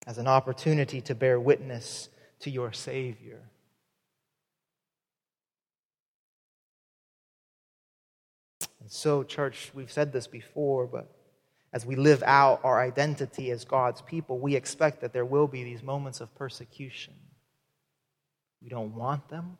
as 0.06 0.16
an 0.16 0.26
opportunity 0.26 1.02
to 1.02 1.14
bear 1.14 1.38
witness 1.38 2.08
to 2.40 2.50
your 2.50 2.72
Savior. 2.72 3.42
And 8.80 8.90
so, 8.90 9.22
church, 9.22 9.70
we've 9.74 9.92
said 9.92 10.12
this 10.12 10.26
before, 10.26 10.86
but 10.86 11.14
as 11.72 11.84
we 11.84 11.96
live 11.96 12.22
out 12.24 12.60
our 12.64 12.80
identity 12.80 13.50
as 13.50 13.64
God's 13.64 14.00
people, 14.00 14.38
we 14.38 14.56
expect 14.56 15.02
that 15.02 15.12
there 15.12 15.24
will 15.24 15.46
be 15.46 15.64
these 15.64 15.82
moments 15.82 16.20
of 16.20 16.34
persecution. 16.34 17.14
We 18.62 18.68
don't 18.68 18.94
want 18.94 19.28
them, 19.28 19.58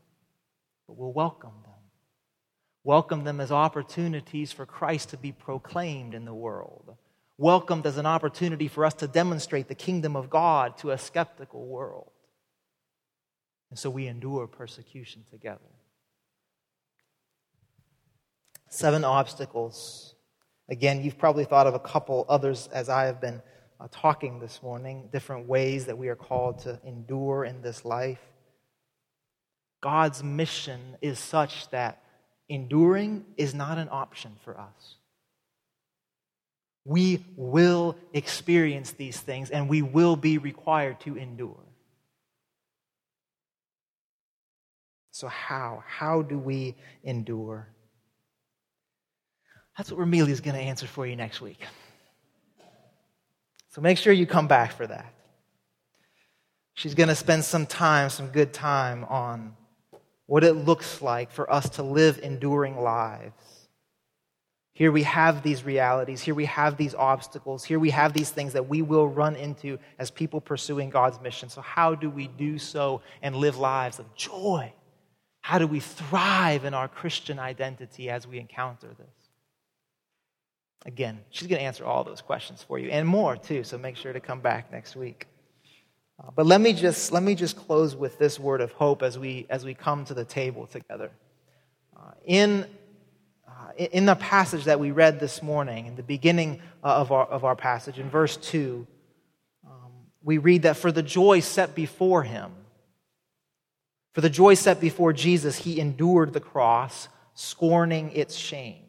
but 0.87 0.97
we'll 0.97 1.13
welcome 1.13 1.53
them. 1.63 1.73
Welcome 2.85 3.25
them 3.25 3.41
as 3.41 3.53
opportunities 3.53 4.53
for 4.53 4.65
Christ 4.65 5.11
to 5.11 5.19
be 5.19 5.33
proclaimed 5.33 6.15
in 6.15 6.25
the 6.25 6.35
world. 6.35 6.97
Welcomed 7.37 7.87
as 7.87 7.99
an 7.99 8.07
opportunity 8.07 8.67
for 8.67 8.85
us 8.85 8.95
to 8.95 9.07
demonstrate 9.07 9.69
the 9.69 9.75
kingdom 9.75 10.17
of 10.17 10.31
God 10.31 10.79
to 10.79 10.91
a 10.91 10.99
skeptical 10.99 11.67
world. 11.67 12.11
And 13.71 13.79
so 13.79 13.91
we 13.91 14.07
endure 14.07 14.47
persecution 14.47 15.25
together. 15.31 15.61
Seven 18.71 19.05
obstacles 19.05 20.15
Again, 20.69 21.03
you've 21.03 21.19
probably 21.19 21.45
thought 21.45 21.67
of 21.67 21.75
a 21.75 21.79
couple 21.79 22.27
others 22.29 22.69
as 22.73 22.89
I 22.89 23.05
have 23.05 23.21
been 23.21 23.41
uh, 23.81 23.89
talking 23.91 24.39
this 24.39 24.63
morning, 24.63 25.09
different 25.11 25.49
ways 25.49 25.87
that 25.87 25.97
we 25.97 26.09
are 26.09 26.17
called 26.17 26.59
to 26.61 26.79
endure 26.85 27.45
in 27.45 27.63
this 27.63 27.85
life. 27.85 28.21
God's 29.81 30.23
mission 30.23 30.97
is 31.01 31.19
such 31.19 31.71
that 31.71 32.03
enduring 32.49 33.25
is 33.37 33.55
not 33.55 33.79
an 33.79 33.89
option 33.91 34.33
for 34.45 34.59
us. 34.61 34.97
We 36.85 37.25
will 37.37 37.97
experience 38.13 38.93
these 38.93 39.19
things 39.19 39.51
and 39.51 39.69
we 39.69 39.81
will 39.81 40.17
be 40.17 40.37
required 40.37 41.01
to 41.01 41.17
endure. 41.17 41.65
So, 45.19 45.27
how? 45.27 45.83
How 45.85 46.23
do 46.23 46.39
we 46.39 46.77
endure? 47.03 47.67
That's 49.77 49.91
what 49.91 49.99
Ramelia 49.99 50.31
is 50.31 50.41
going 50.41 50.55
to 50.55 50.63
answer 50.63 50.87
for 50.87 51.09
you 51.09 51.17
next 51.17 51.41
week. 51.41 51.59
So, 53.71 53.81
make 53.81 53.99
sure 53.99 54.13
you 54.13 54.29
come 54.29 54.47
back 54.47 54.71
for 54.71 54.87
that. 54.87 55.13
She's 56.75 56.95
going 56.95 57.09
to 57.09 57.17
spend 57.17 57.43
some 57.43 57.67
time, 57.67 58.11
some 58.11 58.29
good 58.29 58.53
time 58.53 59.03
on 59.07 59.57
what 60.27 60.45
it 60.45 60.53
looks 60.53 61.03
like 61.03 61.33
for 61.33 61.53
us 61.53 61.69
to 61.71 61.83
live 61.83 62.21
enduring 62.23 62.81
lives. 62.81 63.67
Here 64.73 64.93
we 64.93 65.03
have 65.03 65.43
these 65.43 65.65
realities. 65.65 66.21
Here 66.21 66.37
we 66.37 66.45
have 66.45 66.77
these 66.77 66.95
obstacles. 66.95 67.65
Here 67.65 67.81
we 67.81 67.91
have 67.91 68.13
these 68.13 68.31
things 68.31 68.53
that 68.53 68.69
we 68.69 68.83
will 68.83 69.09
run 69.09 69.35
into 69.35 69.81
as 69.99 70.13
people 70.13 70.41
pursuing 70.41 70.91
God's 70.91 71.21
mission. 71.21 71.49
So, 71.49 71.61
how 71.61 71.97
do 71.97 72.09
we 72.09 72.29
do 72.29 72.57
so 72.57 73.03
and 73.21 73.35
live 73.35 73.57
lives 73.57 73.99
of 73.99 74.15
joy? 74.15 74.73
How 75.41 75.59
do 75.59 75.67
we 75.67 75.81
thrive 75.81 76.65
in 76.65 76.75
our 76.75 76.89
Christian 76.89 77.39
identity 77.39 78.11
as 78.11 78.27
we 78.27 78.39
encounter 78.39 78.89
this? 78.89 79.31
Again, 80.87 81.21
she's 81.31 81.49
going 81.49 81.59
to 81.59 81.65
answer 81.65 81.85
all 81.85 82.05
those 82.05 82.21
questions 82.21 82.63
for 82.63 82.79
you 82.79 82.89
and 82.91 83.07
more 83.07 83.37
too, 83.37 83.65
so 83.65 83.79
make 83.79 83.97
sure 83.97 84.13
to 84.13 84.21
come 84.21 84.41
back 84.41 84.71
next 84.71 84.95
week. 84.95 85.27
Uh, 86.21 86.31
but 86.35 86.47
let 86.47 86.61
me 86.61 86.73
just 86.73 87.13
let 87.13 87.23
me 87.23 87.35
just 87.35 87.57
close 87.57 87.95
with 87.95 88.19
this 88.19 88.41
word 88.41 88.61
of 88.61 88.73
hope 88.73 89.03
as 89.03 89.19
we 89.19 89.47
as 89.51 89.65
we 89.65 89.75
come 89.75 90.05
to 90.05 90.15
the 90.15 90.25
table 90.25 90.67
together. 90.67 91.11
Uh, 91.97 92.11
in 92.25 92.67
uh, 93.47 93.73
in 93.77 94.05
the 94.07 94.17
passage 94.17 94.65
that 94.65 94.81
we 94.81 94.91
read 94.91 95.21
this 95.21 95.43
morning, 95.43 95.87
in 95.87 95.95
the 95.95 96.03
beginning 96.03 96.61
uh, 96.83 96.89
of 96.89 97.13
our 97.13 97.27
of 97.27 97.45
our 97.45 97.55
passage, 97.55 97.99
in 97.99 98.11
verse 98.11 98.37
two, 98.37 98.87
um, 99.65 99.93
we 100.23 100.39
read 100.39 100.63
that 100.63 100.77
for 100.77 100.91
the 100.91 101.03
joy 101.03 101.41
set 101.41 101.75
before 101.75 102.23
him, 102.23 102.53
for 104.15 104.21
the 104.21 104.31
joy 104.31 104.55
set 104.55 104.81
before 104.81 105.13
Jesus, 105.13 105.59
he 105.59 105.81
endured 105.81 106.33
the 106.33 106.41
cross, 106.41 107.09
scorning 107.35 108.11
its 108.13 108.35
shame, 108.35 108.85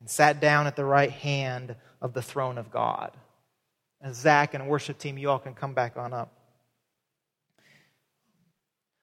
and 0.00 0.10
sat 0.10 0.40
down 0.40 0.66
at 0.66 0.76
the 0.76 0.84
right 0.84 1.10
hand 1.10 1.76
of 2.00 2.12
the 2.12 2.22
throne 2.22 2.58
of 2.58 2.70
God. 2.70 3.12
And 4.00 4.14
Zach 4.14 4.54
and 4.54 4.68
worship 4.68 4.98
team, 4.98 5.18
you 5.18 5.30
all 5.30 5.38
can 5.38 5.54
come 5.54 5.74
back 5.74 5.96
on 5.96 6.12
up. 6.12 6.32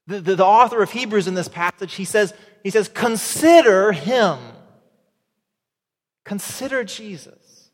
The, 0.05 0.19
the, 0.19 0.35
the, 0.35 0.45
author 0.45 0.83
of 0.83 0.91
Hebrews 0.91 1.27
in 1.27 1.33
this 1.33 1.47
passage, 1.47 1.93
he 1.95 2.05
says, 2.05 2.33
he 2.61 2.69
says, 2.69 2.89
consider 2.89 3.93
him. 3.93 4.37
Consider 6.25 6.83
Jesus. 6.83 7.69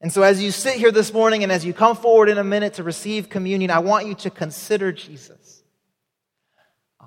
And 0.00 0.12
so 0.12 0.22
as 0.22 0.42
you 0.42 0.50
sit 0.50 0.74
here 0.74 0.92
this 0.92 1.14
morning 1.14 1.42
and 1.42 1.50
as 1.50 1.64
you 1.64 1.72
come 1.72 1.96
forward 1.96 2.28
in 2.28 2.36
a 2.36 2.44
minute 2.44 2.74
to 2.74 2.82
receive 2.82 3.30
communion, 3.30 3.70
I 3.70 3.78
want 3.78 4.06
you 4.06 4.14
to 4.16 4.30
consider 4.30 4.92
Jesus. 4.92 5.43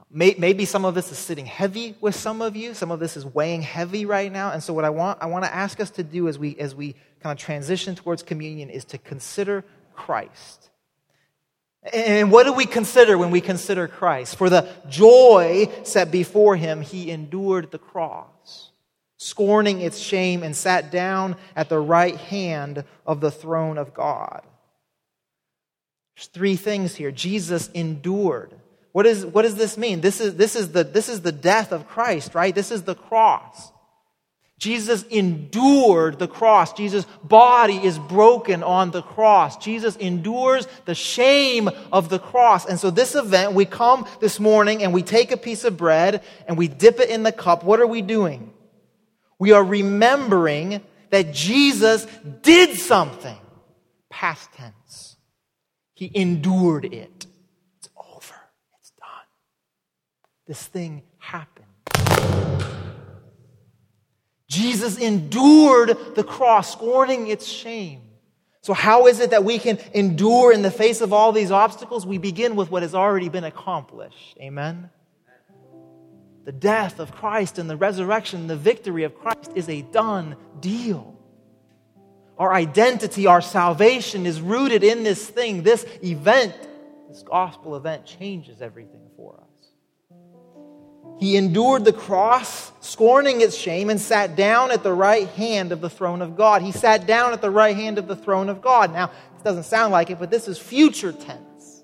Maybe 0.10 0.64
some 0.64 0.86
of 0.86 0.96
this 0.96 1.12
is 1.12 1.18
sitting 1.18 1.46
heavy 1.46 1.96
with 2.00 2.16
some 2.16 2.42
of 2.42 2.56
you. 2.56 2.74
Some 2.74 2.92
of 2.92 3.00
this 3.00 3.18
is 3.18 3.26
weighing 3.26 3.62
heavy 3.62 4.06
right 4.06 4.32
now. 4.32 4.52
And 4.52 4.64
so 4.64 4.74
what 4.74 4.86
I 4.86 4.90
want, 4.90 5.22
I 5.22 5.26
want 5.26 5.44
to 5.44 5.54
ask 5.54 5.82
us 5.82 5.90
to 5.92 6.04
do 6.04 6.30
as 6.30 6.40
we, 6.40 6.56
as 6.58 6.74
we 6.74 6.96
kind 7.20 7.38
of 7.38 7.44
transition 7.44 7.94
towards 7.94 8.24
communion 8.24 8.70
is 8.70 8.86
to 8.86 8.98
consider 8.98 9.66
Christ. 9.94 10.70
And 11.92 12.32
what 12.32 12.46
do 12.46 12.54
we 12.54 12.66
consider 12.66 13.18
when 13.18 13.32
we 13.32 13.42
consider 13.42 13.88
Christ? 13.88 14.38
For 14.38 14.50
the 14.50 14.70
joy 14.90 15.70
set 15.84 16.10
before 16.10 16.56
him, 16.56 16.82
he 16.82 17.12
endured 17.12 17.72
the 17.72 17.78
cross, 17.78 18.72
scorning 19.18 19.82
its 19.82 19.98
shame, 19.98 20.42
and 20.42 20.56
sat 20.56 20.90
down 20.90 21.36
at 21.56 21.68
the 21.68 21.80
right 21.80 22.16
hand 22.16 22.86
of 23.06 23.20
the 23.20 23.32
throne 23.32 23.78
of 23.78 23.94
God. 23.94 24.42
There's 26.16 26.28
three 26.28 26.56
things 26.56 26.96
here. 26.96 27.12
Jesus 27.12 27.70
endured. 27.74 28.54
What, 28.98 29.06
is, 29.06 29.24
what 29.24 29.44
does 29.44 29.54
this 29.54 29.78
mean? 29.78 30.02
This 30.02 30.20
is, 30.20 30.38
this, 30.38 30.56
is 30.56 30.72
the, 30.72 30.84
this 30.84 31.08
is 31.08 31.22
the 31.22 31.32
death 31.32 31.72
of 31.72 31.88
Christ, 31.88 32.34
right? 32.34 32.56
This 32.56 32.72
is 32.72 32.82
the 32.82 32.96
cross. 32.96 33.72
Jesus 34.58 35.04
endured 35.04 36.18
the 36.18 36.28
cross. 36.28 36.74
Jesus' 36.74 37.06
body 37.24 37.76
is 37.76 38.00
broken 38.00 38.64
on 38.64 38.90
the 38.90 39.04
cross. 39.04 39.58
Jesus 39.58 39.96
endures 39.98 40.68
the 40.86 40.96
shame 40.96 41.70
of 41.92 42.10
the 42.10 42.18
cross. 42.18 42.66
And 42.66 42.80
so, 42.80 42.90
this 42.90 43.14
event, 43.14 43.54
we 43.54 43.66
come 43.66 44.08
this 44.20 44.40
morning 44.40 44.82
and 44.82 44.92
we 44.96 45.04
take 45.04 45.32
a 45.32 45.38
piece 45.38 45.64
of 45.64 45.78
bread 45.78 46.24
and 46.48 46.58
we 46.58 46.68
dip 46.68 47.00
it 47.00 47.12
in 47.12 47.22
the 47.22 47.32
cup. 47.32 47.64
What 47.64 47.80
are 47.80 47.86
we 47.86 48.02
doing? 48.02 48.52
We 49.38 49.52
are 49.52 49.64
remembering 49.64 50.82
that 51.12 51.36
Jesus 51.36 52.08
did 52.42 52.80
something. 52.80 53.38
Past 54.10 54.52
tense. 54.54 55.18
He 55.94 56.10
endured 56.16 56.86
it. 56.86 57.28
It's 57.78 57.90
over. 57.96 58.36
It's 58.80 58.92
done. 58.92 59.28
This 60.48 60.64
thing 60.66 61.04
happened. 61.18 61.66
Jesus 64.48 64.98
endured 64.98 66.16
the 66.16 66.24
cross, 66.24 66.72
scorning 66.72 67.28
its 67.28 67.46
shame. 67.46 68.02
So, 68.62 68.74
how 68.74 69.08
is 69.08 69.20
it 69.20 69.30
that 69.32 69.44
we 69.44 69.60
can 69.60 69.78
endure 69.94 70.52
in 70.52 70.62
the 70.62 70.72
face 70.72 71.02
of 71.02 71.14
all 71.14 71.32
these 71.32 71.52
obstacles? 71.52 72.06
We 72.06 72.18
begin 72.18 72.56
with 72.56 72.72
what 72.72 72.82
has 72.82 72.96
already 72.96 73.30
been 73.30 73.44
accomplished. 73.44 74.38
Amen? 74.42 74.90
The 76.46 76.52
death 76.54 77.00
of 77.00 77.12
Christ 77.12 77.60
and 77.60 77.70
the 77.70 77.76
resurrection, 77.76 78.48
the 78.48 78.56
victory 78.56 79.04
of 79.04 79.16
Christ 79.16 79.52
is 79.56 79.68
a 79.68 79.82
done 79.82 80.38
deal. 80.62 81.18
Our 82.38 82.54
identity, 82.54 83.26
our 83.26 83.42
salvation 83.42 84.26
is 84.26 84.40
rooted 84.40 84.84
in 84.84 85.04
this 85.04 85.28
thing. 85.28 85.64
This 85.64 85.86
event, 86.04 86.56
this 87.10 87.24
gospel 87.24 87.76
event, 87.76 88.06
changes 88.06 88.62
everything. 88.62 89.07
He 91.20 91.36
endured 91.36 91.84
the 91.84 91.94
cross, 91.94 92.72
scorning 92.80 93.42
its 93.42 93.56
shame, 93.56 93.90
and 93.90 94.00
sat 94.00 94.36
down 94.36 94.72
at 94.72 94.84
the 94.84 94.94
right 94.94 95.28
hand 95.30 95.72
of 95.72 95.82
the 95.82 95.90
throne 95.90 96.22
of 96.22 96.36
God. 96.38 96.62
He 96.62 96.72
sat 96.72 97.08
down 97.08 97.34
at 97.34 97.42
the 97.42 97.50
right 97.50 97.76
hand 97.76 97.98
of 97.98 98.08
the 98.08 98.16
throne 98.16 98.50
of 98.50 98.62
God. 98.62 98.94
Now, 98.94 99.08
this 99.08 99.44
doesn't 99.44 99.64
sound 99.64 99.92
like 99.92 100.10
it, 100.10 100.20
but 100.20 100.30
this 100.30 100.48
is 100.48 100.60
future 100.60 101.12
tense. 101.12 101.84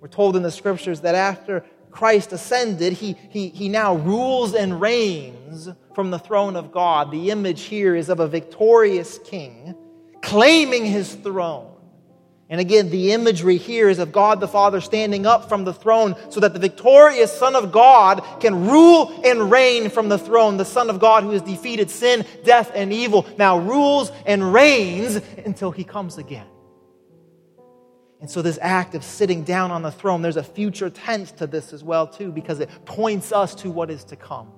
We're 0.00 0.08
told 0.08 0.36
in 0.36 0.42
the 0.42 0.50
scriptures 0.50 1.00
that 1.00 1.14
after 1.14 1.64
Christ 1.90 2.32
ascended, 2.32 2.92
he, 2.92 3.16
he, 3.30 3.48
he 3.48 3.68
now 3.68 3.94
rules 3.94 4.54
and 4.54 4.80
reigns 4.80 5.68
from 5.94 6.10
the 6.10 6.18
throne 6.18 6.56
of 6.56 6.70
God. 6.70 7.10
The 7.10 7.30
image 7.30 7.62
here 7.62 7.96
is 7.96 8.08
of 8.08 8.20
a 8.20 8.28
victorious 8.28 9.18
king 9.24 9.74
claiming 10.22 10.86
his 10.86 11.14
throne 11.14 11.73
and 12.54 12.60
again, 12.60 12.88
the 12.88 13.10
imagery 13.10 13.56
here 13.56 13.88
is 13.88 13.98
of 13.98 14.12
God 14.12 14.38
the 14.38 14.46
Father 14.46 14.80
standing 14.80 15.26
up 15.26 15.48
from 15.48 15.64
the 15.64 15.74
throne 15.74 16.14
so 16.28 16.38
that 16.38 16.52
the 16.52 16.60
victorious 16.60 17.36
Son 17.36 17.56
of 17.56 17.72
God 17.72 18.22
can 18.38 18.68
rule 18.68 19.20
and 19.24 19.50
reign 19.50 19.90
from 19.90 20.08
the 20.08 20.18
throne. 20.18 20.56
The 20.56 20.64
Son 20.64 20.88
of 20.88 21.00
God 21.00 21.24
who 21.24 21.30
has 21.30 21.42
defeated 21.42 21.90
sin, 21.90 22.24
death, 22.44 22.70
and 22.72 22.92
evil 22.92 23.26
now 23.38 23.58
rules 23.58 24.12
and 24.24 24.52
reigns 24.52 25.16
until 25.44 25.72
he 25.72 25.82
comes 25.82 26.16
again. 26.16 26.46
And 28.20 28.30
so, 28.30 28.40
this 28.40 28.60
act 28.62 28.94
of 28.94 29.02
sitting 29.02 29.42
down 29.42 29.72
on 29.72 29.82
the 29.82 29.90
throne, 29.90 30.22
there's 30.22 30.36
a 30.36 30.44
future 30.44 30.90
tense 30.90 31.32
to 31.32 31.48
this 31.48 31.72
as 31.72 31.82
well, 31.82 32.06
too, 32.06 32.30
because 32.30 32.60
it 32.60 32.70
points 32.84 33.32
us 33.32 33.56
to 33.56 33.70
what 33.72 33.90
is 33.90 34.04
to 34.04 34.16
come. 34.16 34.52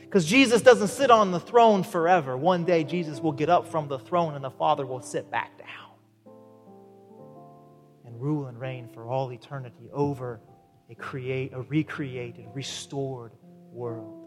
Because 0.00 0.24
Jesus 0.24 0.60
doesn't 0.60 0.88
sit 0.88 1.12
on 1.12 1.30
the 1.30 1.38
throne 1.38 1.84
forever. 1.84 2.36
One 2.36 2.64
day, 2.64 2.82
Jesus 2.82 3.20
will 3.20 3.30
get 3.30 3.48
up 3.48 3.68
from 3.68 3.86
the 3.86 4.00
throne 4.00 4.34
and 4.34 4.42
the 4.42 4.50
Father 4.50 4.84
will 4.84 5.02
sit 5.02 5.30
back 5.30 5.56
down 5.56 5.91
rule 8.22 8.46
and 8.46 8.58
reign 8.58 8.88
for 8.94 9.06
all 9.06 9.32
eternity 9.32 9.90
over 9.92 10.40
a 10.88 10.94
create 10.94 11.52
a 11.52 11.60
recreated, 11.62 12.46
restored 12.54 13.32
world. 13.72 14.18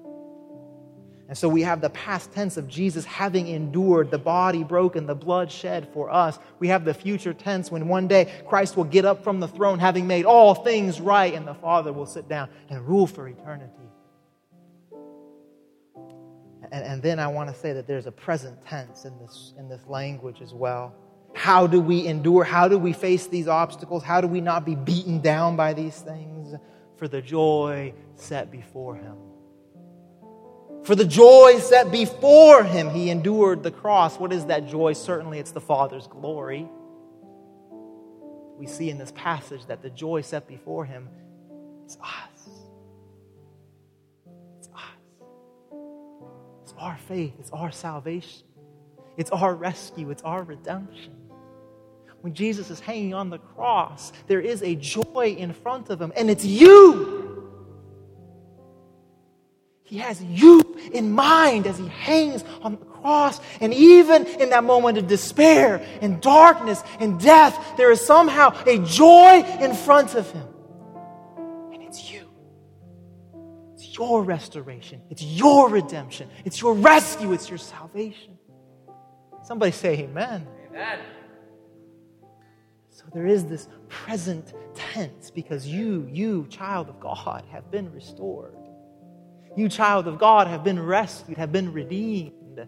And 1.27 1.35
so 1.35 1.49
we 1.49 1.63
have 1.63 1.81
the 1.81 1.89
past 1.89 2.31
tense 2.31 2.55
of 2.55 2.67
Jesus 2.67 3.03
having 3.03 3.47
endured 3.47 4.11
the 4.11 4.19
body 4.19 4.63
broken, 4.63 5.07
the 5.07 5.15
blood 5.15 5.51
shed 5.51 5.89
for 5.91 6.11
us. 6.11 6.37
We 6.59 6.67
have 6.67 6.85
the 6.85 6.93
future 6.93 7.33
tense 7.33 7.71
when 7.71 7.87
one 7.87 8.07
day 8.07 8.31
Christ 8.47 8.77
will 8.77 8.83
get 8.83 9.05
up 9.05 9.23
from 9.23 9.39
the 9.39 9.47
throne 9.47 9.79
having 9.79 10.05
made 10.05 10.25
all 10.25 10.53
things 10.53 11.01
right 11.01 11.33
and 11.33 11.47
the 11.47 11.55
Father 11.55 11.91
will 11.91 12.05
sit 12.05 12.29
down 12.29 12.49
and 12.69 12.87
rule 12.87 13.07
for 13.07 13.27
eternity. 13.27 13.71
And, 16.71 16.83
and 16.83 17.01
then 17.01 17.19
I 17.19 17.27
want 17.27 17.49
to 17.49 17.55
say 17.55 17.73
that 17.73 17.87
there's 17.87 18.05
a 18.05 18.11
present 18.11 18.63
tense 18.65 19.05
in 19.05 19.17
this, 19.17 19.53
in 19.57 19.67
this 19.67 19.81
language 19.87 20.41
as 20.41 20.53
well. 20.53 20.93
How 21.35 21.67
do 21.67 21.81
we 21.81 22.07
endure? 22.07 22.45
How 22.45 22.69
do 22.69 22.79
we 22.79 22.93
face 22.93 23.27
these 23.27 23.49
obstacles? 23.49 24.03
How 24.03 24.21
do 24.21 24.27
we 24.27 24.39
not 24.39 24.65
be 24.65 24.73
beaten 24.73 25.19
down 25.19 25.57
by 25.57 25.73
these 25.73 25.99
things? 25.99 26.55
For 26.95 27.09
the 27.09 27.21
joy 27.21 27.93
set 28.15 28.49
before 28.49 28.95
him. 28.95 29.17
For 30.85 30.95
the 30.95 31.03
joy 31.03 31.59
set 31.59 31.91
before 31.91 32.63
him, 32.63 32.89
he 32.89 33.09
endured 33.09 33.63
the 33.63 33.71
cross. 33.71 34.17
What 34.17 34.31
is 34.31 34.45
that 34.45 34.69
joy? 34.69 34.93
Certainly, 34.93 35.39
it's 35.39 35.51
the 35.51 35.59
Father's 35.59 36.07
glory. 36.07 36.69
We 38.57 38.65
see 38.65 38.89
in 38.89 38.97
this 38.97 39.11
passage 39.11 39.65
that 39.65 39.81
the 39.81 39.89
joy 39.89 40.21
set 40.21 40.47
before 40.47 40.85
him 40.85 41.09
is 41.85 41.97
us. 42.01 42.49
It's 44.59 44.69
us. 44.69 45.27
It's 46.63 46.73
our 46.79 46.97
faith, 47.09 47.33
it's 47.39 47.51
our 47.51 47.73
salvation, 47.73 48.47
it's 49.17 49.31
our 49.31 49.53
rescue, 49.53 50.11
it's 50.11 50.23
our 50.23 50.43
redemption 50.43 51.24
when 52.25 52.33
Jesus 52.33 52.71
is 52.71 52.79
hanging 52.79 53.13
on 53.13 53.29
the 53.29 53.37
cross, 53.37 54.11
there 54.25 54.41
is 54.41 54.63
a 54.63 54.73
joy 54.73 55.35
in 55.37 55.53
front 55.53 55.91
of 55.91 56.01
him, 56.01 56.11
and 56.17 56.27
it's 56.27 56.43
you. 56.43 57.47
He 59.83 59.99
has 59.99 60.23
you 60.23 60.75
in 60.91 61.11
mind 61.11 61.67
as 61.67 61.77
he 61.77 61.87
hangs 61.87 62.43
on 62.63 62.77
the 62.77 62.85
cross. 62.85 63.39
And 63.61 63.71
even 63.75 64.25
in 64.25 64.49
that 64.49 64.63
moment 64.63 64.97
of 64.97 65.05
despair 65.05 65.85
and 66.01 66.19
darkness 66.19 66.81
and 66.99 67.21
death, 67.21 67.77
there 67.77 67.91
is 67.91 68.01
somehow 68.01 68.59
a 68.65 68.79
joy 68.79 69.43
in 69.61 69.75
front 69.75 70.15
of 70.15 70.27
him. 70.31 70.47
And 71.73 71.83
it's 71.83 72.11
you. 72.11 72.27
It's 73.75 73.95
your 73.99 74.23
restoration. 74.23 74.99
It's 75.11 75.21
your 75.21 75.69
redemption. 75.69 76.31
It's 76.43 76.59
your 76.59 76.73
rescue. 76.73 77.33
It's 77.33 77.47
your 77.49 77.59
salvation. 77.59 78.39
Somebody 79.43 79.73
say 79.73 79.99
amen. 79.99 80.47
Amen. 80.71 80.99
There 83.15 83.25
is 83.25 83.45
this 83.45 83.69
present 83.87 84.53
tense 84.73 85.31
because 85.31 85.65
you, 85.65 86.05
you, 86.11 86.47
child 86.49 86.89
of 86.89 86.99
God, 86.99 87.45
have 87.49 87.71
been 87.71 87.89
restored. 87.93 88.57
You, 89.55 89.69
child 89.69 90.09
of 90.09 90.19
God, 90.19 90.47
have 90.47 90.65
been 90.65 90.77
rescued, 90.77 91.37
have 91.37 91.53
been 91.53 91.71
redeemed. 91.71 92.67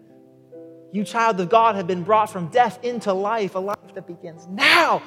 You, 0.90 1.04
child 1.04 1.38
of 1.38 1.50
God, 1.50 1.76
have 1.76 1.86
been 1.86 2.02
brought 2.02 2.30
from 2.30 2.48
death 2.48 2.82
into 2.82 3.12
life, 3.12 3.56
a 3.56 3.58
life 3.58 3.94
that 3.94 4.06
begins 4.06 4.46
now, 4.46 5.02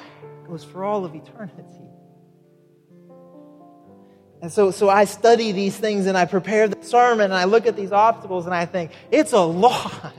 goes 0.46 0.62
for 0.62 0.84
all 0.84 1.04
of 1.04 1.12
eternity. 1.12 1.88
And 4.42 4.52
so, 4.52 4.70
so 4.70 4.88
I 4.88 5.06
study 5.06 5.50
these 5.50 5.76
things 5.76 6.06
and 6.06 6.16
I 6.16 6.24
prepare 6.24 6.68
the 6.68 6.80
sermon 6.84 7.24
and 7.24 7.34
I 7.34 7.44
look 7.44 7.66
at 7.66 7.74
these 7.74 7.90
obstacles 7.90 8.46
and 8.46 8.54
I 8.54 8.64
think, 8.64 8.92
it's 9.10 9.32
a 9.32 9.40
lot. 9.40 10.14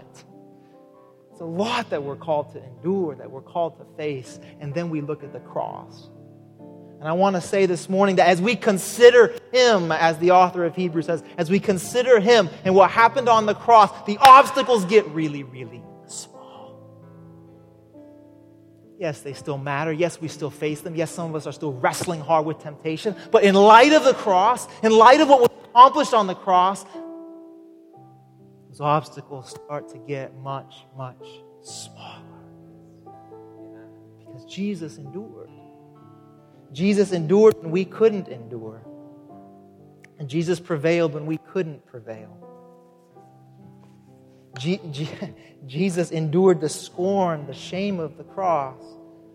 Lot 1.58 1.92
that 1.92 2.02
we're 2.02 2.16
called 2.16 2.52
to 2.54 2.64
endure, 2.64 3.16
that 3.16 3.30
we're 3.30 3.42
called 3.42 3.78
to 3.78 3.86
face. 3.96 4.40
And 4.60 4.74
then 4.74 4.90
we 4.90 5.02
look 5.02 5.24
at 5.24 5.34
the 5.34 5.40
cross. 5.40 6.10
And 7.00 7.08
I 7.08 7.14
want 7.14 7.36
to 7.36 7.42
say 7.42 7.66
this 7.66 7.90
morning 7.90 8.16
that 8.16 8.28
as 8.28 8.42
we 8.42 8.56
consider 8.56 9.36
Him, 9.52 9.92
as 9.92 10.18
the 10.18 10.32
author 10.32 10.66
of 10.66 10.76
Hebrews 10.76 11.06
says, 11.06 11.22
as 11.38 11.50
we 11.50 11.60
consider 11.60 12.20
Him 12.20 12.50
and 12.64 12.74
what 12.74 12.90
happened 12.90 13.30
on 13.30 13.46
the 13.46 13.54
cross, 13.54 13.92
the 14.08 14.18
obstacles 14.20 14.86
get 14.86 15.06
really, 15.10 15.44
really 15.44 15.84
small. 16.08 16.80
Yes, 18.98 19.20
they 19.20 19.34
still 19.34 19.58
matter. 19.58 19.92
Yes, 19.92 20.20
we 20.20 20.30
still 20.30 20.50
face 20.50 20.82
them. 20.82 20.96
Yes, 20.96 21.12
some 21.12 21.30
of 21.30 21.36
us 21.36 21.46
are 21.46 21.52
still 21.52 21.74
wrestling 21.74 22.22
hard 22.22 22.46
with 22.46 22.60
temptation. 22.60 23.16
But 23.32 23.44
in 23.44 23.54
light 23.54 23.92
of 23.94 24.06
the 24.06 24.14
cross, 24.14 24.66
in 24.82 24.92
light 24.92 25.20
of 25.22 25.28
what 25.28 25.42
was 25.42 25.50
accomplished 25.66 26.14
on 26.14 26.26
the 26.28 26.36
cross, 26.36 26.86
those 28.74 28.82
obstacles 28.82 29.52
start 29.52 29.88
to 29.90 30.00
get 30.00 30.36
much, 30.38 30.88
much 30.98 31.24
smaller. 31.62 32.24
Because 34.18 34.46
Jesus 34.46 34.98
endured. 34.98 35.52
Jesus 36.72 37.12
endured 37.12 37.54
when 37.62 37.70
we 37.70 37.86
couldn't 37.86 38.30
endure. 38.30 38.82
And 40.18 40.28
Jesus 40.28 40.60
prevailed 40.60 41.14
when 41.14 41.28
we 41.28 41.38
couldn't 41.38 41.86
prevail. 41.86 42.36
Jesus 45.68 46.10
endured 46.10 46.60
the 46.60 46.70
scorn, 46.70 47.46
the 47.46 47.54
shame 47.54 48.00
of 48.00 48.18
the 48.18 48.24
cross 48.24 48.82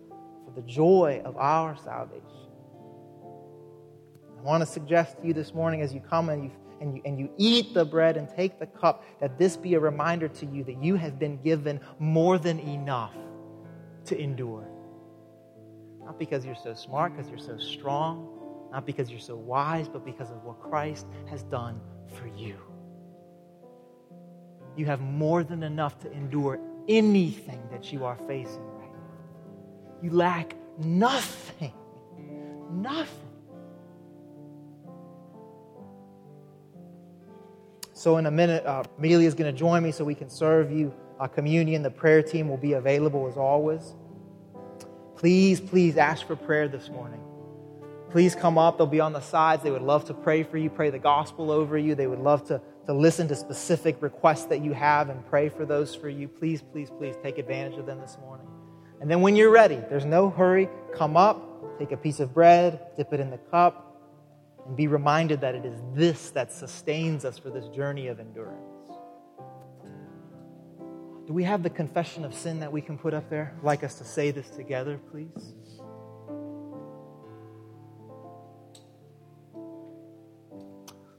for 0.09 0.51
the 0.53 0.67
joy 0.67 1.21
of 1.23 1.37
our 1.37 1.77
salvation. 1.77 2.25
I 4.37 4.41
want 4.41 4.63
to 4.63 4.65
suggest 4.65 5.21
to 5.21 5.27
you 5.27 5.33
this 5.33 5.53
morning 5.53 5.81
as 5.81 5.93
you 5.93 6.01
come 6.01 6.27
and 6.27 6.43
you, 6.43 6.51
and, 6.81 6.95
you, 6.95 7.01
and 7.05 7.19
you 7.19 7.29
eat 7.37 7.73
the 7.73 7.85
bread 7.85 8.17
and 8.17 8.29
take 8.29 8.59
the 8.59 8.65
cup 8.65 9.03
that 9.19 9.37
this 9.37 9.57
be 9.57 9.73
a 9.73 9.79
reminder 9.79 10.27
to 10.27 10.45
you 10.45 10.63
that 10.63 10.81
you 10.81 10.95
have 10.95 11.19
been 11.19 11.41
given 11.41 11.79
more 11.99 12.37
than 12.37 12.59
enough 12.59 13.13
to 14.05 14.19
endure. 14.19 14.67
Not 16.03 16.17
because 16.17 16.45
you're 16.45 16.55
so 16.55 16.73
smart, 16.73 17.15
because 17.15 17.29
you're 17.29 17.39
so 17.39 17.57
strong, 17.57 18.27
not 18.71 18.85
because 18.85 19.09
you're 19.09 19.19
so 19.19 19.35
wise, 19.35 19.87
but 19.87 20.05
because 20.05 20.31
of 20.31 20.43
what 20.43 20.59
Christ 20.59 21.07
has 21.29 21.43
done 21.43 21.79
for 22.07 22.27
you. 22.27 22.57
You 24.75 24.85
have 24.85 25.01
more 25.01 25.43
than 25.43 25.63
enough 25.63 25.99
to 25.99 26.11
endure 26.11 26.59
anything 26.87 27.61
that 27.71 27.91
you 27.91 28.05
are 28.05 28.17
facing 28.27 28.65
right 28.77 28.91
now. 28.93 29.99
You 30.01 30.11
lack 30.11 30.55
nothing. 30.79 31.73
Nothing. 32.71 33.28
So, 37.99 38.15
in 38.15 38.27
a 38.27 38.31
minute, 38.31 38.65
uh, 38.65 38.83
Ramelia 38.97 39.27
is 39.27 39.35
going 39.35 39.53
to 39.53 39.59
join 39.59 39.83
me 39.83 39.91
so 39.91 40.05
we 40.05 40.15
can 40.15 40.29
serve 40.29 40.71
you 40.71 40.93
uh, 41.19 41.27
communion. 41.27 41.83
The 41.83 41.91
prayer 41.91 42.23
team 42.23 42.47
will 42.47 42.55
be 42.55 42.71
available 42.71 43.27
as 43.27 43.35
always. 43.35 43.93
Please, 45.17 45.59
please 45.59 45.97
ask 45.97 46.25
for 46.25 46.37
prayer 46.37 46.69
this 46.69 46.87
morning. 46.87 47.19
Please 48.09 48.35
come 48.35 48.57
up. 48.57 48.77
They'll 48.77 48.87
be 48.87 49.01
on 49.01 49.11
the 49.11 49.19
sides. 49.19 49.63
They 49.63 49.71
would 49.71 49.81
love 49.81 50.05
to 50.05 50.13
pray 50.13 50.43
for 50.43 50.57
you, 50.57 50.69
pray 50.69 50.91
the 50.91 50.97
gospel 50.97 51.51
over 51.51 51.77
you. 51.77 51.93
They 51.93 52.07
would 52.07 52.21
love 52.21 52.47
to, 52.47 52.61
to 52.85 52.93
listen 52.93 53.27
to 53.27 53.35
specific 53.35 54.01
requests 54.01 54.45
that 54.45 54.63
you 54.63 54.71
have 54.71 55.09
and 55.09 55.25
pray 55.25 55.49
for 55.49 55.65
those 55.65 55.93
for 55.93 56.07
you. 56.07 56.29
Please, 56.29 56.61
please, 56.61 56.89
please 56.89 57.15
take 57.21 57.37
advantage 57.37 57.77
of 57.77 57.85
them 57.85 57.99
this 57.99 58.17
morning. 58.21 58.47
And 59.01 59.11
then 59.11 59.19
when 59.19 59.35
you're 59.35 59.51
ready, 59.51 59.81
there's 59.89 60.05
no 60.05 60.29
hurry. 60.29 60.69
Come 60.95 61.17
up, 61.17 61.77
take 61.77 61.91
a 61.91 61.97
piece 61.97 62.21
of 62.21 62.33
bread, 62.33 62.79
dip 62.95 63.11
it 63.11 63.19
in 63.19 63.29
the 63.29 63.39
cup, 63.51 63.88
and 64.69 64.77
be 64.77 64.85
reminded 64.85 65.41
that 65.41 65.55
it 65.55 65.65
is 65.65 65.81
this 65.95 66.29
that 66.29 66.53
sustains 66.53 67.25
us 67.25 67.39
for 67.39 67.49
this 67.49 67.67
journey 67.69 68.07
of 68.07 68.19
endurance. 68.19 68.87
Do 71.25 71.33
we 71.33 71.43
have 71.43 71.63
the 71.63 71.71
confession 71.71 72.23
of 72.23 72.35
sin 72.35 72.59
that 72.59 72.71
we 72.71 72.79
can 72.79 72.95
put 72.95 73.15
up 73.15 73.31
there? 73.31 73.55
I'd 73.57 73.63
like 73.63 73.83
us 73.83 73.95
to 73.95 74.03
say 74.03 74.29
this 74.29 74.47
together, 74.51 74.99
please. 75.11 75.53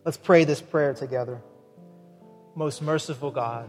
Let's 0.05 0.17
pray 0.17 0.45
this 0.45 0.63
prayer 0.63 0.95
together. 0.95 1.43
Most 2.55 2.83
merciful 2.83 3.33
God, 3.33 3.69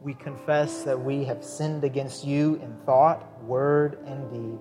we 0.00 0.14
confess 0.14 0.84
that 0.84 1.00
we 1.00 1.24
have 1.24 1.44
sinned 1.44 1.82
against 1.82 2.24
you 2.24 2.60
in 2.62 2.76
thought, 2.86 3.42
word, 3.42 3.98
and 4.06 4.30
deed, 4.32 4.58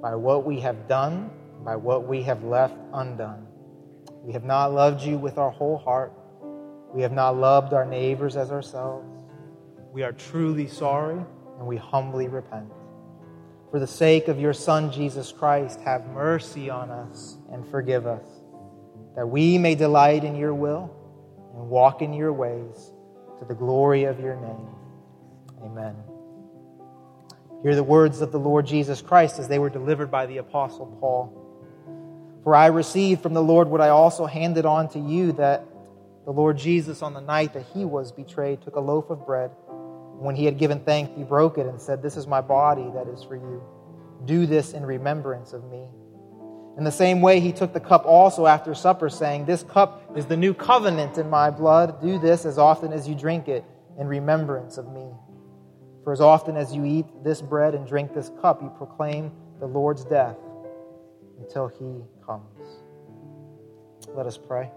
by 0.00 0.14
what 0.14 0.44
we 0.44 0.60
have 0.60 0.86
done, 0.86 1.30
by 1.64 1.74
what 1.74 2.06
we 2.06 2.22
have 2.22 2.44
left 2.44 2.76
undone. 2.92 3.48
We 4.22 4.32
have 4.32 4.44
not 4.44 4.72
loved 4.72 5.02
you 5.02 5.18
with 5.18 5.36
our 5.36 5.50
whole 5.50 5.78
heart. 5.78 6.12
We 6.94 7.02
have 7.02 7.12
not 7.12 7.36
loved 7.36 7.72
our 7.72 7.84
neighbors 7.84 8.36
as 8.36 8.52
ourselves. 8.52 9.24
We 9.92 10.02
are 10.02 10.12
truly 10.12 10.68
sorry 10.68 11.20
and 11.58 11.66
we 11.66 11.76
humbly 11.76 12.28
repent. 12.28 12.70
For 13.70 13.80
the 13.80 13.86
sake 13.86 14.28
of 14.28 14.38
your 14.38 14.52
Son, 14.52 14.92
Jesus 14.92 15.32
Christ, 15.32 15.80
have 15.80 16.06
mercy 16.06 16.70
on 16.70 16.90
us 16.90 17.38
and 17.50 17.66
forgive 17.68 18.06
us, 18.06 18.26
that 19.16 19.26
we 19.26 19.58
may 19.58 19.74
delight 19.74 20.24
in 20.24 20.36
your 20.36 20.54
will 20.54 20.94
and 21.54 21.68
walk 21.68 22.02
in 22.02 22.12
your 22.12 22.32
ways 22.32 22.92
to 23.38 23.44
the 23.46 23.54
glory 23.54 24.04
of 24.04 24.20
your 24.20 24.36
name. 24.36 24.68
Amen. 25.64 25.96
Hear 27.62 27.74
the 27.74 27.82
words 27.82 28.20
of 28.20 28.30
the 28.30 28.38
Lord 28.38 28.66
Jesus 28.66 29.00
Christ 29.00 29.38
as 29.38 29.48
they 29.48 29.58
were 29.58 29.70
delivered 29.70 30.10
by 30.10 30.26
the 30.26 30.38
Apostle 30.38 30.86
Paul. 31.00 31.41
For 32.44 32.56
I 32.56 32.66
received 32.66 33.22
from 33.22 33.34
the 33.34 33.42
Lord 33.42 33.68
what 33.68 33.80
I 33.80 33.90
also 33.90 34.26
handed 34.26 34.66
on 34.66 34.88
to 34.90 34.98
you 34.98 35.32
that 35.32 35.64
the 36.24 36.32
Lord 36.32 36.56
Jesus, 36.58 37.02
on 37.02 37.14
the 37.14 37.20
night 37.20 37.52
that 37.54 37.64
he 37.74 37.84
was 37.84 38.12
betrayed, 38.12 38.62
took 38.62 38.76
a 38.76 38.80
loaf 38.80 39.10
of 39.10 39.26
bread. 39.26 39.50
When 40.18 40.36
he 40.36 40.44
had 40.44 40.58
given 40.58 40.80
thanks, 40.80 41.12
he 41.16 41.24
broke 41.24 41.58
it 41.58 41.66
and 41.66 41.80
said, 41.80 42.02
This 42.02 42.16
is 42.16 42.26
my 42.26 42.40
body 42.40 42.88
that 42.94 43.08
is 43.08 43.24
for 43.24 43.34
you. 43.34 43.62
Do 44.24 44.46
this 44.46 44.72
in 44.72 44.86
remembrance 44.86 45.52
of 45.52 45.64
me. 45.64 45.88
In 46.78 46.84
the 46.84 46.92
same 46.92 47.20
way, 47.20 47.40
he 47.40 47.52
took 47.52 47.72
the 47.72 47.80
cup 47.80 48.06
also 48.06 48.46
after 48.46 48.74
supper, 48.74 49.08
saying, 49.08 49.44
This 49.44 49.62
cup 49.64 50.16
is 50.16 50.26
the 50.26 50.36
new 50.36 50.54
covenant 50.54 51.18
in 51.18 51.28
my 51.28 51.50
blood. 51.50 52.00
Do 52.00 52.18
this 52.18 52.44
as 52.44 52.56
often 52.56 52.92
as 52.92 53.08
you 53.08 53.14
drink 53.14 53.48
it 53.48 53.64
in 53.98 54.06
remembrance 54.06 54.78
of 54.78 54.90
me. 54.92 55.10
For 56.04 56.12
as 56.12 56.20
often 56.20 56.56
as 56.56 56.72
you 56.72 56.84
eat 56.84 57.06
this 57.22 57.42
bread 57.42 57.74
and 57.74 57.86
drink 57.86 58.14
this 58.14 58.30
cup, 58.40 58.62
you 58.62 58.70
proclaim 58.76 59.32
the 59.60 59.66
Lord's 59.66 60.04
death 60.04 60.36
until 61.38 61.68
he. 61.68 62.02
Let 64.14 64.26
us 64.26 64.38
pray. 64.38 64.70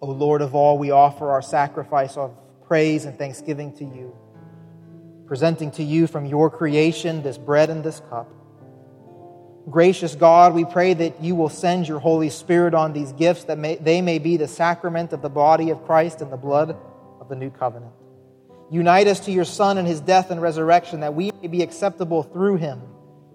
O 0.00 0.06
Lord 0.06 0.40
of 0.40 0.54
all, 0.54 0.78
we 0.78 0.92
offer 0.92 1.30
our 1.30 1.42
sacrifice 1.42 2.16
of 2.16 2.36
praise 2.66 3.04
and 3.04 3.18
thanksgiving 3.18 3.72
to 3.78 3.84
you, 3.84 4.16
presenting 5.26 5.72
to 5.72 5.82
you 5.82 6.06
from 6.06 6.26
your 6.26 6.48
creation 6.50 7.22
this 7.22 7.36
bread 7.36 7.70
and 7.70 7.82
this 7.82 8.00
cup. 8.08 8.30
Gracious 9.68 10.14
God, 10.14 10.54
we 10.54 10.64
pray 10.64 10.94
that 10.94 11.20
you 11.22 11.34
will 11.34 11.48
send 11.48 11.88
your 11.88 11.98
Holy 11.98 12.30
Spirit 12.30 12.74
on 12.74 12.92
these 12.92 13.12
gifts 13.12 13.44
that 13.44 13.58
may, 13.58 13.76
they 13.76 14.00
may 14.00 14.18
be 14.18 14.36
the 14.36 14.48
sacrament 14.48 15.12
of 15.12 15.20
the 15.20 15.28
body 15.28 15.70
of 15.70 15.84
Christ 15.84 16.22
and 16.22 16.32
the 16.32 16.36
blood 16.36 16.76
of 17.20 17.28
the 17.28 17.34
new 17.34 17.50
covenant. 17.50 17.92
Unite 18.70 19.08
us 19.08 19.20
to 19.20 19.32
your 19.32 19.44
Son 19.44 19.76
and 19.76 19.86
his 19.86 20.00
death 20.00 20.30
and 20.30 20.40
resurrection 20.40 21.00
that 21.00 21.14
we 21.14 21.32
may 21.42 21.48
be 21.48 21.62
acceptable 21.62 22.22
through 22.22 22.56
him, 22.56 22.80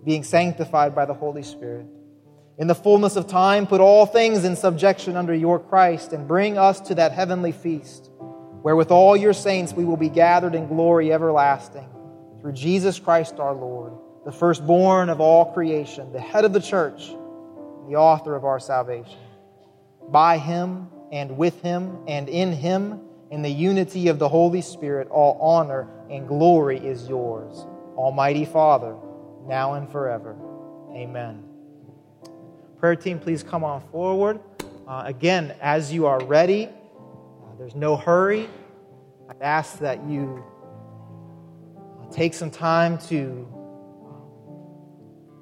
being 0.06 0.24
sanctified 0.24 0.94
by 0.94 1.06
the 1.06 1.14
Holy 1.14 1.44
Spirit. 1.44 1.86
In 2.58 2.68
the 2.68 2.76
fullness 2.76 3.16
of 3.16 3.28
time, 3.28 3.66
put 3.66 3.82
all 3.82 4.06
things 4.06 4.44
in 4.44 4.56
subjection 4.56 5.18
under 5.18 5.34
your 5.34 5.60
Christ 5.60 6.14
and 6.14 6.28
bring 6.28 6.58
us 6.58 6.80
to 6.82 6.96
that 6.96 7.12
heavenly 7.12 7.52
feast, 7.52 8.12
where 8.62 8.76
with 8.76 8.92
all 8.92 9.18
your 9.18 9.34
saints 9.34 9.74
we 9.74 9.86
will 9.86 9.98
be 9.98 10.10
gathered 10.10 10.54
in 10.54 10.68
glory 10.68 11.12
everlasting. 11.12 11.90
Through 12.42 12.54
Jesus 12.54 13.00
Christ 13.00 13.40
our 13.40 13.54
Lord, 13.54 13.94
the 14.26 14.32
firstborn 14.32 15.10
of 15.10 15.20
all 15.20 15.52
creation, 15.54 16.12
the 16.14 16.20
head 16.20 16.46
of 16.46 16.54
the 16.54 16.62
church, 16.62 17.08
the 17.88 17.96
author 17.96 18.36
of 18.36 18.46
our 18.46 18.60
salvation. 18.60 19.18
By 20.10 20.38
him 20.38 20.90
and 21.12 21.38
with 21.38 21.62
him 21.62 22.04
and 22.08 22.30
in 22.30 22.52
him, 22.52 23.02
in 23.32 23.42
the 23.42 23.50
unity 23.50 24.10
of 24.10 24.20
the 24.20 24.30
Holy 24.30 24.62
Spirit, 24.62 25.08
all 25.10 25.40
honor 25.42 25.88
and 26.10 26.28
glory 26.28 26.78
is 26.78 27.08
yours, 27.10 27.66
Almighty 27.96 28.46
Father, 28.46 28.96
now 29.48 29.74
and 29.74 29.90
forever. 29.92 30.36
Amen. 30.94 31.44
Prayer 32.78 32.96
team, 32.96 33.20
please 33.20 33.44
come 33.44 33.64
on 33.64 33.82
forward. 33.90 34.40
Uh, 34.88 35.04
again, 35.06 35.56
as 35.62 35.94
you 35.94 36.06
are 36.06 36.24
ready, 36.26 36.66
uh, 36.66 37.56
there's 37.58 37.76
no 37.76 37.96
hurry. 37.96 38.50
I 39.30 39.44
ask 39.44 39.80
that 39.80 40.04
you 40.06 40.44
take 42.12 42.34
some 42.34 42.52
time 42.52 42.98
to 43.10 43.48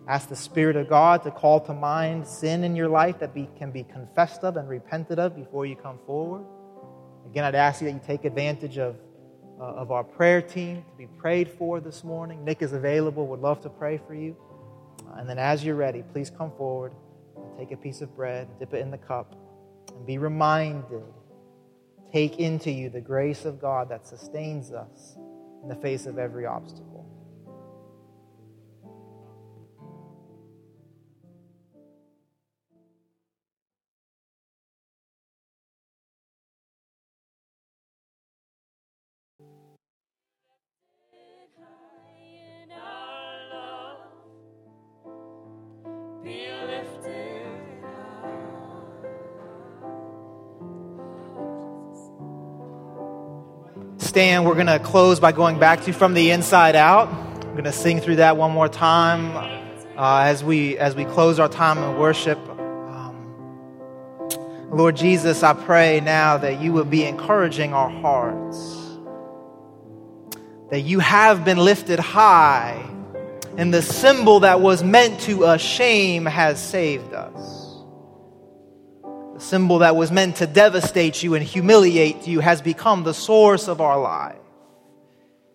Ask 0.08 0.30
the 0.30 0.36
Spirit 0.36 0.76
of 0.76 0.90
God 0.90 1.24
to 1.24 1.32
call 1.32 1.62
to 1.62 1.74
mind 1.74 2.28
sin 2.28 2.64
in 2.66 2.76
your 2.76 2.90
life 2.90 3.20
that 3.20 3.34
be, 3.34 3.48
can 3.58 3.72
be 3.72 3.84
confessed 3.84 4.44
of 4.44 4.58
and 4.58 4.68
repented 4.68 5.20
of 5.20 5.36
before 5.36 5.66
you 5.66 5.78
come 5.78 6.00
forward. 6.06 6.44
Again, 7.26 7.46
I'd 7.46 7.56
ask 7.56 7.82
you 7.82 7.88
that 7.88 7.94
you 7.94 8.02
take 8.06 8.26
advantage 8.26 8.78
of, 8.78 8.98
uh, 9.62 9.66
of 9.66 9.92
our 9.92 10.04
prayer 10.04 10.42
team 10.42 10.84
to 10.90 10.98
be 10.98 11.06
prayed 11.06 11.48
for 11.48 11.80
this 11.80 12.04
morning. 12.04 12.44
Nick 12.44 12.62
is 12.62 12.74
available, 12.74 13.28
would 13.28 13.42
love 13.42 13.62
to 13.62 13.70
pray 13.70 14.02
for 14.08 14.16
you. 14.16 14.36
Uh, 15.08 15.20
and 15.20 15.30
then, 15.30 15.38
as 15.38 15.64
you're 15.64 15.76
ready, 15.76 16.04
please 16.12 16.30
come 16.30 16.52
forward, 16.58 16.92
take 17.58 17.72
a 17.72 17.78
piece 17.78 18.02
of 18.02 18.14
bread, 18.16 18.48
dip 18.60 18.74
it 18.74 18.82
in 18.82 18.92
the 18.92 18.98
cup, 18.98 19.36
and 19.96 20.06
be 20.06 20.18
reminded 20.18 21.04
take 22.12 22.40
into 22.40 22.72
you 22.72 22.90
the 22.90 23.02
grace 23.02 23.46
of 23.46 23.60
God 23.62 23.90
that 23.90 24.06
sustains 24.06 24.72
us 24.72 25.18
in 25.64 25.70
the 25.70 25.76
face 25.76 26.06
of 26.06 26.18
every 26.18 26.46
obstacle. 26.46 27.01
Stand, 54.12 54.46
we're 54.46 54.56
going 54.56 54.68
to 54.68 54.78
close 54.78 55.22
by 55.22 55.32
going 55.32 55.58
back 55.58 55.84
to 55.84 55.94
From 55.94 56.14
the 56.14 56.32
Inside 56.32 56.76
Out. 56.76 57.08
I'm 57.08 57.52
going 57.54 57.64
to 57.64 57.72
sing 57.72 58.02
through 58.02 58.18
that 58.18 58.36
one 58.36 58.52
more 58.52 58.68
time 58.68 59.38
uh, 59.98 60.24
as, 60.24 60.44
we, 60.44 60.78
as 60.78 60.98
we 60.98 61.06
close 61.06 61.40
our 61.40 61.48
time 61.48 61.78
in 61.78 61.98
worship. 61.98 62.38
Um, 62.50 63.16
Lord 64.70 64.98
Jesus, 64.98 65.44
I 65.44 65.54
pray 65.54 66.02
now 66.02 66.36
that 66.36 66.60
you 66.60 66.74
will 66.74 66.84
be 66.84 67.06
encouraging 67.06 67.72
our 67.74 67.90
hearts, 67.90 68.98
that 70.72 70.82
you 70.82 71.00
have 71.00 71.46
been 71.46 71.60
lifted 71.60 72.00
high, 72.00 72.86
and 73.56 73.74
the 73.74 73.82
symbol 73.82 74.42
that 74.42 74.60
was 74.60 74.84
meant 74.84 75.22
to 75.22 75.58
shame 75.58 76.26
has 76.26 76.62
saved 76.62 77.14
us 77.14 77.61
symbol 79.42 79.80
that 79.80 79.96
was 79.96 80.12
meant 80.12 80.38
to 80.38 80.48
devastate 80.48 81.24
you 81.24 81.36
and 81.36 81.44
humiliate 81.44 82.28
you 82.28 82.40
has 82.40 82.62
become 82.62 83.04
the 83.04 83.14
source 83.14 83.68
of 83.68 83.82
our 83.82 84.00
life. 84.00 84.38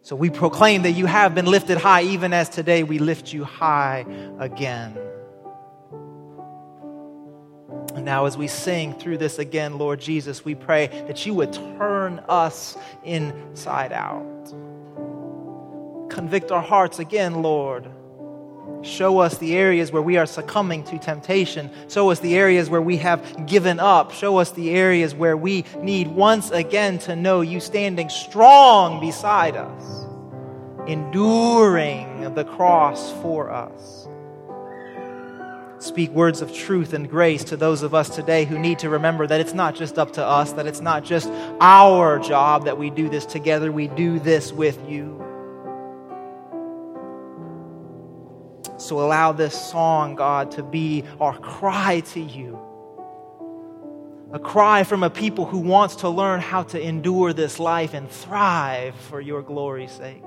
So 0.03 0.15
we 0.15 0.31
proclaim 0.31 0.83
that 0.83 0.93
you 0.93 1.07
have 1.07 1.35
been 1.35 1.47
lifted 1.47 1.79
high, 1.79 2.03
even 2.03 2.33
as 2.33 2.49
today 2.49 2.83
we 2.83 2.99
lift 2.99 3.33
you 3.33 3.45
high 3.45 4.05
again. 4.39 4.97
And 7.95 8.05
now, 8.05 8.27
as 8.27 8.37
we 8.37 8.47
sing 8.47 8.93
through 8.93 9.19
this 9.19 9.39
again, 9.39 9.79
Lord 9.79 10.01
Jesus, 10.01 10.45
we 10.45 10.55
pray 10.55 10.89
that 11.09 11.25
you 11.25 11.35
would 11.35 11.53
turn 11.53 12.21
us 12.29 12.77
inside 13.05 13.93
out. 13.93 14.23
Convict 16.11 16.51
our 16.53 16.63
hearts 16.63 16.99
again, 16.99 17.43
Lord 17.43 17.91
Show 18.83 19.19
us 19.19 19.39
the 19.39 19.57
areas 19.57 19.91
where 19.91 20.03
we 20.03 20.17
are 20.17 20.27
succumbing 20.27 20.85
to 20.85 20.99
temptation. 20.99 21.71
Show 21.89 22.11
us 22.11 22.21
the 22.21 22.37
areas 22.37 22.71
where 22.71 22.83
we 22.83 22.99
have 22.99 23.47
given 23.47 23.81
up. 23.81 24.13
Show 24.13 24.39
us 24.39 24.51
the 24.53 24.71
areas 24.71 25.15
where 25.15 25.37
we 25.37 25.65
need 25.81 26.09
once 26.09 26.51
again 26.51 26.99
to 27.01 27.17
know 27.17 27.41
you 27.41 27.59
standing 27.59 28.09
strong 28.09 29.01
beside 29.01 29.57
us, 29.57 30.07
enduring 30.87 32.35
the 32.35 32.45
cross 32.45 33.13
for 33.23 33.51
us. 33.51 34.09
Speak 35.79 36.11
words 36.11 36.41
of 36.41 36.53
truth 36.53 36.93
and 36.95 37.09
grace 37.09 37.45
to 37.45 37.57
those 37.57 37.83
of 37.83 37.95
us 37.95 38.09
today 38.09 38.45
who 38.45 38.59
need 38.59 38.79
to 38.81 38.89
remember 38.89 39.27
that 39.27 39.41
it's 39.41 39.53
not 39.53 39.75
just 39.75 39.99
up 39.99 40.13
to 40.15 40.25
us, 40.25 40.53
that 40.53 40.67
it's 40.67 40.81
not 40.81 41.05
just 41.05 41.29
our 41.61 42.19
job 42.19 42.65
that 42.65 42.79
we 42.79 42.91
do 42.91 43.09
this 43.09 43.27
together, 43.27 43.71
we 43.71 43.89
do 43.89 44.19
this 44.19 44.53
with 44.53 44.79
you. 44.89 45.23
So 48.79 49.01
allow 49.01 49.33
this 49.33 49.59
song, 49.71 50.17
God, 50.17 50.51
to 50.53 50.63
be 50.63 51.05
our 51.21 51.39
cry 51.39 52.01
to 52.13 52.21
you. 52.21 52.59
A 54.33 54.39
cry 54.39 54.85
from 54.85 55.03
a 55.03 55.11
people 55.11 55.47
who 55.47 55.59
wants 55.59 55.97
to 55.97 56.09
learn 56.09 56.41
how 56.41 56.65
to 56.65 56.81
endure 56.81 57.33
this 57.33 57.59
life 57.59 57.95
and 57.95 58.11
thrive 58.11 58.95
for 58.95 59.21
your 59.21 59.41
glory's 59.41 59.93
sake. 59.93 60.23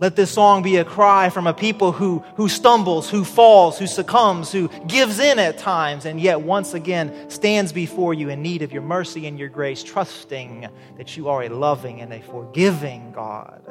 Let 0.00 0.14
this 0.14 0.30
song 0.30 0.62
be 0.62 0.76
a 0.76 0.84
cry 0.84 1.28
from 1.28 1.48
a 1.48 1.52
people 1.52 1.90
who, 1.90 2.20
who 2.36 2.48
stumbles, 2.48 3.10
who 3.10 3.24
falls, 3.24 3.78
who 3.78 3.88
succumbs, 3.88 4.52
who 4.52 4.68
gives 4.86 5.18
in 5.18 5.40
at 5.40 5.58
times, 5.58 6.04
and 6.04 6.20
yet 6.20 6.40
once 6.40 6.72
again 6.72 7.28
stands 7.28 7.72
before 7.72 8.14
you 8.14 8.28
in 8.28 8.40
need 8.40 8.62
of 8.62 8.72
your 8.72 8.82
mercy 8.82 9.26
and 9.26 9.38
your 9.38 9.48
grace, 9.48 9.82
trusting 9.82 10.68
that 10.96 11.16
you 11.16 11.28
are 11.28 11.42
a 11.42 11.48
loving 11.48 12.00
and 12.00 12.12
a 12.12 12.22
forgiving 12.22 13.10
God. 13.10 13.67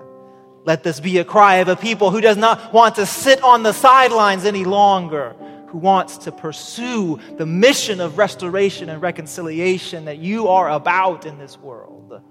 Let 0.68 0.84
this 0.84 1.00
be 1.00 1.18
a 1.20 1.24
cry 1.24 1.56
of 1.56 1.70
a 1.70 1.78
people 1.78 2.12
who 2.12 2.20
does 2.20 2.36
not 2.36 2.74
want 2.74 2.96
to 2.96 3.06
sit 3.06 3.42
on 3.42 3.64
the 3.64 3.72
sidelines 3.72 4.44
any 4.44 4.66
longer, 4.66 5.34
who 5.68 5.78
wants 5.78 6.18
to 6.18 6.32
pursue 6.34 7.22
the 7.38 7.46
mission 7.46 8.02
of 8.02 8.18
restoration 8.18 8.90
and 8.90 9.02
reconciliation 9.02 10.04
that 10.06 10.18
you 10.18 10.50
are 10.50 10.70
about 10.70 11.26
in 11.26 11.38
this 11.38 11.58
world. 11.58 12.22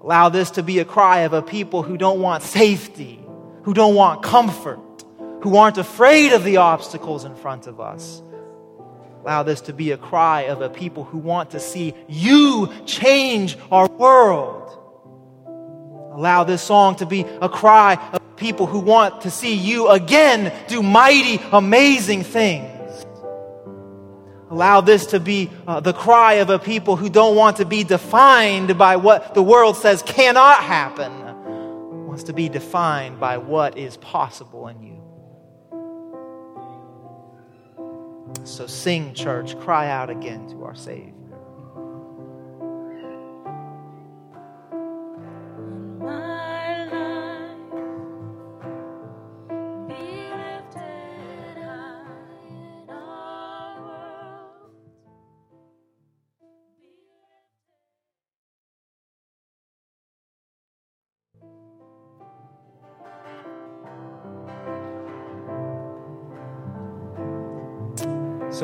Allow 0.00 0.28
this 0.28 0.52
to 0.52 0.62
be 0.62 0.78
a 0.78 0.84
cry 0.84 1.22
of 1.22 1.32
a 1.32 1.42
people 1.42 1.82
who 1.82 1.98
don't 1.98 2.20
want 2.20 2.44
safety, 2.44 3.18
who 3.64 3.74
don't 3.74 3.96
want 3.96 4.22
comfort, 4.22 5.04
who 5.42 5.56
aren't 5.56 5.78
afraid 5.78 6.32
of 6.34 6.44
the 6.44 6.58
obstacles 6.58 7.24
in 7.24 7.34
front 7.34 7.66
of 7.66 7.80
us. 7.80 8.22
Allow 9.22 9.42
this 9.42 9.60
to 9.62 9.72
be 9.72 9.90
a 9.90 9.96
cry 9.96 10.42
of 10.42 10.62
a 10.62 10.70
people 10.70 11.02
who 11.02 11.18
want 11.18 11.50
to 11.50 11.58
see 11.58 11.94
you 12.06 12.72
change 12.86 13.58
our 13.72 13.88
world. 13.88 14.61
Allow 16.12 16.44
this 16.44 16.62
song 16.62 16.96
to 16.96 17.06
be 17.06 17.22
a 17.40 17.48
cry 17.48 17.94
of 18.12 18.36
people 18.36 18.66
who 18.66 18.80
want 18.80 19.22
to 19.22 19.30
see 19.30 19.54
you 19.54 19.88
again 19.88 20.52
do 20.68 20.82
mighty, 20.82 21.42
amazing 21.52 22.22
things. 22.22 22.70
Allow 24.50 24.82
this 24.82 25.06
to 25.06 25.20
be 25.20 25.50
uh, 25.66 25.80
the 25.80 25.94
cry 25.94 26.34
of 26.34 26.50
a 26.50 26.58
people 26.58 26.96
who 26.96 27.08
don't 27.08 27.34
want 27.34 27.56
to 27.56 27.64
be 27.64 27.84
defined 27.84 28.76
by 28.76 28.96
what 28.96 29.32
the 29.32 29.42
world 29.42 29.78
says 29.78 30.02
cannot 30.02 30.62
happen, 30.62 31.10
wants 32.06 32.24
to 32.24 32.34
be 32.34 32.50
defined 32.50 33.18
by 33.18 33.38
what 33.38 33.78
is 33.78 33.96
possible 33.96 34.68
in 34.68 34.82
you. 34.82 34.92
So 38.44 38.66
sing, 38.66 39.14
church, 39.14 39.58
cry 39.60 39.88
out 39.88 40.10
again 40.10 40.48
to 40.50 40.64
our 40.64 40.74
Savior. 40.74 41.21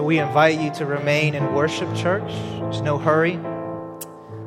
We 0.09 0.19
invite 0.19 0.59
you 0.59 0.71
to 0.71 0.87
remain 0.87 1.35
in 1.35 1.53
worship, 1.53 1.95
church. 1.95 2.33
There's 2.61 2.81
no 2.81 2.97
hurry. 2.97 3.37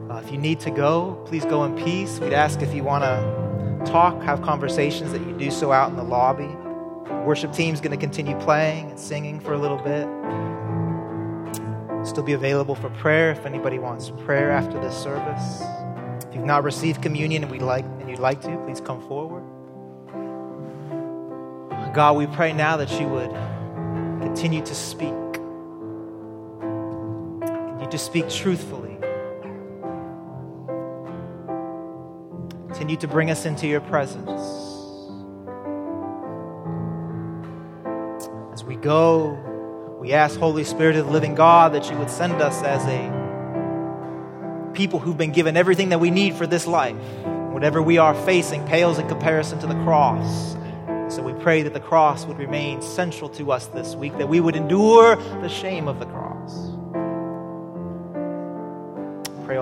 Uh, 0.09 0.17
if 0.17 0.31
you 0.31 0.39
need 0.39 0.59
to 0.61 0.71
go, 0.71 1.23
please 1.27 1.45
go 1.45 1.63
in 1.65 1.75
peace. 1.75 2.19
We'd 2.19 2.33
ask 2.33 2.63
if 2.63 2.73
you 2.73 2.83
want 2.83 3.03
to 3.03 3.83
talk, 3.85 4.19
have 4.23 4.41
conversations, 4.41 5.11
that 5.11 5.21
you 5.21 5.37
do 5.37 5.51
so 5.51 5.71
out 5.71 5.91
in 5.91 5.97
the 5.97 6.03
lobby. 6.03 6.47
Worship 7.27 7.53
team's 7.53 7.79
going 7.79 7.91
to 7.91 7.97
continue 7.97 8.35
playing 8.39 8.89
and 8.89 8.99
singing 8.99 9.39
for 9.39 9.53
a 9.53 9.57
little 9.59 9.77
bit. 9.77 10.07
Still 12.07 12.23
be 12.23 12.33
available 12.33 12.73
for 12.73 12.89
prayer 12.89 13.29
if 13.29 13.45
anybody 13.45 13.77
wants 13.77 14.09
prayer 14.25 14.49
after 14.49 14.81
this 14.81 14.97
service. 14.97 15.61
If 16.27 16.33
you've 16.33 16.43
not 16.43 16.63
received 16.63 17.03
communion 17.03 17.43
and, 17.43 17.51
we'd 17.51 17.61
like, 17.61 17.85
and 17.85 18.09
you'd 18.09 18.17
like 18.17 18.41
to, 18.41 18.57
please 18.65 18.81
come 18.81 18.99
forward. 19.07 19.43
God, 21.93 22.17
we 22.17 22.25
pray 22.25 22.51
now 22.51 22.77
that 22.77 22.99
you 22.99 23.07
would 23.07 23.29
continue 24.23 24.65
to 24.65 24.73
speak 24.73 25.13
to 27.91 27.97
speak 27.97 28.29
truthfully. 28.29 28.97
Continue 32.67 32.97
to 32.97 33.07
bring 33.07 33.29
us 33.29 33.45
into 33.45 33.67
your 33.67 33.81
presence. 33.81 34.41
As 38.53 38.63
we 38.63 38.75
go, 38.75 39.37
we 39.99 40.13
ask, 40.13 40.39
Holy 40.39 40.63
Spirit 40.63 40.95
of 40.95 41.05
the 41.05 41.11
living 41.11 41.35
God, 41.35 41.73
that 41.73 41.91
you 41.91 41.97
would 41.97 42.09
send 42.09 42.41
us 42.41 42.63
as 42.63 42.83
a 42.85 43.21
people 44.73 44.99
who've 44.99 45.17
been 45.17 45.31
given 45.31 45.57
everything 45.57 45.89
that 45.89 45.99
we 45.99 46.09
need 46.09 46.35
for 46.35 46.47
this 46.47 46.65
life. 46.65 46.95
Whatever 47.51 47.81
we 47.81 47.97
are 47.97 48.15
facing 48.25 48.65
pales 48.65 48.97
in 48.97 49.07
comparison 49.07 49.59
to 49.59 49.67
the 49.67 49.75
cross. 49.83 50.55
So 51.13 51.21
we 51.21 51.33
pray 51.33 51.61
that 51.63 51.73
the 51.73 51.81
cross 51.81 52.25
would 52.25 52.37
remain 52.37 52.81
central 52.81 53.29
to 53.31 53.51
us 53.51 53.67
this 53.67 53.95
week, 53.95 54.17
that 54.17 54.29
we 54.29 54.39
would 54.39 54.55
endure 54.55 55.17
the 55.41 55.49
shame 55.49 55.89
of 55.89 55.99
the 55.99 56.05
cross. 56.05 56.20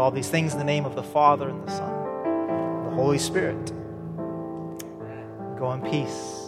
All 0.10 0.16
these 0.16 0.28
things 0.28 0.54
in 0.54 0.58
the 0.58 0.66
name 0.66 0.86
of 0.86 0.96
the 0.96 1.04
Father 1.04 1.50
and 1.50 1.64
the 1.64 1.70
Son, 1.70 1.94
and 2.26 2.88
the 2.88 2.96
Holy 2.96 3.20
Spirit. 3.20 3.72
Go 5.56 5.72
in 5.74 5.82
peace. 5.84 6.39